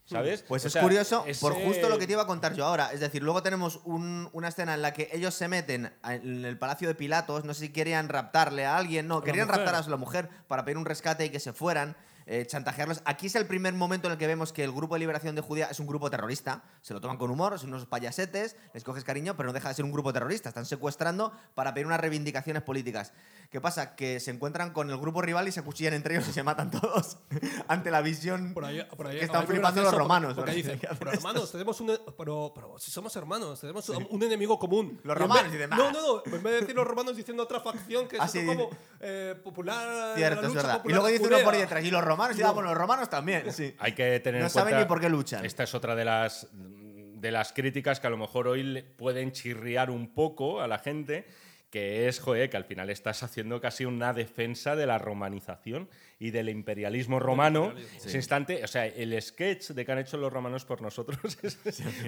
[0.05, 0.43] ¿Sabes?
[0.43, 2.93] Pues O es sea, curioso por justo lo que te iba a contar yo ahora.
[2.93, 6.59] Es decir, luego tenemos un- una escena en la que ellos se meten en el
[6.59, 7.45] palacio de Pilatos.
[7.45, 9.07] No sé si querían raptarle a alguien.
[9.09, 9.65] No, querían mujer.
[9.65, 11.95] raptar a la mujer para pedir un rescate y que se fueran.
[12.31, 13.01] Eh, chantajearlos.
[13.07, 15.41] Aquí es el primer momento en el que vemos que el grupo de liberación de
[15.41, 16.62] Judea es un grupo terrorista.
[16.83, 19.74] Se lo toman con humor, son unos payasetes, les coges cariño, pero no deja de
[19.74, 20.51] ser un grupo terrorista.
[20.51, 23.14] Están secuestrando para pedir unas reivindicaciones políticas.
[23.51, 23.97] ¿Qué pasa?
[23.97, 26.71] Que se encuentran con el grupo rival y se acuchillan entre ellos y se matan
[26.71, 27.17] todos
[27.69, 30.35] ante la visión Por ahí, por ahí, que están flipando los romanos.
[30.35, 31.99] Porque dicen, ¿Qué hacen pero hermanos, tenemos un.
[32.19, 35.01] Pero, pero si somos hermanos, tenemos un enemigo común.
[35.03, 36.23] Los Y romanos vez- dicen, No, no, no.
[36.27, 38.71] En vez de decir los romanos diciendo otra facción que es Ah, otro sí, como
[39.01, 40.15] eh, popular.
[40.15, 40.83] Cierto, la es verdad.
[40.85, 43.51] Y luego dice uno por detrás, y los romanos, y ah, bueno, los romanos también,
[43.53, 43.75] sí.
[43.79, 45.47] Hay que tener No en saben cuenta- ni por qué luchan.
[45.47, 49.33] Esta es otra de las, de las críticas que a lo mejor hoy le pueden
[49.33, 51.27] chirriar un poco a la gente,
[51.71, 55.89] que es, joder, que al final estás haciendo casi una defensa de la romanización
[56.19, 57.66] y del imperialismo romano.
[57.66, 58.07] imperialismo.
[58.09, 61.59] Ese instante, o sea, el sketch de que han hecho los romanos por nosotros, es-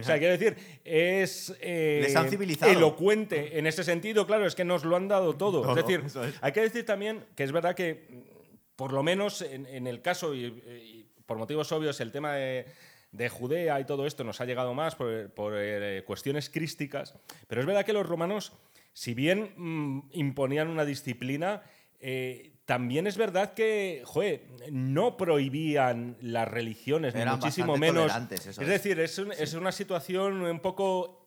[0.00, 2.72] o sea, quiero decir, es eh, Les han civilizado.
[2.72, 5.60] elocuente en ese sentido, claro, es que nos lo han dado todo.
[5.62, 6.16] Todo, es decir, es.
[6.40, 10.00] hay que decir también que es verdad que, mm, por lo menos en, en el
[10.00, 12.64] caso, y, y por motivos obvios, el tema de,
[13.12, 17.14] de Judea y todo esto nos ha llegado más por, por, eh, cuestiones crísticas,
[17.46, 18.52] pero es verdad que los romanos,
[18.92, 21.62] si bien mm, imponían una disciplina,
[22.00, 28.12] eh, también es verdad que, joder, no prohibían las religiones, ni Eran muchísimo menos.
[28.30, 28.66] eso es es.
[28.68, 31.19] decir, es, un- es una situación un poco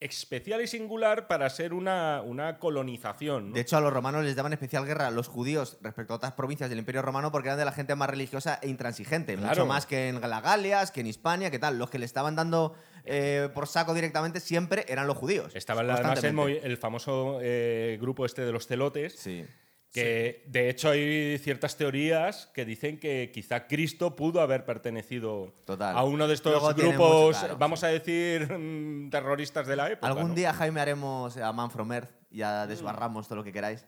[0.00, 3.48] especial y singular para ser una, una colonización.
[3.50, 3.54] ¿no?
[3.54, 6.32] De hecho, a los romanos les daban especial guerra a los judíos respecto a otras
[6.32, 9.34] provincias del Imperio Romano porque eran de la gente más religiosa e intransigente.
[9.34, 9.48] Claro.
[9.48, 11.78] Mucho más que en la Galias, que en Hispania, que tal.
[11.78, 12.74] Los que le estaban dando
[13.04, 15.54] eh, por saco directamente siempre eran los judíos.
[15.54, 19.46] Estaba además el, el famoso eh, grupo este de los celotes, Sí.
[19.94, 25.96] Que de hecho hay ciertas teorías que dicen que quizá Cristo pudo haber pertenecido Total.
[25.96, 27.86] a uno de estos Luego grupos, mucho, claro, vamos sí.
[27.86, 30.08] a decir, mm, terroristas de la época.
[30.08, 30.34] Algún ¿no?
[30.34, 33.86] día, Jaime, haremos a Man from Earth y ya desbarramos todo lo que queráis.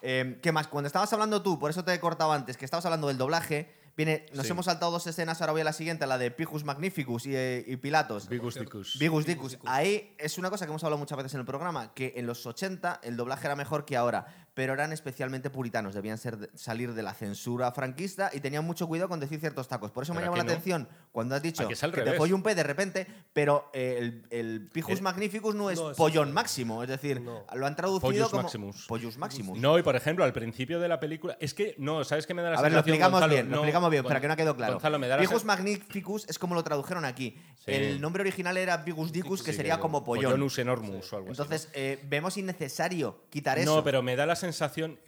[0.00, 0.66] Eh, ¿Qué más?
[0.68, 3.68] Cuando estabas hablando tú, por eso te he cortado antes, que estabas hablando del doblaje,
[3.96, 4.52] viene, nos Sí.
[4.52, 7.64] hemos saltado dos escenas, ahora voy a la siguiente, la de Pijus Magnificus y, eh,
[7.66, 8.28] y Pilatos.
[8.28, 8.96] Vigus Dicus.
[8.98, 9.58] Vigus Dicus.
[9.66, 12.46] Ahí es una cosa que hemos hablado muchas veces en el programa, que en los
[12.46, 16.92] 80 el doblaje era mejor que ahora, pero eran especialmente puritanos, debían ser de- salir
[16.92, 19.92] de la censura franquista y tenían mucho cuidado con decir ciertos tacos.
[19.92, 20.50] Por eso me llamó la no.
[20.50, 24.98] atención cuando has dicho que te folle un P de repente, pero el, el Pijus
[24.98, 26.34] Eh, Magnificus no es no, es pollón así.
[26.34, 27.44] máximo, es decir, No.
[27.54, 28.86] lo han traducido Pollus como Maximus.
[28.88, 29.58] Pollus Maximus.
[29.60, 31.36] No, y por ejemplo, al principio de la película.
[31.38, 33.32] Es que, no, ¿sabes qué me da la A ver, lo explicamos Gonzalo?
[33.32, 34.72] bien, lo explicamos bien, para que no quedó claro.
[34.72, 37.40] Gonzalo, me da la Pijus Magnificus es como lo tradujeron aquí.
[37.64, 37.70] Sí.
[37.74, 40.32] El nombre original era Vigus Dicus, que Sí, sería que- como pollón.
[40.32, 41.44] Pollonus enormus o algo así, ¿no?
[41.44, 43.76] Entonces, eh, vemos innecesario quitar eso.
[43.76, 44.47] No, pero me da la sensación,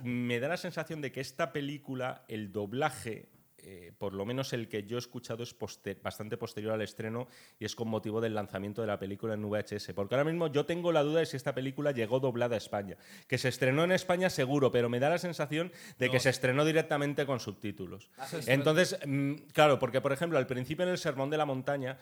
[0.02, 3.28] me da la sensación de que esta película, el doblaje,
[3.62, 5.54] eh, por lo menos el que yo he escuchado es
[6.02, 7.28] bastante posterior al estreno
[7.58, 9.92] y es con motivo del lanzamiento de la película en VHS.
[9.94, 12.96] Porque ahora mismo yo tengo la duda de si esta película llegó doblada a España.
[13.26, 16.12] Que se estrenó en España seguro, pero me da la sensación de No.
[16.12, 18.10] que se estrenó directamente con subtítulos.
[18.46, 21.98] Entonces, mm, claro, porque por ejemplo al principio en el Sermón de la Montaña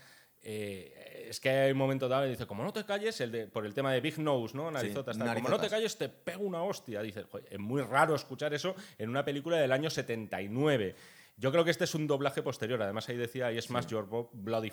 [0.51, 3.47] eh, es que hay un momento dado y dice, como no te calles, el de,
[3.49, 4.71] por el tema de Big Nose, ¿no?
[4.71, 7.01] Narizotas, tal, como no te calles te pego una hostia.
[7.31, 10.95] "Joder, es muy raro escuchar eso en una película del año 79.
[11.41, 12.83] Yo creo que este es un doblaje posterior.
[12.83, 14.73] Además ahí decía, ahí es más your, bloody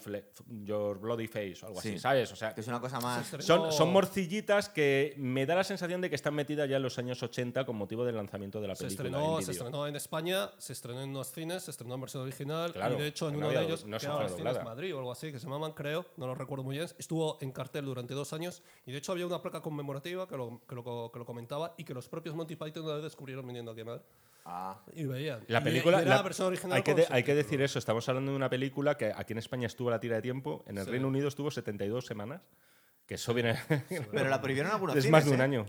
[0.64, 1.90] your Bloody Face o algo Sí.
[1.90, 2.32] así, ¿sabes?
[2.32, 3.28] O sea, Que es una cosa más.
[3.28, 6.84] Se son, son morcillitas que me da la sensación de que están metidas ya en
[6.84, 9.10] los años 80 con motivo del lanzamiento de la Se película.
[9.10, 12.24] estrenó, en se estrenó en España, se estrenó en unos cines, se estrenó en versión
[12.24, 14.64] original Claro, y de hecho en no uno de había- ellos, no se que cines.
[14.64, 17.52] Madrid o algo así, que se llamaban, creo, no lo recuerdo muy bien, estuvo en
[17.52, 21.12] cartel durante dos años y de hecho había una placa conmemorativa que lo, que lo,
[21.14, 23.86] que lo comentaba y que los propios Monty Python una vez descubrieron viniendo aquí a
[23.86, 24.02] Madrid
[24.48, 24.80] Ah.
[24.94, 25.44] y veían.
[25.48, 25.98] La Y- película.
[25.98, 27.80] y era la- la versión original hay, que de- hay que decir eso.
[27.80, 30.64] Estamos hablando de una película que aquí en España estuvo a la tira de tiempo.
[30.68, 30.92] En el Sí.
[30.92, 32.42] Reino Unido estuvo 72 semanas.
[33.06, 33.56] Que eso viene.
[34.12, 35.44] Pero la prohibieron en algunos es más de un ¿eh?
[35.44, 35.66] año.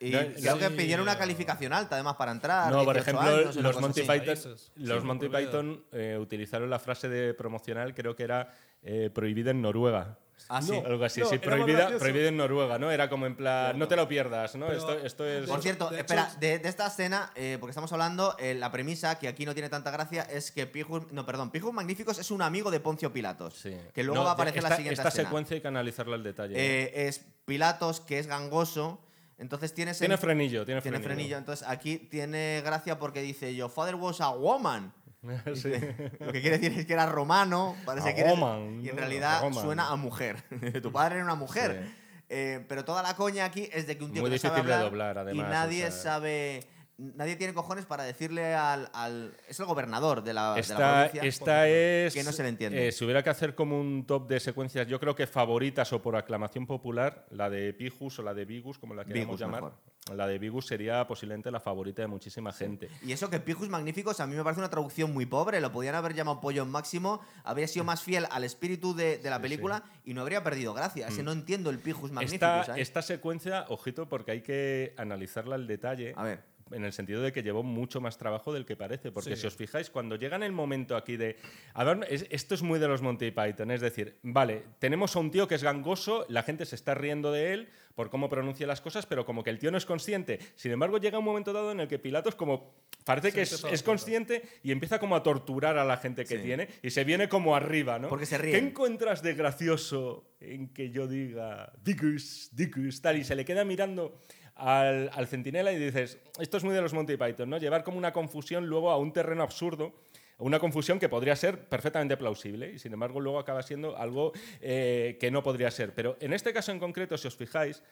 [0.00, 2.70] Y No, creo que sí, pidieron una calificación alta, además, para entrar.
[2.72, 4.02] No, por 18 ejemplo, años, los Monty.
[4.02, 5.28] Python, los Sí, Monty.
[5.28, 10.16] Python eh, utilizaron la frase de promocional, creo que era eh, prohibida en Noruega.
[10.48, 10.72] Ah, sí.
[10.72, 10.86] No.
[10.86, 11.90] Algo así, No, sí, prohibida,
[12.28, 12.90] en Noruega, ¿no?
[12.90, 14.66] Era como en plan, no te lo pierdas, ¿no?
[14.66, 15.48] Pero- esto, esto es.
[15.48, 18.70] Por cierto, de espera, hecho- de, de esta escena, eh, porque estamos hablando, eh, la
[18.72, 22.30] premisa, que aquí no tiene tanta gracia, es que Pijus, no, perdón, Pijus Magníficos es
[22.30, 23.76] un amigo de Poncio Pilatos, Sí.
[23.92, 25.28] que luego No, va a aparecer esta, la siguiente Esta escena.
[25.28, 26.54] secuencia hay que analizarla al detalle.
[26.54, 26.60] ¿no?
[26.60, 29.00] Eh, es Pilatos, que es gangoso,
[29.38, 29.94] entonces tiene...
[29.94, 31.14] tiene frenillo, tiene, Tiene frenillo.
[31.16, 34.92] frenillo, entonces aquí tiene gracia porque dice, your father was a woman.
[35.54, 35.72] Sí.
[36.20, 38.96] Lo que quiere decir es que era romano, parece A que era- woman, y en
[38.96, 40.36] realidad suena a mujer.
[40.82, 41.84] tu padre era una mujer.
[41.86, 41.94] Sí.
[42.30, 44.62] Eh, pero toda la coña aquí es de que un tío Muy que no sabe
[44.70, 45.90] de doblar, además, y o nadie sea.
[45.90, 46.60] sabe,
[46.98, 50.76] nadie tiene cojones para decirle al, al- es el gobernador de la, de la Esta,
[51.08, 51.22] provincia.
[51.26, 52.12] esta es.
[52.12, 52.86] que no se le entiende.
[52.88, 56.02] eh, si hubiera que hacer como un top de secuencias, yo creo que favoritas o
[56.02, 59.62] por aclamación popular, la de Pijus o la de Vigus, como la queramos Vigus, llamar.
[59.62, 59.78] mejor.
[60.14, 62.88] La de Vigus sería posiblemente la favorita de muchísima gente.
[63.04, 65.60] Y eso que Pijus Magníficos a mí me parece una traducción muy pobre.
[65.60, 69.28] Lo podían haber llamado Pollo en Máximo, habría sido más fiel al espíritu de, de
[69.28, 71.08] la Sí, película y no habría perdido gracia.
[71.08, 72.68] Ese no entiendo el Pijus Esta, Magníficos.
[72.70, 72.80] ¿eh?
[72.80, 76.14] esta secuencia, ojito, porque hay que analizarla al detalle.
[76.16, 76.42] A ver.
[76.70, 79.10] En el sentido de que llevó mucho más trabajo del que parece.
[79.10, 79.40] Porque Sí.
[79.42, 81.38] si os fijáis, cuando llega en el momento aquí de.
[81.72, 83.70] A ver, es- esto es muy de los Monty Python.
[83.70, 87.32] Es decir, vale, tenemos a un tío que es gangoso, la gente se está riendo
[87.32, 87.68] de él
[87.98, 90.38] por cómo pronuncia las cosas, pero como que el tío no es consciente.
[90.54, 92.72] Sin embargo, llega un momento dado en el que Pilatos, como.
[93.04, 96.42] Parece que es, consciente y empieza como a torturar a la gente que Sí.
[96.44, 98.08] tiene y se viene como arriba, ¿no?
[98.08, 98.66] Porque se ¿Qué ríen.
[98.66, 103.16] encuentras de gracioso en que yo diga Dicus, Dicus, tal?
[103.16, 104.20] Y se le queda mirando
[104.54, 107.58] al, al centinela y dices, esto es muy de los Monty Python, ¿no?
[107.58, 109.92] Llevar como una confusión luego a un terreno absurdo.
[110.38, 115.16] Una confusión que podría ser perfectamente plausible y sin embargo luego acaba siendo algo eh,
[115.20, 115.94] que no podría ser.
[115.94, 117.82] Pero en este caso en concreto, si os fijáis,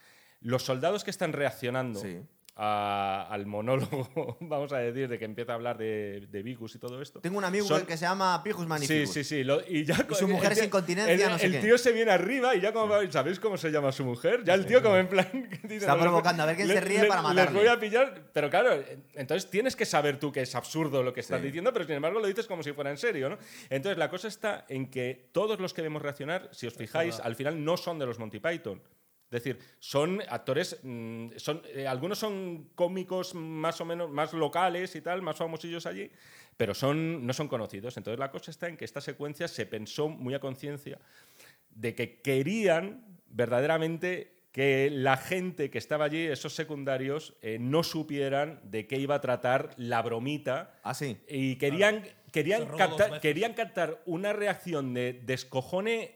[0.41, 2.01] los soldados que están reaccionando.
[2.59, 4.09] A- al monólogo,
[4.41, 7.21] vamos a decir, de que empieza a hablar de, de Vicus y todo esto.
[7.21, 9.13] Tengo un amigo son- que se llama Pijus Sí, Magníficos.
[9.13, 9.45] sí, sí.
[9.45, 11.59] lo- y ya su mujer el tío- sin continencia, el, no sé el qué.
[11.61, 14.43] tío se viene arriba y ya como ¿sabéis cómo se llama su mujer?
[14.45, 15.27] Ya el tío como en plan
[15.69, 17.59] Está "No, les provocando, a ver quién le- se ríe le- para Les matarle".
[17.59, 18.83] voy a pillar, pero claro,
[19.15, 21.47] entonces tienes que saber tú que es absurdo lo que estás Sí.
[21.47, 23.39] diciendo, pero sin embargo lo dices como si fuera en serio, ¿no?
[23.69, 27.35] Entonces la cosa está en que todos los que vemos reaccionar, si os fijáis, al
[27.37, 28.81] final no son de los Monty Python.
[29.27, 34.95] Es decir, son actores, mm, son, eh, algunos son cómicos más o menos más locales
[34.95, 36.11] y tal, más famosillos allí,
[36.57, 37.97] pero son, no son conocidos.
[37.97, 40.99] Entonces la cosa está en que esta secuencia se pensó muy a conciencia
[41.71, 48.61] de que querían verdaderamente que la gente que estaba allí, esos secundarios, eh, no supieran
[48.63, 50.73] de qué iba a tratar la bromita.
[50.83, 51.19] Ah, sí.
[51.29, 56.15] Y querían, querían, captar, querían captar una reacción de descojone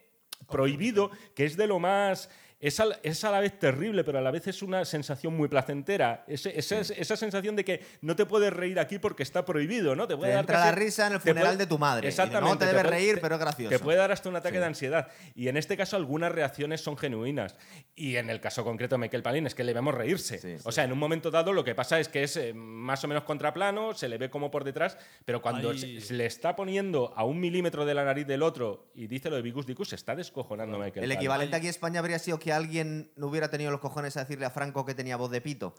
[0.49, 2.31] prohibido, que es de lo más...
[2.61, 5.49] Es a, es a la vez terrible, pero a la vez es una sensación muy
[5.49, 6.25] placentera.
[6.29, 10.07] Ese- esa, esa sensación de que no te puedes reír aquí porque está prohibido, ¿no?
[10.07, 11.79] Te puede Te dar entra casi- la risa en el te funeral puede- de tu
[11.79, 12.09] madre.
[12.09, 12.51] Exactamente.
[12.53, 13.71] No te debes puede- reír, te- pero es gracioso.
[13.71, 14.61] Te puede dar hasta un ataque Sí.
[14.61, 15.09] de ansiedad.
[15.35, 17.57] Y en este caso algunas reacciones son genuinas.
[17.97, 20.39] Y en el caso concreto de Michael Palin es que le vemos reírse.
[20.39, 23.03] Sí, o sea, en un momento dado lo que pasa es que es eh, más
[23.05, 26.57] o menos contraplano, se le ve como por detrás, pero cuando se, se le está
[26.57, 29.89] poniendo a un milímetro de la nariz del otro y dice lo de Vicus Dicus,
[29.89, 31.17] se está descojonando Michael El Palin.
[31.17, 34.47] equivalente aquí en España habría sido que alguien no hubiera tenido los cojones a decirle
[34.47, 35.75] a Franco que tenía voz de pito.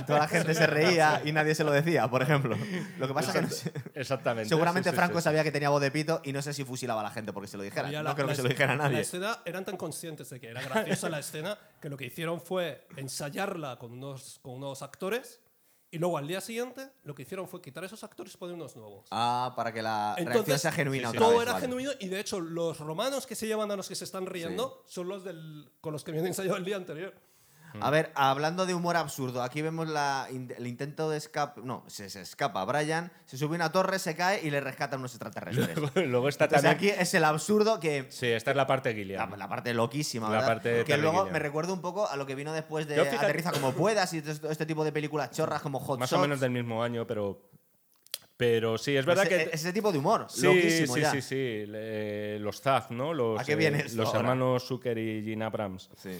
[0.00, 2.56] Y toda la gente se reía y nadie se lo decía, por ejemplo.
[2.98, 4.48] Lo que pasa es que no sé- Exactamente.
[4.48, 5.24] seguramente sí, sí, Franco sí, sí.
[5.24, 7.48] sabía que tenía voz de pito y no sé si fusilaba a la gente porque
[7.48, 7.86] se lo dijera.
[7.86, 9.00] Había No la- creo que la se lo dijera a La nadie.
[9.00, 12.86] escena eran tan conscientes de que era graciosa la escena que lo que hicieron fue
[12.96, 15.40] ensayarla con unos, con unos actores
[15.92, 18.74] y luego al día siguiente lo que hicieron fue quitar esos actores y poner unos
[18.74, 19.06] nuevos.
[19.10, 21.16] Ah, para que la reacción Entonces, sea genuina sí, sí.
[21.18, 21.66] otra Todo vez, era vale.
[21.66, 24.82] genuino y de hecho los romanos que se llevan a los que se están riendo
[24.86, 27.14] son los del, con los que habían ensayado el día anterior.
[27.80, 31.60] A ver, hablando de humor absurdo, aquí vemos la el intento de escape.
[31.64, 35.00] No, se, se escapa Brian, se sube a una torre, se cae y le rescatan
[35.00, 35.78] unos extraterrestres.
[36.08, 36.92] Luego está Entonces también...
[36.94, 38.06] aquí es el absurdo que.
[38.10, 39.38] Sí, esta es la parte La, Gilliam.
[39.38, 40.46] la parte loquísima, La ¿verdad?
[40.46, 43.16] parte de que luego me recuerda un poco a lo que vino después de fíjate-
[43.24, 46.22] Aterriza como puedas y todo este tipo de películas chorras como Hot Más o Shots.
[46.22, 47.48] menos del mismo año, pero...
[48.36, 49.54] Pero sí, es verdad ese, que...
[49.54, 51.10] ese tipo de humor, Sí, loquísimo sí, ya.
[51.12, 51.64] sí, sí.
[52.40, 53.14] Los Zaz, ¿no?
[53.14, 54.20] Los, ¿A qué viene eh, Los ahora?
[54.20, 55.90] hermanos Zucker y Gene Abrams.
[55.96, 56.10] Sí.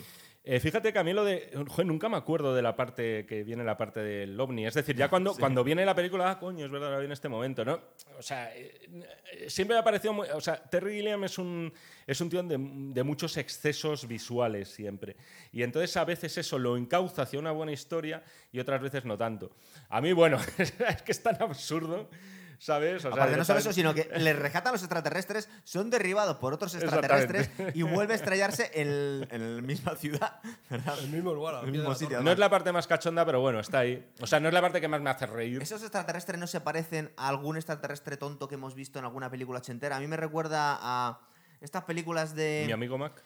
[0.44, 1.50] Eh, fíjate que a mí lo de.
[1.68, 4.66] joder, nunca me acuerdo de la parte que viene la parte del ovni.
[4.66, 7.28] Es decir, ya cuando, cuando viene la película, ah, coño, es verdad, ahora viene este
[7.28, 7.80] momento, ¿no?
[8.18, 10.12] O sea, eh, siempre me ha parecido.
[10.12, 11.72] muy- o sea, Terry Gilliam es un,
[12.06, 15.14] es un tío de, de muchos excesos visuales siempre.
[15.52, 19.16] Y entonces a veces eso lo encauza hacia una buena historia y otras veces no
[19.16, 19.52] tanto.
[19.90, 22.10] A mí, bueno, es que es tan absurdo,
[22.62, 22.98] ¿sabes?
[22.98, 26.54] O sea, Aparte, no solo eso, sino que les rescatan los extraterrestres, son derribados por
[26.54, 30.40] otros extraterrestres y vuelve a estrellarse en, en la misma ciudad.
[30.70, 30.96] ¿verdad?
[31.00, 32.22] El mismo lugar, El mismo sitio.
[32.22, 34.08] No es la parte más cachonda, pero bueno, está ahí.
[34.20, 35.60] O sea, no es la parte que más me hace reír.
[35.60, 39.58] ¿Esos extraterrestres no se parecen a algún extraterrestre tonto que hemos visto en alguna película
[39.58, 39.96] ochentera?
[39.96, 41.20] A mí me recuerda a
[41.60, 43.24] estas películas de, Mi amigo Mac.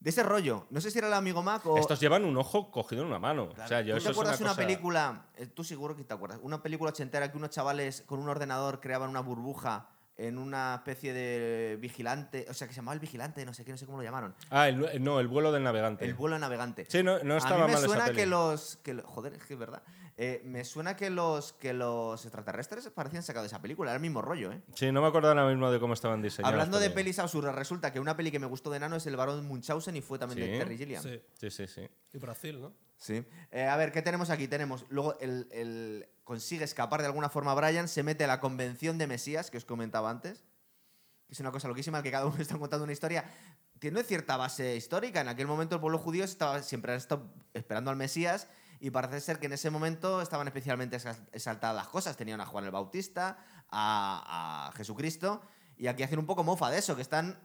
[0.00, 0.66] De ese rollo.
[0.70, 1.76] No sé si era el amigo Mac o...
[1.76, 3.48] Estos llevan un ojo cogido en una mano.
[3.50, 3.64] Claro.
[3.64, 5.96] O sea, yo ¿Tú eso te es acuerdas una una, cosa- película, eh, tú seguro
[5.96, 9.88] que te acuerdas, una película ochentera que unos chavales con un ordenador creaban una burbuja
[10.18, 13.70] en una especie de vigilante, o sea, que se llamaba el vigilante, no sé qué,
[13.70, 14.34] no sé cómo lo llamaron.
[14.50, 16.04] Ah, el, no, el vuelo del navegante.
[16.04, 16.86] El vuelo navegante.
[16.88, 18.16] Sí, no, no a estaba mí me mal esa suena peli.
[18.16, 19.80] que los, que joder, es que es verdad.
[20.16, 24.02] Eh, me suena que los que los extraterrestres parecían sacados de esa película, era el
[24.02, 24.60] mismo rollo, ¿eh?
[24.74, 26.52] Sí, no me acuerdo ahora mismo de cómo estaban diseñados.
[26.52, 29.14] Hablando de pelis absurdas, resulta que una peli que me gustó de Nano es El
[29.14, 30.52] Barón Munchausen y fue también Sí.
[30.52, 31.02] de Terry Gilliam.
[31.04, 31.22] Sí.
[31.34, 31.88] Sí, sí, sí.
[32.12, 32.72] Y Brasil, ¿no?
[32.98, 33.24] Sí.
[33.52, 34.48] Eh, a ver, ¿qué tenemos aquí?
[34.48, 38.98] Tenemos, luego, el, el- consigue escapar de alguna forma Brian, se mete a la convención
[38.98, 40.44] de Mesías, que os comentaba antes,
[41.26, 43.24] que es una cosa loquísima, que cada uno está contando una historia.
[43.78, 45.20] Tiene cierta base histórica.
[45.20, 48.48] En aquel momento el pueblo judío estaba siempre han estado esperando al Mesías
[48.80, 52.16] y parece ser que en ese momento estaban especialmente exal- exaltadas las cosas.
[52.16, 53.38] Tenían a Juan el Bautista,
[53.70, 55.40] a, a Jesucristo,
[55.76, 57.38] y aquí hacen un poco mofa de eso, que están...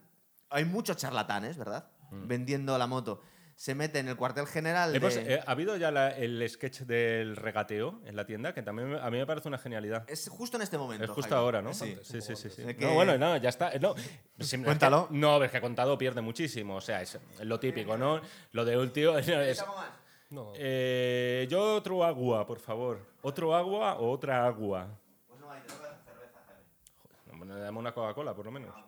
[0.50, 1.90] Hay muchos charlatanes, ¿verdad?
[2.12, 3.22] Vendiendo la moto.
[3.56, 5.36] Se mete en el cuartel general Hemos- de...
[5.36, 8.54] eh, ¿Ha habido ya la- el sketch del regateo en la tienda?
[8.54, 10.04] Que también a mí me parece una genialidad.
[10.10, 11.04] Es justo en este momento.
[11.06, 11.38] Es justo Jaime.
[11.44, 11.74] ahora, ¿no?
[11.74, 11.98] Sí.
[12.04, 12.36] sí, sí.
[12.36, 12.64] sí, sí.
[12.68, 13.72] Es que- No, bueno, no, ya está.
[13.80, 13.94] No,
[14.66, 15.04] Cuéntalo.
[15.04, 16.76] es que- no, es que contado pierde muchísimo.
[16.78, 18.20] O sea, es lo típico, ¿no?
[18.52, 19.18] Lo de un tío.
[19.20, 19.64] es-
[20.32, 20.52] No.
[20.56, 23.00] eh, yo otro agua, por favor.
[23.22, 24.88] ¿Otro agua o otra agua?
[25.40, 28.74] No, bueno, dame una Coca-Cola, por lo menos.
[28.74, 28.88] Venga.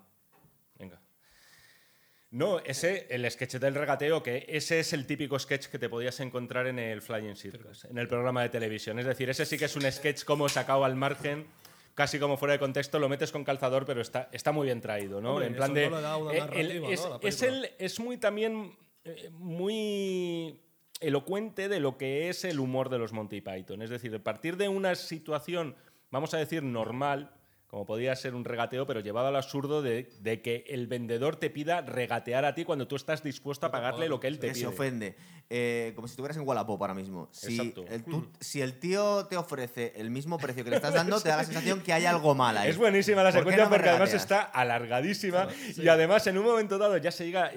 [2.35, 6.19] No, ese, el sketch del regateo, que ese es el típico sketch que te podías
[6.19, 8.99] encontrar en el Flying Circus, en el programa de televisión.
[8.99, 11.47] Es decir, ese sí que es un sketch como sacado al margen,
[11.93, 15.21] casi como fuera de contexto, lo metes con calzador, pero está, está muy bien traído,
[15.21, 15.31] ¿no?
[15.31, 15.89] Hombre, en plan de.
[15.89, 18.75] no eh, el- es, es el, es muy también
[19.05, 20.59] eh, muy
[20.99, 23.81] elocuente de lo que es el humor de los Monty Python.
[23.81, 25.73] Es decir, a partir de una situación,
[26.11, 27.31] vamos a decir, normal,
[27.75, 31.49] como podía ser un regateo, pero llevado al absurdo de, de que el vendedor te
[31.49, 34.53] pida regatear a ti cuando tú estás dispuesto a pagarle lo que él te que
[34.53, 34.67] se pide.
[34.69, 35.15] ofende.
[35.49, 37.27] Eh, como si estuvieras en Wallapop ahora mismo.
[37.33, 37.83] Si Exacto.
[37.89, 41.27] el, tú- si el tío te ofrece el mismo precio que le estás dando, te
[41.27, 42.69] da la sensación que hay algo mal ahí.
[42.69, 44.21] Es buenísima la ¿Por secuencia no porque además regateas?
[44.23, 47.51] está alargadísima y además en un momento dado ya se llega.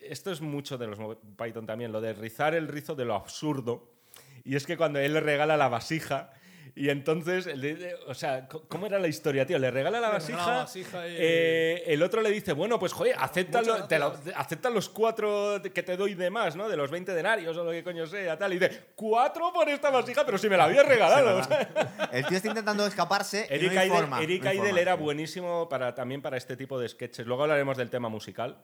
[0.00, 0.98] Esto es mucho de los
[1.36, 3.90] Python también, lo de rizar el rizo de lo absurdo.
[4.44, 6.30] Y es que cuando él le regala la vasija,
[6.76, 9.58] Y entonces, el de- o sea, ¿cómo era la historia, tío?
[9.60, 10.38] Le regala la vasija.
[10.44, 13.98] la vasija y- eh, el otro le dice, bueno, pues joder, acepta, Muchas lo- te
[14.00, 14.34] lo- gracias.
[14.36, 16.68] acepta los cuatro que te doy de más, ¿no?
[16.68, 18.52] De los 20 denarios o lo que coño sea, tal.
[18.54, 20.26] Y dice, ¿cuatro por esta vasija?
[20.26, 21.42] Pero si me la había regalado.
[22.10, 24.66] El tío está intentando escaparse y Eric, no hay Idle, forma, Eric no hay Idle
[24.66, 24.80] forma.
[24.80, 27.24] era buenísimo para, también para este tipo de sketches.
[27.24, 28.58] Luego hablaremos del tema musical,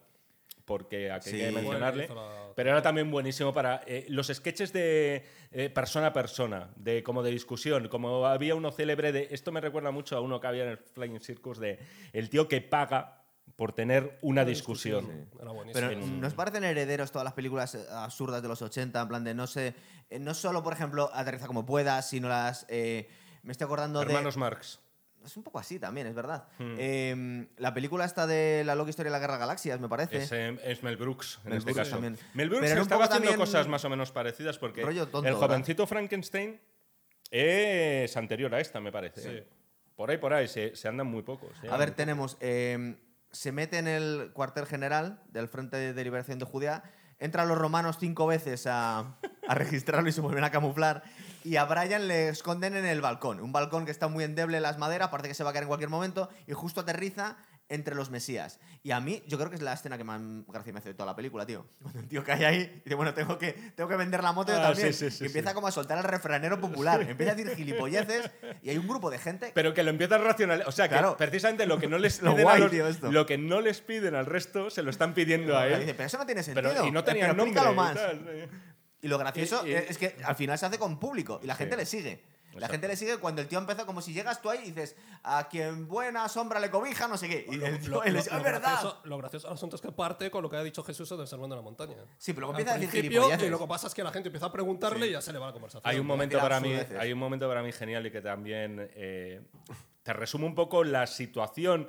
[0.71, 1.41] porque aquí hay Sí.
[1.41, 2.07] que mencionarle.
[2.07, 7.03] Bueno, Pero era también buenísimo para eh, los sketches de eh, persona a persona, de,
[7.03, 7.89] como de discusión.
[7.89, 9.27] Como había uno célebre de.
[9.31, 11.77] Esto me recuerda mucho a uno que había en el Flying Circus de
[12.13, 13.17] el tío que paga
[13.57, 15.27] por tener una discusión.
[15.41, 15.89] Era buenísimo.
[15.89, 19.01] Pero ¿nos parecen herederos todas las películas eh, absurdas de los 80?
[19.01, 19.75] En plan de no sé.
[20.21, 22.65] no solo, por ejemplo, Aterriza como puedas, sino las.
[22.69, 23.09] eh,
[23.43, 24.39] me estoy acordando Hermanos de.
[24.39, 24.79] Marx.
[25.25, 26.47] Es un poco así también, es verdad.
[26.57, 26.75] Hmm.
[26.77, 30.17] Eh, la película esta de la loca historia de la guerra galaxias, me parece.
[30.17, 31.91] Es, es Mel Brooks, en Mel este Brooks caso.
[31.91, 32.17] también.
[32.33, 35.39] Mel Brooks Pero estaba haciendo cosas más o menos parecidas porque tonto, el ¿verdad?
[35.39, 36.59] jovencito Frankenstein
[37.29, 39.21] es anterior a esta, me parece.
[39.21, 39.47] Sí.
[39.95, 41.51] Por ahí, por ahí, se, se andan muy pocos.
[41.69, 42.37] A ver, tenemos.
[42.39, 42.95] eh,
[43.31, 46.83] se mete en el cuartel general del Frente de Liberación de Judea.
[47.17, 49.15] Entran los romanos cinco veces a,
[49.47, 51.03] a registrarlo y se vuelven a camuflar.
[51.43, 53.39] Y a Brian le esconden en el balcón.
[53.39, 55.63] Un balcón que está muy endeble en las maderas, parece que se va a caer
[55.63, 56.29] en cualquier momento.
[56.47, 57.37] Y justo aterriza
[57.69, 58.59] entre los mesías.
[58.83, 60.19] Y a mí, yo creo que es la escena que más
[60.49, 61.65] gracia me hace de toda la película, tío.
[61.81, 64.51] Cuando el tío cae ahí y dice, bueno, tengo que, tengo que vender la moto
[64.51, 64.93] yo Ah, también.
[64.93, 67.01] sí, sí, sí, y empieza como a soltar el refranero popular.
[67.01, 68.29] Empieza a decir gilipolleces.
[68.61, 70.67] Y hay un grupo de gente Pero que lo empiezan a racionalizar.
[70.67, 71.15] O sea, que Claro.
[71.15, 73.09] precisamente lo que no les Lo guay, los- tío, esto.
[73.09, 75.79] lo que no les piden al resto se lo están pidiendo a él.
[75.79, 76.71] dice, pero eso no tiene sentido.
[76.73, 77.61] Pero, y no Eh, tenían pero nombre.
[77.61, 77.93] explícalo y más.
[77.95, 78.49] tal.
[79.01, 81.55] Y lo gracioso Y- y- es que al final se hace con público y la
[81.55, 81.79] gente Sí.
[81.79, 82.23] le sigue.
[82.51, 82.71] La Exacto.
[82.73, 85.47] gente le sigue cuando el tío empezó, como si llegas tú ahí y dices, a
[85.47, 87.45] quien buena sombra le cobija, no sé qué.
[87.49, 88.59] Y el tío Lo, él lo- dice, lo es verdad.
[88.71, 91.21] gracioso, lo gracioso del asunto es que parte con lo que ha dicho Jesús en
[91.21, 91.95] el Sermón de la Montaña.
[92.17, 94.47] Sí, pero luego empieza a decir y lo que pasa es que la gente empieza
[94.47, 95.89] a preguntarle y ya se le va la conversación.
[95.89, 99.41] Hay un momento para mí, hay un momento para mí genial y que también eh,
[100.03, 101.87] te resume un poco la situación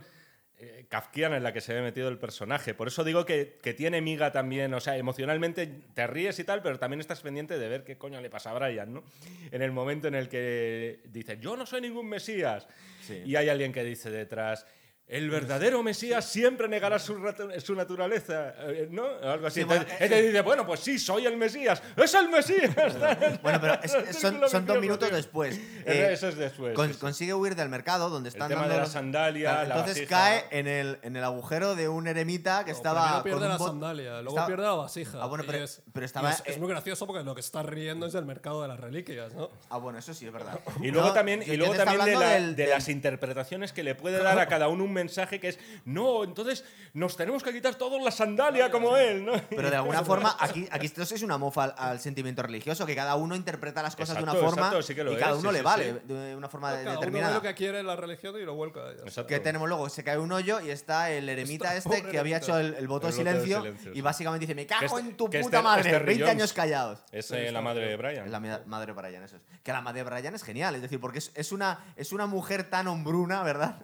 [0.64, 2.72] eh, kafkiana en la que se ve metido el personaje.
[2.72, 6.62] Por eso digo que, que tiene miga también, o sea, emocionalmente te ríes y tal,
[6.62, 9.02] pero también estás pendiente de ver qué coño le pasa a Brian, ¿no?
[9.50, 12.68] En el momento en el que dice, yo no soy ningún Mesías,
[13.02, 13.20] Sí.
[13.26, 14.64] y hay alguien que dice detrás,
[15.08, 17.14] el verdadero Mesías siempre negará su,
[17.62, 19.04] su naturaleza, eh, ¿no?
[19.22, 19.60] Algo así.
[19.60, 22.70] Sí, bueno, Entonces, él te dice, bueno, pues sí, soy el Mesías, es el Mesías.
[23.42, 25.56] Bueno, pero es- es- son, son dos minutos después.
[25.56, 26.74] Eso- Eh, eso es después.
[26.74, 26.92] con-.
[26.94, 29.94] Consigue huir del mercado donde están tema dando de la los- sandalia, Claro, la Entonces
[30.08, 30.16] vasija.
[30.48, 33.00] cae en el, en el agujero de un eremita que No, estaba.
[33.02, 35.18] primero con pierde un la bot- sandalia, luego estaba- pierde la vasija.
[35.22, 38.06] Ah, bueno, pero- es, pero estaba- es, es muy gracioso porque lo que está riendo
[38.06, 39.50] es del mercado de las reliquias, ¿no?
[39.68, 40.58] Ah, bueno, eso sí, es verdad.
[40.80, 43.82] Y luego No, también, y luego también de, la- del- de del- las interpretaciones que
[43.82, 46.64] le puede dar a cada uno un mensaje que es, no, entonces
[46.94, 49.32] nos tenemos que quitar todos la sandalia como él, ¿no?
[49.50, 52.94] Pero de alguna forma, aquí, aquí esto es una mofa al, al sentimiento religioso, que
[52.94, 55.32] cada uno interpreta las cosas de una Exacto, forma exacto, sí que lo y cada
[55.32, 56.14] es, uno sí, le sí, vale sí.
[56.14, 57.34] de una forma Cada uno ve determinada.
[57.34, 58.80] lo que quiere la religión y lo vuelca.
[58.90, 59.26] Exacto.
[59.26, 62.38] Que tenemos luego, se cae un hoyo y está el eremita Está este que había
[62.38, 64.84] hecho el, el voto de El voto de silencio, silencio, y básicamente dice, me cago
[64.98, 66.30] este- en tu puta este- madre, este 20 Jones.
[66.36, 66.98] años callados.
[67.12, 68.24] Es eh, la madre de Brian.
[68.26, 69.42] Es la madre de Brian, eso es.
[69.62, 72.26] Que la madre de Brian es genial, es decir, porque es, es una, es una
[72.26, 73.76] mujer tan hombruna, ¿verdad?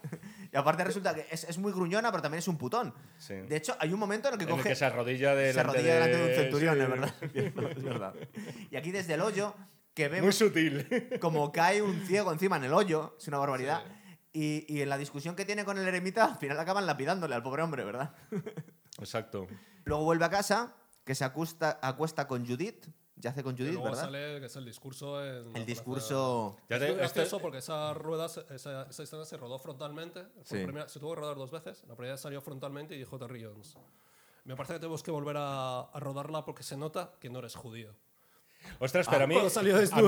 [0.52, 2.94] Y aparte resulta que es, es muy gruñona, pero también es un putón.
[3.18, 3.34] Sí.
[3.34, 4.70] De hecho, hay un momento en el que En el coge...
[4.70, 6.80] que se arrodilla delante se arrodilla delante de un centurión, sí.
[6.80, 7.14] es verdad.
[7.76, 8.14] Es verdad.
[8.70, 9.54] Y aquí desde el hoyo,
[9.94, 10.86] que Muy vemos sutil.
[11.20, 13.82] como cae un ciego encima en el hoyo, es una barbaridad.
[14.32, 17.42] Y, y en la discusión que tiene con el eremita, al final acaban lapidándole al
[17.42, 18.14] pobre hombre, ¿verdad?
[18.98, 19.46] Exacto.
[19.84, 20.74] Luego vuelve a casa,
[21.04, 22.86] que se acuesta, acuesta con Judith,
[23.20, 24.04] yace con Judith, luego ¿verdad?
[24.04, 26.56] sale que es el discurso en El discurso...
[26.68, 30.24] Ya Es te- gracioso este- porque esa rueda, esa, esa escena se rodó frontalmente.
[30.44, 30.56] Sí.
[30.64, 31.84] primera- se tuvo que rodar dos veces.
[31.88, 33.76] La primera salió frontalmente y dijo Terry Jones.
[34.44, 37.54] Me parece que tenemos que volver a, a rodarla porque se nota que no eres
[37.54, 37.94] judío.
[38.80, 39.34] Ostras, pero a mí.
[39.34, 40.02] cuando salió a mí- a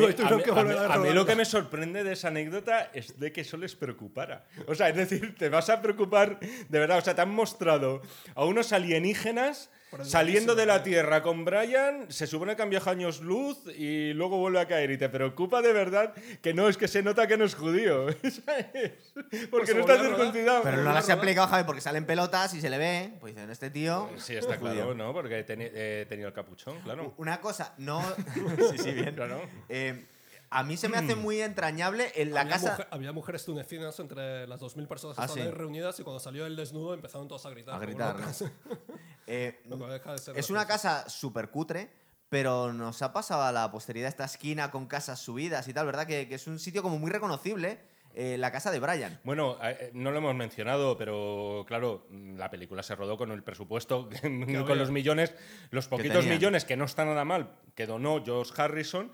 [0.65, 3.77] mí- a a lo que me sorprende de esa anécdota es de que eso les
[3.77, 4.45] preocupara.
[4.67, 6.99] O sea, es decir, te vas a preocupar de verdad.
[6.99, 8.03] O sea, te han mostrado
[8.35, 9.71] a unos alienígenas
[10.03, 14.39] saliendo de la Tierra con Brian, se supone que han viajado años luz y luego
[14.39, 14.91] vuelve a caer.
[14.91, 18.07] Y te preocupa de verdad que no, es que se nota que no es judío.
[18.45, 18.69] ¿sabes?
[19.51, 20.63] Porque se no está circuncidado.
[20.63, 21.19] Pero no las he rodar.
[21.19, 23.13] aplicado, Javi, porque salen pelotas y se le ve.
[23.21, 24.09] Pues dicen, este tío...
[24.17, 25.13] Sí, está claro, ¿no?
[25.13, 27.15] Porque he teni- he tenido el capuchón, claro.
[27.17, 28.03] Una cosa, no...
[28.71, 29.15] sí, sí, bien.
[29.15, 29.41] Claro.
[29.69, 30.07] Eh,
[30.53, 32.71] a mí se me hace muy entrañable en la había, casa...
[32.73, 35.49] mujer- había mujeres tunecinas entre las 2.000 personas que Ah, estaban sí.
[35.49, 37.75] ahí reunidas y cuando salió el desnudo empezaron todos a gritar.
[37.77, 38.45] A gritar, locos.
[39.33, 41.89] Eh, Lo que deja de ser es una casa súper cutre,
[42.29, 46.07] pero nos ha pasado a la posteridad esta esquina con casas subidas y tal, ¿verdad?
[46.07, 47.79] Que, que es un sitio como muy reconocible,
[48.13, 49.21] eh, la casa de Brian.
[49.23, 54.09] Bueno, eh, no lo hemos mencionado, pero claro, la película se rodó con el presupuesto,
[54.21, 55.33] con los millones,
[55.71, 59.13] los poquitos millones que no está nada mal, que donó Josh Harrison,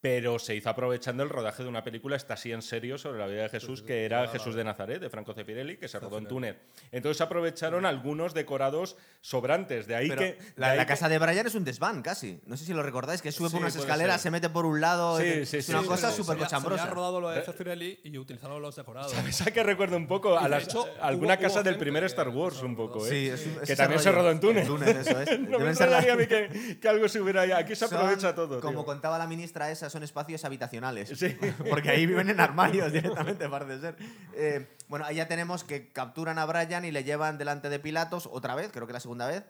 [0.00, 3.26] pero se hizo aprovechando el rodaje de una película, está así en serio, sobre la
[3.26, 6.28] vida de Jesús, que era Jesús de Nazaret, de Franco Zeffirelli, que se rodó en
[6.28, 6.56] Túnez.
[6.92, 10.26] Entonces aprovecharon algunos decorados sobrantes, de ahí Pero que...
[10.34, 12.40] de la, ahí la que- casa de Brian es un desván casi.
[12.46, 14.28] No sé si lo recordáis, que sube Sí, por unas escaleras, ser.
[14.28, 15.18] se mete por un lado.
[15.18, 16.82] Sí, es sí, es sí, una sí, cosa súper Se Se cochambrosa.
[16.84, 19.10] había rodado lo de Zeffirelli y utilizaron los decorados.
[19.18, 20.38] ¿Sabes a qué recuerdo un poco?
[20.38, 22.76] A, las- hecho, alguna hubo- casa hubo del primer que- Star Wars, que se un
[22.76, 23.04] poco.
[23.04, 23.10] ¿eh?
[23.10, 24.62] Sí, es un- que también se rodó en Túnez.
[24.62, 25.40] En Túnez, eso es.
[25.40, 27.50] no me Deben ser la- extrañaría a mí que, que algo se hubiera ahí.
[27.50, 28.60] Aquí se aprovecha todo.
[28.60, 31.08] Como contaba la ministra esa, son espacios habitacionales.
[31.18, 31.36] Sí.
[31.70, 33.96] Porque ahí viven en armarios directamente, parece ser.
[34.34, 38.28] Eh, bueno, ahí ya tenemos que capturan a Brian y le llevan delante de Pilatos
[38.30, 39.44] otra vez, creo que la segunda vez,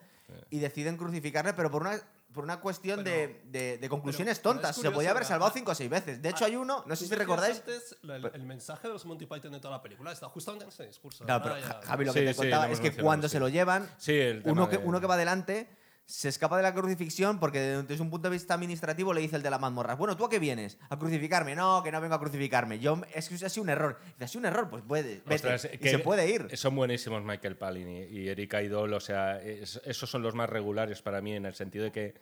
[0.51, 1.99] y deciden crucificarle, pero por una,
[2.35, 4.77] por una cuestión de, de- de conclusiones pero tontas.
[4.77, 6.21] Se podía haber salvado cinco o seis veces.
[6.21, 7.57] De hecho, hay uno, no sé si recordáis.
[7.61, 10.69] antes, el, el mensaje de los Monty Python de toda la película está justamente en
[10.69, 11.25] ese discurso.
[11.25, 13.33] Claro, pero Javi lo Sí, que te sí, contaba lo hemos es que cuando sí.
[13.33, 15.71] se lo llevan, Sí, el uno que, de- uno que va delante
[16.11, 19.43] se escapa de la crucifixión porque desde un punto de vista administrativo le dice el
[19.43, 20.79] de la mazmorra, bueno, ¿tú a qué vienes?
[20.89, 21.55] ¿A crucificarme?
[21.55, 22.79] No, que no vengo a crucificarme.
[22.79, 23.99] Yo, es que ha sido un error.
[24.15, 24.71] Dice, ¿ha sido un error?
[24.71, 25.35] Pues puede, vete.
[25.35, 26.49] Ostras, y que se puede ir.
[26.57, 30.49] Son buenísimos Michael Palin y, y Eric Idol, o sea, es- esos son los más
[30.49, 32.15] regulares para mí en el sentido de que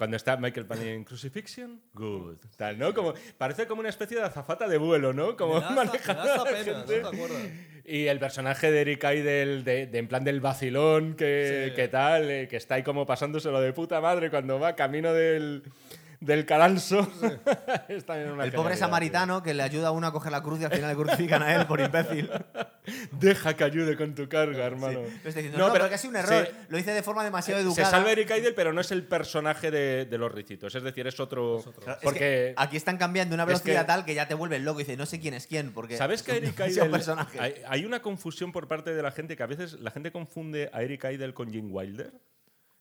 [0.00, 2.94] cuando está Michael Palin en Crucifixion, good, tal, ¿no?
[2.94, 5.36] Como, parece como una especie de azafata de vuelo, ¿no?
[5.36, 6.22] Como manejando.
[7.84, 11.74] Y el personaje de Eric Idle, de, de en plan del vacilón, que, Sí.
[11.76, 15.64] que tal, eh, que está ahí como pasándoselo de puta madre cuando va camino del,
[16.20, 16.46] del.
[17.88, 20.60] Es también una El pobre samaritano que le ayuda a uno a coger la cruz
[20.60, 22.30] y al final le crucifican a él por imbécil.
[23.12, 25.00] Deja que ayude con tu carga, hermano.
[25.24, 26.46] Diciendo, no, pero que ha sido un error.
[26.46, 27.90] se- Lo hice de forma demasiado Se educada.
[27.90, 30.74] salva Eric Idle, pero no es el personaje de, de los ricitos.
[30.74, 31.58] Es decir, es otro.
[31.58, 31.64] Es
[32.02, 32.18] Porque.
[32.18, 34.84] que aquí están cambiando una es velocidad que- tal que ya te vuelve loco y
[34.84, 35.72] dice, no sé quién es quién.
[35.72, 36.86] Porque ¿Sabes que Eric Idle.
[36.90, 37.40] personajes.
[37.40, 40.70] Hay, hay una confusión por parte de la gente que a veces la gente confunde
[40.72, 42.12] a Eric Idle con Jim Wilder.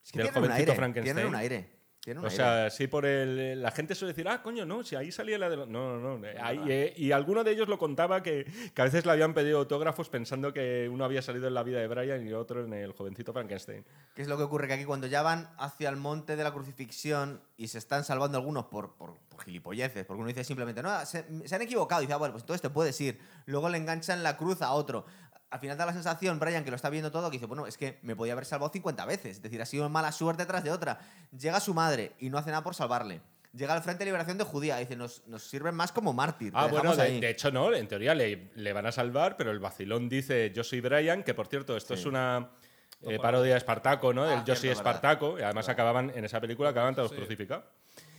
[0.04, 0.76] Es que del tienen un jovencito aire.
[0.76, 1.16] Frankenstein.
[1.16, 1.79] Tienen un aire.
[2.18, 3.62] O sea, sí por el...
[3.62, 5.58] La gente suele decir, ah, coño, no, si ahí salía la de...
[5.58, 5.68] los-".
[5.68, 6.28] No, no, no.
[6.42, 9.60] ahí, eh, y alguno de ellos lo contaba que, que a veces le habían pedido
[9.60, 12.94] autógrafos pensando que uno había salido en la vida de Brian y otro en el
[12.94, 13.86] jovencito Frankenstein.
[14.16, 14.68] ¿Qué es lo que ocurre?
[14.68, 18.38] Que aquí cuando ya van hacia el monte de la crucifixión y se están salvando
[18.38, 22.02] algunos por, por, por gilipolleces, porque uno dice simplemente, no, se, se han equivocado.
[22.02, 23.20] Y dice, ah, bueno, pues entonces te puedes ir.
[23.46, 25.06] Luego le enganchan la cruz a otro.
[25.52, 27.78] Al final da la sensación, Brian, que lo está viendo todo, que dice, bueno, es
[27.78, 29.38] que me podía haber salvado 50 veces.
[29.38, 31.00] Es decir, ha sido mala suerte tras de otra.
[31.38, 33.22] Llega su madre y no hace nada por salvarle.
[33.54, 34.78] Llega al Frente de Liberación de Judía.
[34.78, 36.52] Dice, nos, nos sirven más como mártir.
[36.56, 37.20] Ah, bueno, de, ahí".
[37.20, 40.64] de hecho no, en teoría le, le van a salvar, pero el vacilón dice yo
[40.64, 42.02] soy Brian, que por cierto, esto Sí.
[42.02, 42.52] es una
[43.02, 44.26] eh, parodia de Espartaco, ¿no?
[44.26, 44.70] Ah, Del yo soy.
[44.70, 47.18] Espartaco, y además acababan, en esa película acababan todos Sí.
[47.18, 47.66] crucificados.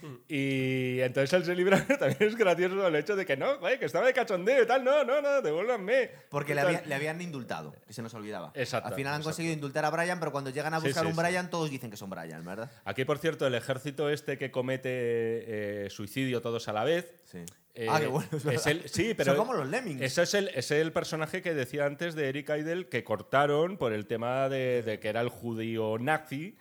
[0.03, 0.17] Hmm.
[0.29, 3.85] Y entonces él se libra también es gracioso el hecho de que no, güey, que
[3.85, 6.11] estaba de cachondeo y tal, no, no, no, devuélvanme.
[6.29, 8.53] Porque le, había- le habían indultado, que se nos olvidaba.
[8.55, 9.31] Exacto, Al final han exacto.
[9.31, 11.21] conseguido indultar a Brian, pero cuando llegan a buscar sí, un sí.
[11.21, 12.71] Brian, todos dicen que son Brian, ¿verdad?
[12.85, 17.13] Aquí, por cierto, el ejército este que comete eh, suicidio todos a la vez.
[17.25, 17.39] Sí.
[17.75, 18.29] eh, ah, qué bueno.
[18.33, 18.69] Es verdad.
[18.69, 20.01] el, sí, pero Son como los Lemmings.
[20.01, 23.77] Ese es el, ese es el personaje que decía antes de Eric Idle que cortaron
[23.77, 26.57] por el tema de, de que era el judío nazi.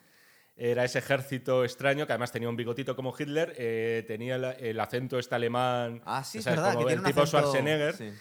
[0.62, 4.80] Era ese ejército extraño que además tenía un bigotito como Hitler, eh, tenía el, el
[4.80, 6.01] acento este alemán.
[6.05, 7.93] Ah, sí, es verdad, Como que el tiene tipo acento- Schwarzenegger.
[7.95, 8.12] sí.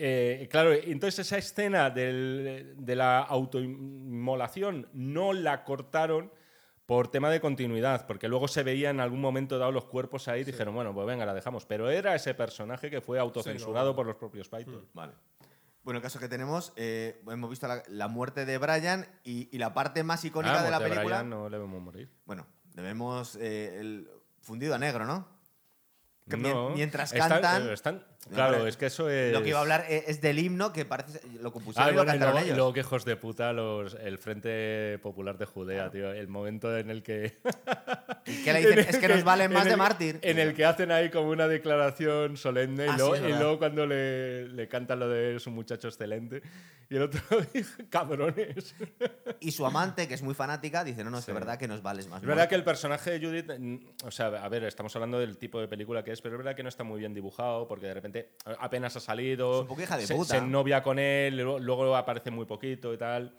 [0.00, 6.30] Eh, claro, entonces esa escena del- de la autoinmolación no la cortaron
[6.86, 10.40] por tema de continuidad, porque luego se veía en algún momento dado los cuerpos ahí
[10.40, 11.66] y dijeron, bueno, pues venga, la dejamos.
[11.66, 13.96] Pero era ese personaje que fue autocensurado no.
[13.96, 14.86] por los propios Python.
[14.94, 15.12] Vale.
[15.88, 19.56] Bueno, el caso que tenemos, eh, hemos visto la, la muerte de Brian y, y
[19.56, 21.02] la parte más icónica Ah, de la película.
[21.02, 22.10] Brian no le vemos morir.
[22.26, 24.06] Bueno, debemos eh, el
[24.42, 25.26] fundido a negro, ¿no?
[26.28, 27.68] Que mien- No, mientras cantan.
[27.70, 29.32] eh, están- claro, es que eso es.
[29.32, 32.02] Lo que iba a hablar es del himno que parece lo compusieron Ah, y lo
[32.02, 32.56] y cantaron y ellos.
[32.56, 36.12] luego que hijos de puta los, el Frente Popular de Judea, tío.
[36.12, 37.36] El momento en el que.
[38.26, 38.72] ¿Y qué le dicen?
[38.74, 40.18] en el Es que nos valen más en de el- mártir.
[40.22, 43.58] En el que hacen ahí como una declaración solemne y, Ah, luego, sí, y luego
[43.58, 46.42] cuando le, le cantan lo de es un muchacho excelente
[46.90, 47.20] y el otro
[47.54, 48.74] dice, cabrones.
[49.40, 51.32] Y su amante, que es muy fanática, dice, no, no, es Sí.
[51.32, 52.22] verdad que nos vales más.
[52.22, 53.50] Es verdad que el personaje de Judith,
[54.04, 56.56] o sea, a ver, estamos hablando del tipo de película que es, pero es verdad
[56.56, 58.07] que no está muy bien dibujado porque de repente
[58.58, 60.34] apenas ha salido, Es un poco hija de se, puta.
[60.34, 63.38] se novia con él, luego, luego aparece muy poquito y tal.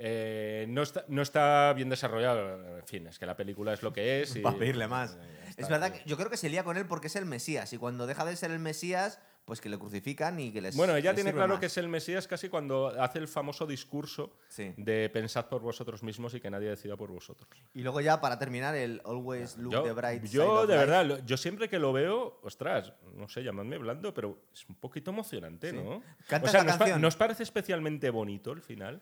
[0.00, 2.78] Eh, no, está, no está bien desarrollado.
[2.78, 4.36] En fin, es que la película es lo que es.
[4.36, 5.18] y- Para pedirle más.
[5.56, 7.72] Es verdad que yo creo que se lía con él porque es el Mesías.
[7.72, 9.18] Y cuando deja de ser el Mesías,
[9.48, 10.76] pues que le crucifican y que les.
[10.76, 11.60] Bueno, ella les tiene claro más.
[11.60, 14.74] que es el Mesías casi cuando hace el famoso discurso Sí.
[14.76, 17.48] de pensad por vosotros mismos y que nadie decida por vosotros.
[17.72, 20.74] Y luego ya, para terminar, el Always Look Yo, the Bright Side yo, of de
[20.76, 20.86] Life.
[20.86, 25.10] verdad, yo siempre que lo veo, ostras, no sé, llamadme blando, pero es un poquito
[25.10, 25.76] emocionante, Sí.
[25.76, 26.02] ¿no?
[26.28, 29.00] ¿Cantas o sea, ¿nos, pa- nos parece especialmente bonito el final?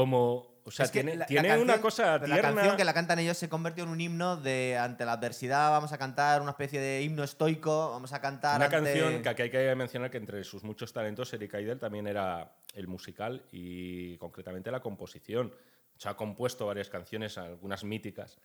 [0.00, 0.54] Como...
[0.64, 2.36] O sea, Es que tiene, la- la tiene canción- una cosa tierna...
[2.36, 5.70] La canción que la cantan ellos se convirtió en un himno de ante la adversidad
[5.70, 9.28] vamos a cantar una especie de himno estoico, vamos a cantar Una ante- canción que
[9.28, 13.42] aquí hay que mencionar que entre sus muchos talentos, Eric Idle también era el musical
[13.52, 15.54] y concretamente la composición.
[15.96, 18.36] Se ha compuesto varias canciones, algunas míticas,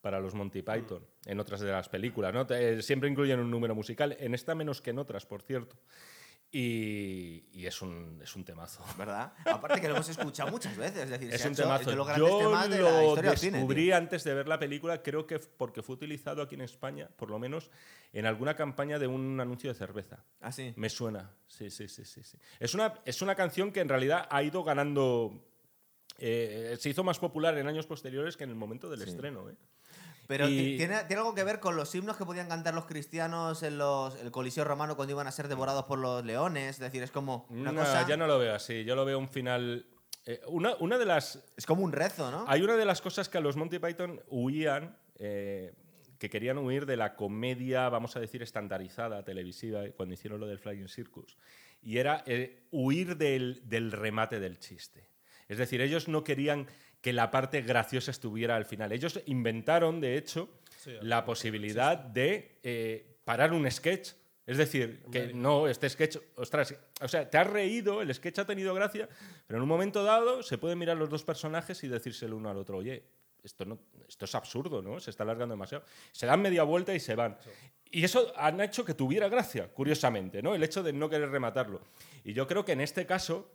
[0.00, 2.32] para los Monty Python, en otras de las películas.
[2.32, 2.46] ¿no?
[2.46, 5.76] Te- siempre incluyen un número musical, en esta menos que en otras, por cierto.
[6.56, 8.84] Y, y es, un, es un temazo.
[8.96, 9.32] ¿verdad?
[9.44, 11.90] Aparte que lo hemos escuchado muchas veces, es decir, Es se un hecho temazo.
[11.90, 15.02] de los grandes Yo temas de la lo historia descubrí antes de ver la película,
[15.02, 17.72] creo que porque fue utilizado aquí en España, por lo menos,
[18.12, 20.22] en alguna campaña de un anuncio de cerveza.
[20.40, 20.72] Ah, sí.
[20.76, 22.22] Me suena, sí, sí, sí, sí.
[22.22, 22.38] sí.
[22.60, 25.44] Es, una, es una canción que en realidad ha ido ganando...
[26.18, 29.50] eh, se hizo más popular en años posteriores que en el momento del estreno.
[29.50, 29.56] ¿eh?
[30.26, 32.86] Pero Y- ti- tiene, tiene algo que ver con los himnos que podían cantar los
[32.86, 36.76] cristianos en los, el Coliseo Romano cuando iban a ser devorados por los leones.
[36.76, 38.06] Es decir, es como una No, cosa.
[38.08, 39.86] Ya no lo veo así, yo lo veo un final...
[40.26, 42.44] eh, una, una de las Es como un rezo, ¿no?
[42.48, 45.74] Hay una de las cosas que a los Monty Python huían, eh,
[46.18, 50.46] que querían huir de la comedia, vamos a decir, estandarizada televisiva, eh, cuando hicieron lo
[50.46, 51.36] del Flying Circus,
[51.82, 55.10] y era eh, huir del, del remate del chiste.
[55.48, 56.66] Es decir, ellos no querían
[57.04, 58.90] que la parte graciosa estuviera al final.
[58.90, 60.48] Ellos inventaron, de hecho,
[60.78, 64.12] Sí, la posibilidad de eh, parar un sketch.
[64.46, 68.46] Es decir, que no, este sketch, ostras, o sea, te has reído, el sketch ha
[68.46, 69.06] tenido gracia,
[69.46, 72.48] pero en un momento dado se pueden mirar los dos personajes y decirse el uno
[72.48, 73.04] al otro, oye,
[73.42, 73.78] esto, no,
[74.08, 74.98] esto es absurdo, ¿no?
[74.98, 75.84] Se está alargando demasiado.
[76.10, 77.36] Se dan media vuelta y se van.
[77.90, 80.54] Y eso han hecho que tuviera gracia, curiosamente, ¿no?
[80.54, 81.82] El hecho de no querer rematarlo.
[82.24, 83.50] Y yo creo que en este caso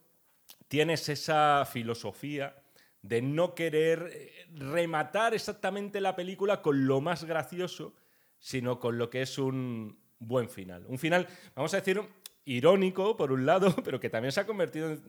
[0.68, 2.59] tienes esa filosofía
[3.02, 7.96] de no querer eh, rematar exactamente la película con lo más gracioso,
[8.40, 10.86] sino con lo que es un buen final.
[10.88, 12.02] Un final, vamos a decir,
[12.46, 15.02] irónico por un lado, pero que también se ha convertido en,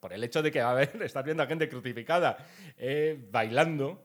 [0.00, 2.36] por, el hecho de que, a ver, estás viendo a gente crucificada
[2.76, 4.04] eh, bailando.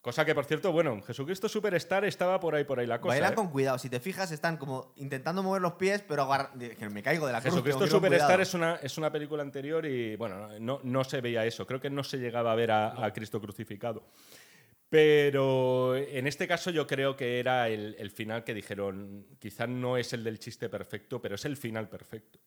[0.00, 3.12] Cosa que, por cierto, bueno, Jesucristo Superstar estaba por ahí, por ahí la cosa.
[3.12, 3.36] Bailan ¿eh?
[3.36, 3.76] con cuidado.
[3.78, 7.32] Si te fijas, están como intentando mover los pies, pero agarra- que me caigo de
[7.34, 7.52] la cruz.
[7.52, 11.66] Jesucristo Superstar es una, es una película anterior y, bueno, no, no se veía eso.
[11.66, 14.04] Creo que no se llegaba a ver a, a Cristo crucificado.
[14.88, 19.96] Pero en este caso yo creo que era el, el final que dijeron, quizás no
[19.96, 22.40] es el del chiste perfecto, pero es el final perfecto.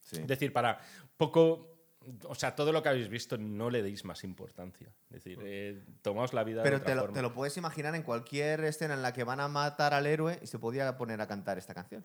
[0.00, 0.16] Sí.
[0.20, 0.80] Es decir, para
[1.16, 1.75] poco,
[2.24, 4.88] o sea, todo lo que habéis visto no le deis más importancia.
[5.10, 7.14] Es decir, eh, tomaos la vida de Pero otra te lo, forma.
[7.14, 10.38] te lo puedes imaginar en cualquier escena en la que van a matar al héroe
[10.42, 12.04] y se podía poner a cantar esta canción.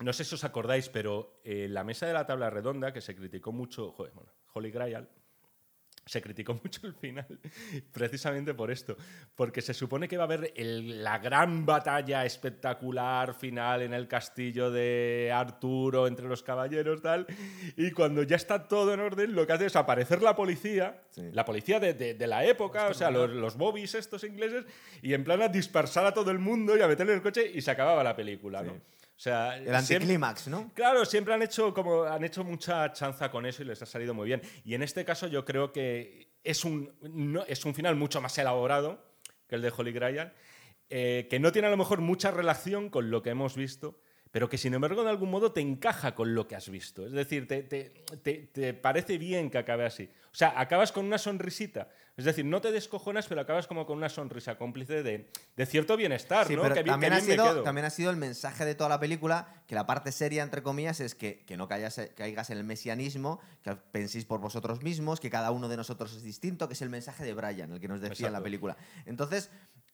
[0.00, 3.14] No sé si os acordáis, pero eh, la mesa de la tabla redonda, que se
[3.14, 5.08] criticó mucho, joder, bueno, Holy Grail,
[6.04, 7.26] se criticó mucho el final,
[7.92, 8.96] precisamente por esto,
[9.34, 14.08] porque se supone que va a haber el- la gran batalla espectacular final en el
[14.08, 17.26] castillo de Arturo entre los caballeros, tal,
[17.76, 21.22] y cuando ya está todo en orden, lo que hace es aparecer la policía, Sí.
[21.32, 24.64] la policía de, de- de la época, o sea, los, los bobbies estos ingleses,
[25.02, 27.50] y en plan a dispersar a todo el mundo y a meterle en el coche
[27.52, 28.76] y se acababa la película, ¿no?
[29.22, 30.72] Sea, El anticlímax, ¿no?
[30.74, 34.14] Claro, siempre han hecho, como, han hecho mucha chanza con eso y les ha salido
[34.14, 34.42] muy bien.
[34.64, 38.36] Y en este caso yo creo que es un, no- es un final mucho más
[38.38, 39.00] elaborado
[39.46, 40.32] que el de Holy Grail,
[40.90, 44.00] eh, que no tiene a lo mejor mucha relación con lo que hemos visto,
[44.32, 47.06] pero que sin embargo de algún modo te encaja con lo que has visto.
[47.06, 47.90] Es decir, te, te-
[48.24, 50.10] te- te parece bien que acabe así.
[50.32, 51.88] O sea, acabas con una sonrisita.
[52.14, 55.96] Es decir, no te descojonas, pero acabas como con una sonrisa cómplice de, de cierto
[55.96, 56.60] bienestar, Sí, ¿no?
[56.62, 57.62] pero bien- también, ha bien sido, quedo.
[57.62, 61.00] también ha sido el mensaje de toda la película, que la parte seria, entre comillas,
[61.00, 65.30] es que, que no caigas, caigas en el mesianismo, que penséis por vosotros mismos, que
[65.30, 68.00] cada uno de nosotros es distinto, que es el mensaje de Brian, el que nos
[68.02, 68.76] decía en la película.
[69.06, 69.48] Entonces,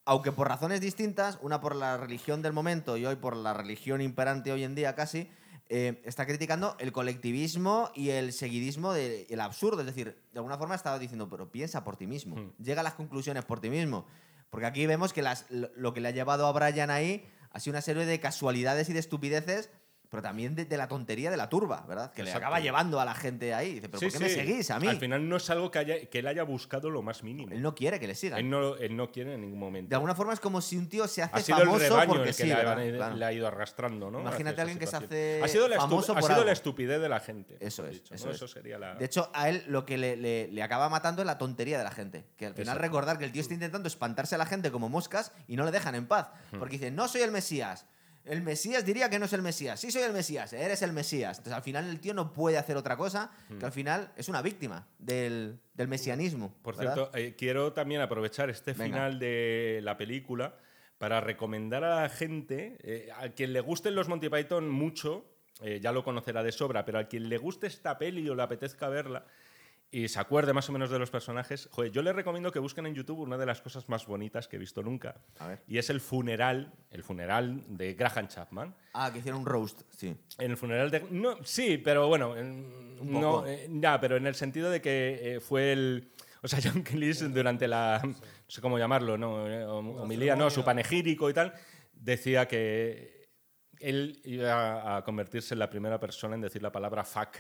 [0.05, 4.01] aunque por razones distintas, una por la religión del momento y hoy por la religión
[4.01, 5.31] imperante hoy en día casi,
[5.71, 9.81] eh, está criticando el colectivismo y el seguidismo del absurdo.
[9.81, 12.53] Es decir, de alguna forma estaba diciendo, pero piensa por ti mismo, Hmm.
[12.63, 14.07] llega a las conclusiones por ti mismo.
[14.51, 17.61] Porque aquí vemos que las- lo, lo que le ha llevado a Brian ahí ha
[17.61, 19.71] sido una serie de casualidades y de estupideces,
[20.11, 22.13] pero también de, de la tontería de la turba, ¿verdad?
[22.13, 22.41] Que Exacto.
[22.41, 23.75] le acaba llevando a la gente ahí.
[23.75, 24.89] Dice, pero Sí, ¿por qué me seguís a mí?
[24.89, 27.53] Al final no es algo que, haya- que él haya buscado lo más mínimo.
[27.53, 28.39] Él no quiere que le sigan.
[28.39, 29.91] Él no, él no quiere en ningún momento.
[29.91, 32.09] De alguna forma es como si un tío se hace ha sido el famoso rebaño
[32.09, 33.17] porque el que sí, le, ha- Claro.
[33.17, 34.21] le ha ido arrastrando, ¿no?
[34.21, 37.09] Imagínate a alguien que se hace ha sido la, famoso ha por la estupidez de
[37.09, 37.57] la gente.
[37.61, 38.31] Eso es, dicho, eso ¿no?
[38.31, 38.37] es.
[38.37, 38.95] Eso sería la...
[38.95, 41.85] De hecho, a él lo que le, le- le acaba matando es la tontería de
[41.85, 42.25] la gente.
[42.37, 42.83] Que al final Exacto.
[42.83, 45.71] recordar que el tío está intentando espantarse a la gente como moscas y no le
[45.71, 46.31] dejan en paz.
[46.53, 46.59] Hmm.
[46.59, 47.85] Porque dice, no soy el Mesías.
[48.29, 49.81] El Mesías diría que no es el Mesías.
[49.81, 51.39] Sí soy el Mesías, eres el Mesías.
[51.39, 53.59] Entonces al final el tío no puede hacer otra cosa Hmm.
[53.59, 56.55] que al final es una víctima del, del mesianismo.
[56.63, 56.95] Por ¿verdad?
[56.95, 58.85] cierto, eh, quiero también aprovechar este Venga.
[58.85, 60.55] final de la película
[60.99, 65.25] para recomendar a la gente, eh, a quien le gusten los Monty Python mucho,
[65.61, 68.43] eh, ya lo conocerá de sobra, pero a quien le guste esta peli o le
[68.43, 69.25] apetezca verla,
[69.91, 72.85] y se acuerde más o menos de los personajes, joder, yo les recomiendo que busquen
[72.87, 75.17] en YouTube una de las cosas más bonitas que he visto nunca.
[75.39, 75.63] A ver.
[75.67, 78.75] Y es el funeral, el funeral de Graham Chapman.
[78.93, 80.15] Ah, que hicieron un roast, sí.
[80.39, 81.07] En el funeral de.
[81.11, 82.37] No, sí, pero bueno.
[82.37, 86.11] en- Un no, eh, ya, pero en el sentido de que eh, fue el.
[86.43, 88.01] O sea, John Cleese durante la.
[88.05, 88.15] No
[88.47, 89.49] sé cómo llamarlo, ¿no?
[89.49, 91.55] Eh, hom- Homilía, no, su panegírico y tal,
[91.95, 93.27] decía que
[93.81, 97.37] él iba a convertirse en la primera persona en decir la palabra fuck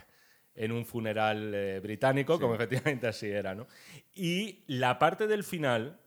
[0.58, 3.66] en un funeral eh, británico, como efectivamente así era, ¿no?
[4.14, 5.98] Y la parte del final,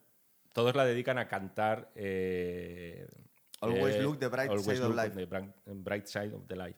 [0.53, 1.89] todos la dedican a cantar.
[1.95, 3.07] eh,
[3.61, 5.15] Always look the bright side of life.
[5.15, 6.77] the bright side of the life.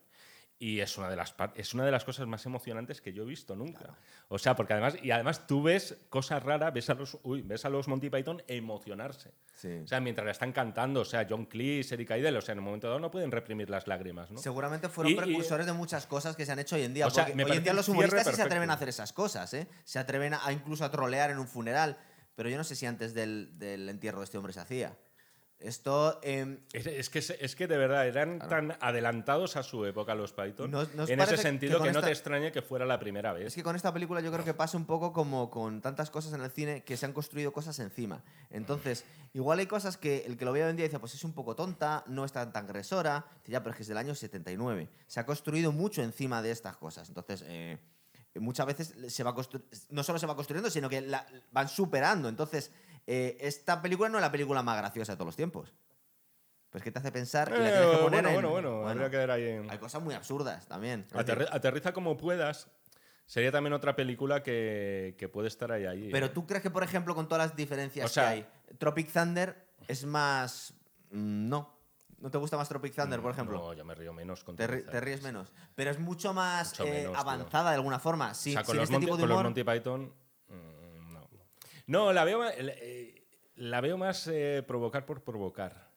[0.65, 3.25] Y es una, de las es una de las cosas más emocionantes que yo he
[3.25, 3.97] visto nunca.
[4.29, 7.65] O sea, porque además, y además tú ves cosas raras, ves a los, uy, ves
[7.65, 9.31] a los Monty Python emocionarse.
[9.55, 9.81] Sí.
[9.83, 12.59] O sea, mientras la están cantando, o sea, John Cleese, Eric Idle, o sea, en
[12.59, 14.39] un momento dado no pueden reprimir las lágrimas, ¿no?
[14.39, 17.07] Seguramente fueron Y- y- precursores de muchas cosas que se han hecho hoy en día.
[17.07, 19.67] O sea, hoy en día los humoristas sí se atreven a hacer esas cosas, ¿eh?
[19.83, 21.97] Se atreven a, a incluso a trolear en un funeral.
[22.35, 24.97] Pero yo no sé si antes del, del entierro de este hombre se hacía.
[25.63, 26.19] Esto.
[26.23, 30.33] em, Es, es que, es que de verdad eran tan adelantados a su época los
[30.33, 30.69] Python.
[30.69, 33.47] ¿Nos- nos en ese sentido que, no esta- te extrañe que fuera la primera vez.
[33.47, 36.33] Es que con esta película yo creo que pasa un poco como con tantas cosas
[36.33, 38.23] en el cine que se han construido cosas encima.
[38.49, 41.23] Entonces, igual hay cosas que el que lo ve hoy en día dice, pues es
[41.23, 43.25] un poco tonta, no es tan transgresora.
[43.39, 44.89] Dice, ya, pero es que es del año 79.
[45.07, 47.07] Se ha construido mucho encima de estas cosas.
[47.07, 47.77] Entonces, eh,
[48.35, 49.33] muchas veces se va
[49.91, 52.27] no solo se va construyendo, sino que la- van superando.
[52.29, 52.71] Entonces,
[53.07, 55.73] eh, esta película no es la película más graciosa de todos los tiempos.
[56.69, 58.51] Pues que te hace pensar y la Eh, tienes que poner bueno, en- bueno,
[58.81, 61.05] bueno, habría que ver ahí en- Hay cosas muy absurdas también.
[61.13, 62.67] Aterri- aterriza como puedas.
[63.25, 65.85] Sería también otra película que, que puede estar ahí.
[65.85, 66.29] ahí Pero ¿eh?
[66.29, 68.47] tú crees que, por ejemplo, con todas las diferencias O sea- que hay,
[68.79, 70.73] Tropic Thunder es más.
[71.11, 71.73] mm, No.
[72.19, 73.57] ¿No te gusta más Tropic Thunder, por ejemplo?
[73.57, 75.51] No, yo me río menos con te, ri- te ríes menos.
[75.75, 77.19] Pero es mucho más Mucho eh, menos, tío.
[77.19, 78.33] avanzada de alguna forma.
[78.33, 79.45] Sí, o sea, con, sin los, este Monty, tipo de con los humor.
[79.45, 80.13] Monty Python.
[81.87, 82.13] No.
[82.13, 83.25] La veo, la, eh,
[83.55, 85.91] la veo más eh, provocar por provocar.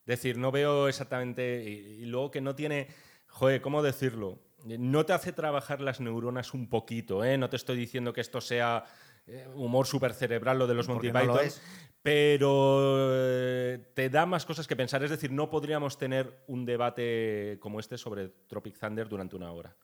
[0.00, 1.64] Es decir, no veo exactamente.
[1.64, 2.88] Y, y luego que no tiene.
[3.26, 4.38] Joder, ¿cómo decirlo?
[4.64, 7.38] No te hace trabajar las neuronas un poquito, ¿eh?
[7.38, 8.84] No te estoy diciendo que esto sea
[9.26, 11.46] eh, humor súper cerebral lo de los Monty Porque no lo Python.
[11.46, 11.62] es.
[12.02, 15.02] Pero te da más cosas que pensar.
[15.04, 19.76] Es decir, no podríamos tener un debate como este sobre Tropic Thunder durante una hora.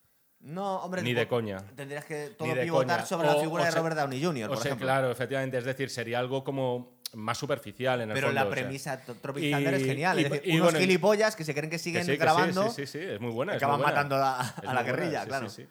[0.45, 1.01] No, hombre.
[1.01, 1.57] Ni de coña.
[1.75, 3.05] Tendrías que todo pivotar coña.
[3.05, 4.85] sobre la O- figura o de Robert Downey Jr., O por sea, ejemplo.
[4.87, 5.57] claro, efectivamente.
[5.57, 8.35] Es decir, sería algo como más superficial en el Pero fondo.
[8.41, 8.55] la o sea.
[8.63, 10.19] premisa Tropic Thunder es genial.
[10.19, 12.17] y- es decir, y unos bueno, gilipollas que se creen que Que siguen que sí,
[12.17, 13.53] grabando Sí, sí, sí, es muy buena.
[13.53, 13.91] acaban buena.
[13.93, 15.49] matando a, a la buena, guerrilla, sí, claro.
[15.49, 15.65] sí.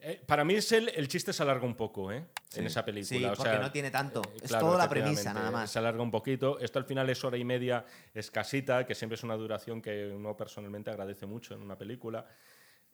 [0.00, 2.24] Eh, para mí es el, el chiste se alarga un poco ¿eh?
[2.48, 2.60] Sí.
[2.60, 3.18] en esa película.
[3.18, 4.22] Sí, o porque sea, no tiene tanto.
[4.34, 5.70] eh, Es claro, toda la premisa, nada más.
[5.70, 6.58] Se alarga un poquito.
[6.60, 10.36] Esto al final es hora y media escasita, que siempre es una duración que uno
[10.36, 12.26] personalmente agradece mucho en una película.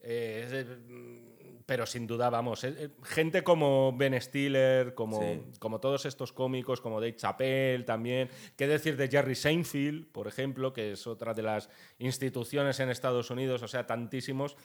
[0.03, 5.41] Eh, mm, pero sin duda, vamos, eh, eh, gente como Ben Stiller, como, Sí.
[5.61, 8.29] como todos estos cómicos, como Dave Chappelle también.
[8.57, 13.31] ¿Qué decir de Jerry Seinfeld, por ejemplo, que es otra de las instituciones en Estados
[13.31, 13.63] Unidos?
[13.63, 14.57] O sea, tantísimos.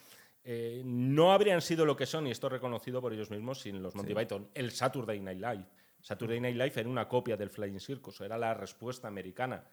[0.50, 3.96] eh, no habrían sido lo que son, y esto reconocido por ellos mismos, sin los
[3.96, 4.50] Monty Python.
[4.54, 5.66] El Saturday Night Live.
[6.00, 9.66] Saturday Night Live era una copia del Flying Circus, era la respuesta americana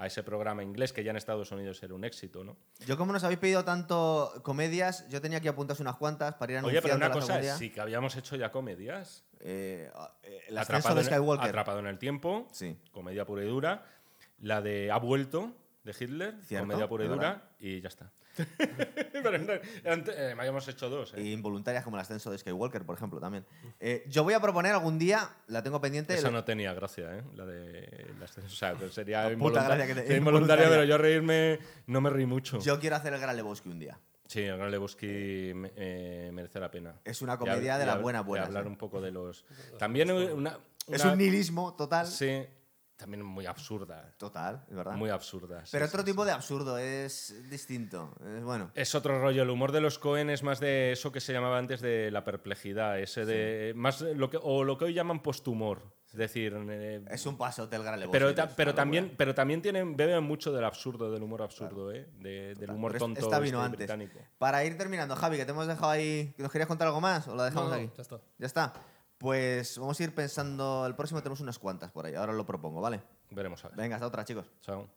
[0.00, 2.56] a ese programa inglés que ya en Estados Unidos era un éxito, ¿no?
[2.86, 6.58] Yo, como nos habéis pedido tanto comedias, yo tenía que apuntarse unas cuantas para ir
[6.60, 7.56] Oye, anunciando pero una cosa, comedia.
[7.56, 9.24] sí que habíamos hecho ya comedias.
[9.40, 9.90] Eh,
[10.22, 11.48] eh, el ascenso Atrapado de en, Skywalker.
[11.48, 12.78] Atrapado en el tiempo, Sí.
[12.92, 13.84] comedia pura y dura.
[14.38, 18.10] La de Ha vuelto, de Hitler, Cierto, comedia pura y dura, y ya está.
[19.12, 19.52] pero no,
[19.84, 21.14] eran- eh, habíamos hecho dos.
[21.14, 21.22] ¿eh?
[21.22, 23.44] Y involuntarias como el ascenso de Skywalker, por ejemplo, también.
[23.78, 26.14] Eh, yo voy a proponer algún día, la tengo pendiente.
[26.14, 27.22] Esa el- no tenía gracia, ¿eh?
[27.34, 28.06] La de.
[28.20, 32.26] las- o sea, sería La involuntaria, te- sería involuntaria, pero yo reírme no me reí
[32.26, 32.58] mucho.
[32.60, 33.98] Yo quiero hacer el Gran Lebowski un día.
[34.26, 36.94] Sí, el Gran Lebowski eh, merece la pena.
[37.04, 38.68] Es una comedia de y las hab- buenas y buenas, hablar ¿eh?
[38.68, 39.44] un poco de los.
[39.78, 40.56] También una.
[40.86, 42.06] Es un nihilismo total.
[42.06, 42.44] Sí,
[43.00, 44.14] también muy absurda.
[44.16, 44.94] Total, es verdad.
[44.94, 45.64] Muy absurda.
[45.64, 46.06] sí, Pero sí, otro sí.
[46.12, 48.14] tipo de absurdo, es distinto.
[48.36, 48.70] Es bueno.
[48.74, 49.42] Es otro rollo.
[49.42, 52.24] El humor de los Cohen es más de eso que se llamaba antes de la
[52.24, 52.98] perplejidad.
[52.98, 53.72] Ese de.
[53.76, 55.82] Más lo que, o lo que hoy llaman posthumor.
[56.10, 56.52] Es decir.
[56.68, 60.50] eh, Es un paso del Gran pero, ta- pero también, pero también tienen, beben mucho
[60.52, 62.08] del absurdo, del humor absurdo, ¿eh?
[62.18, 63.78] De- del humor Pero tonto Esta vino este antes.
[63.78, 64.18] británico.
[64.38, 66.34] Para ir terminando, Javi, que te hemos dejado ahí.
[66.36, 67.90] ¿Nos querías contar algo más o lo No, dejamos no, aquí?
[67.96, 68.20] ya está.
[68.38, 68.72] Ya está.
[69.20, 70.86] Pues vamos a ir pensando.
[70.86, 72.14] El próximo tenemos unas cuantas por ahí.
[72.14, 73.02] Ahora lo propongo, ¿vale?
[73.30, 73.76] Veremos a ver.
[73.76, 74.50] Venga, hasta otra, chicos.
[74.62, 74.90] Chao.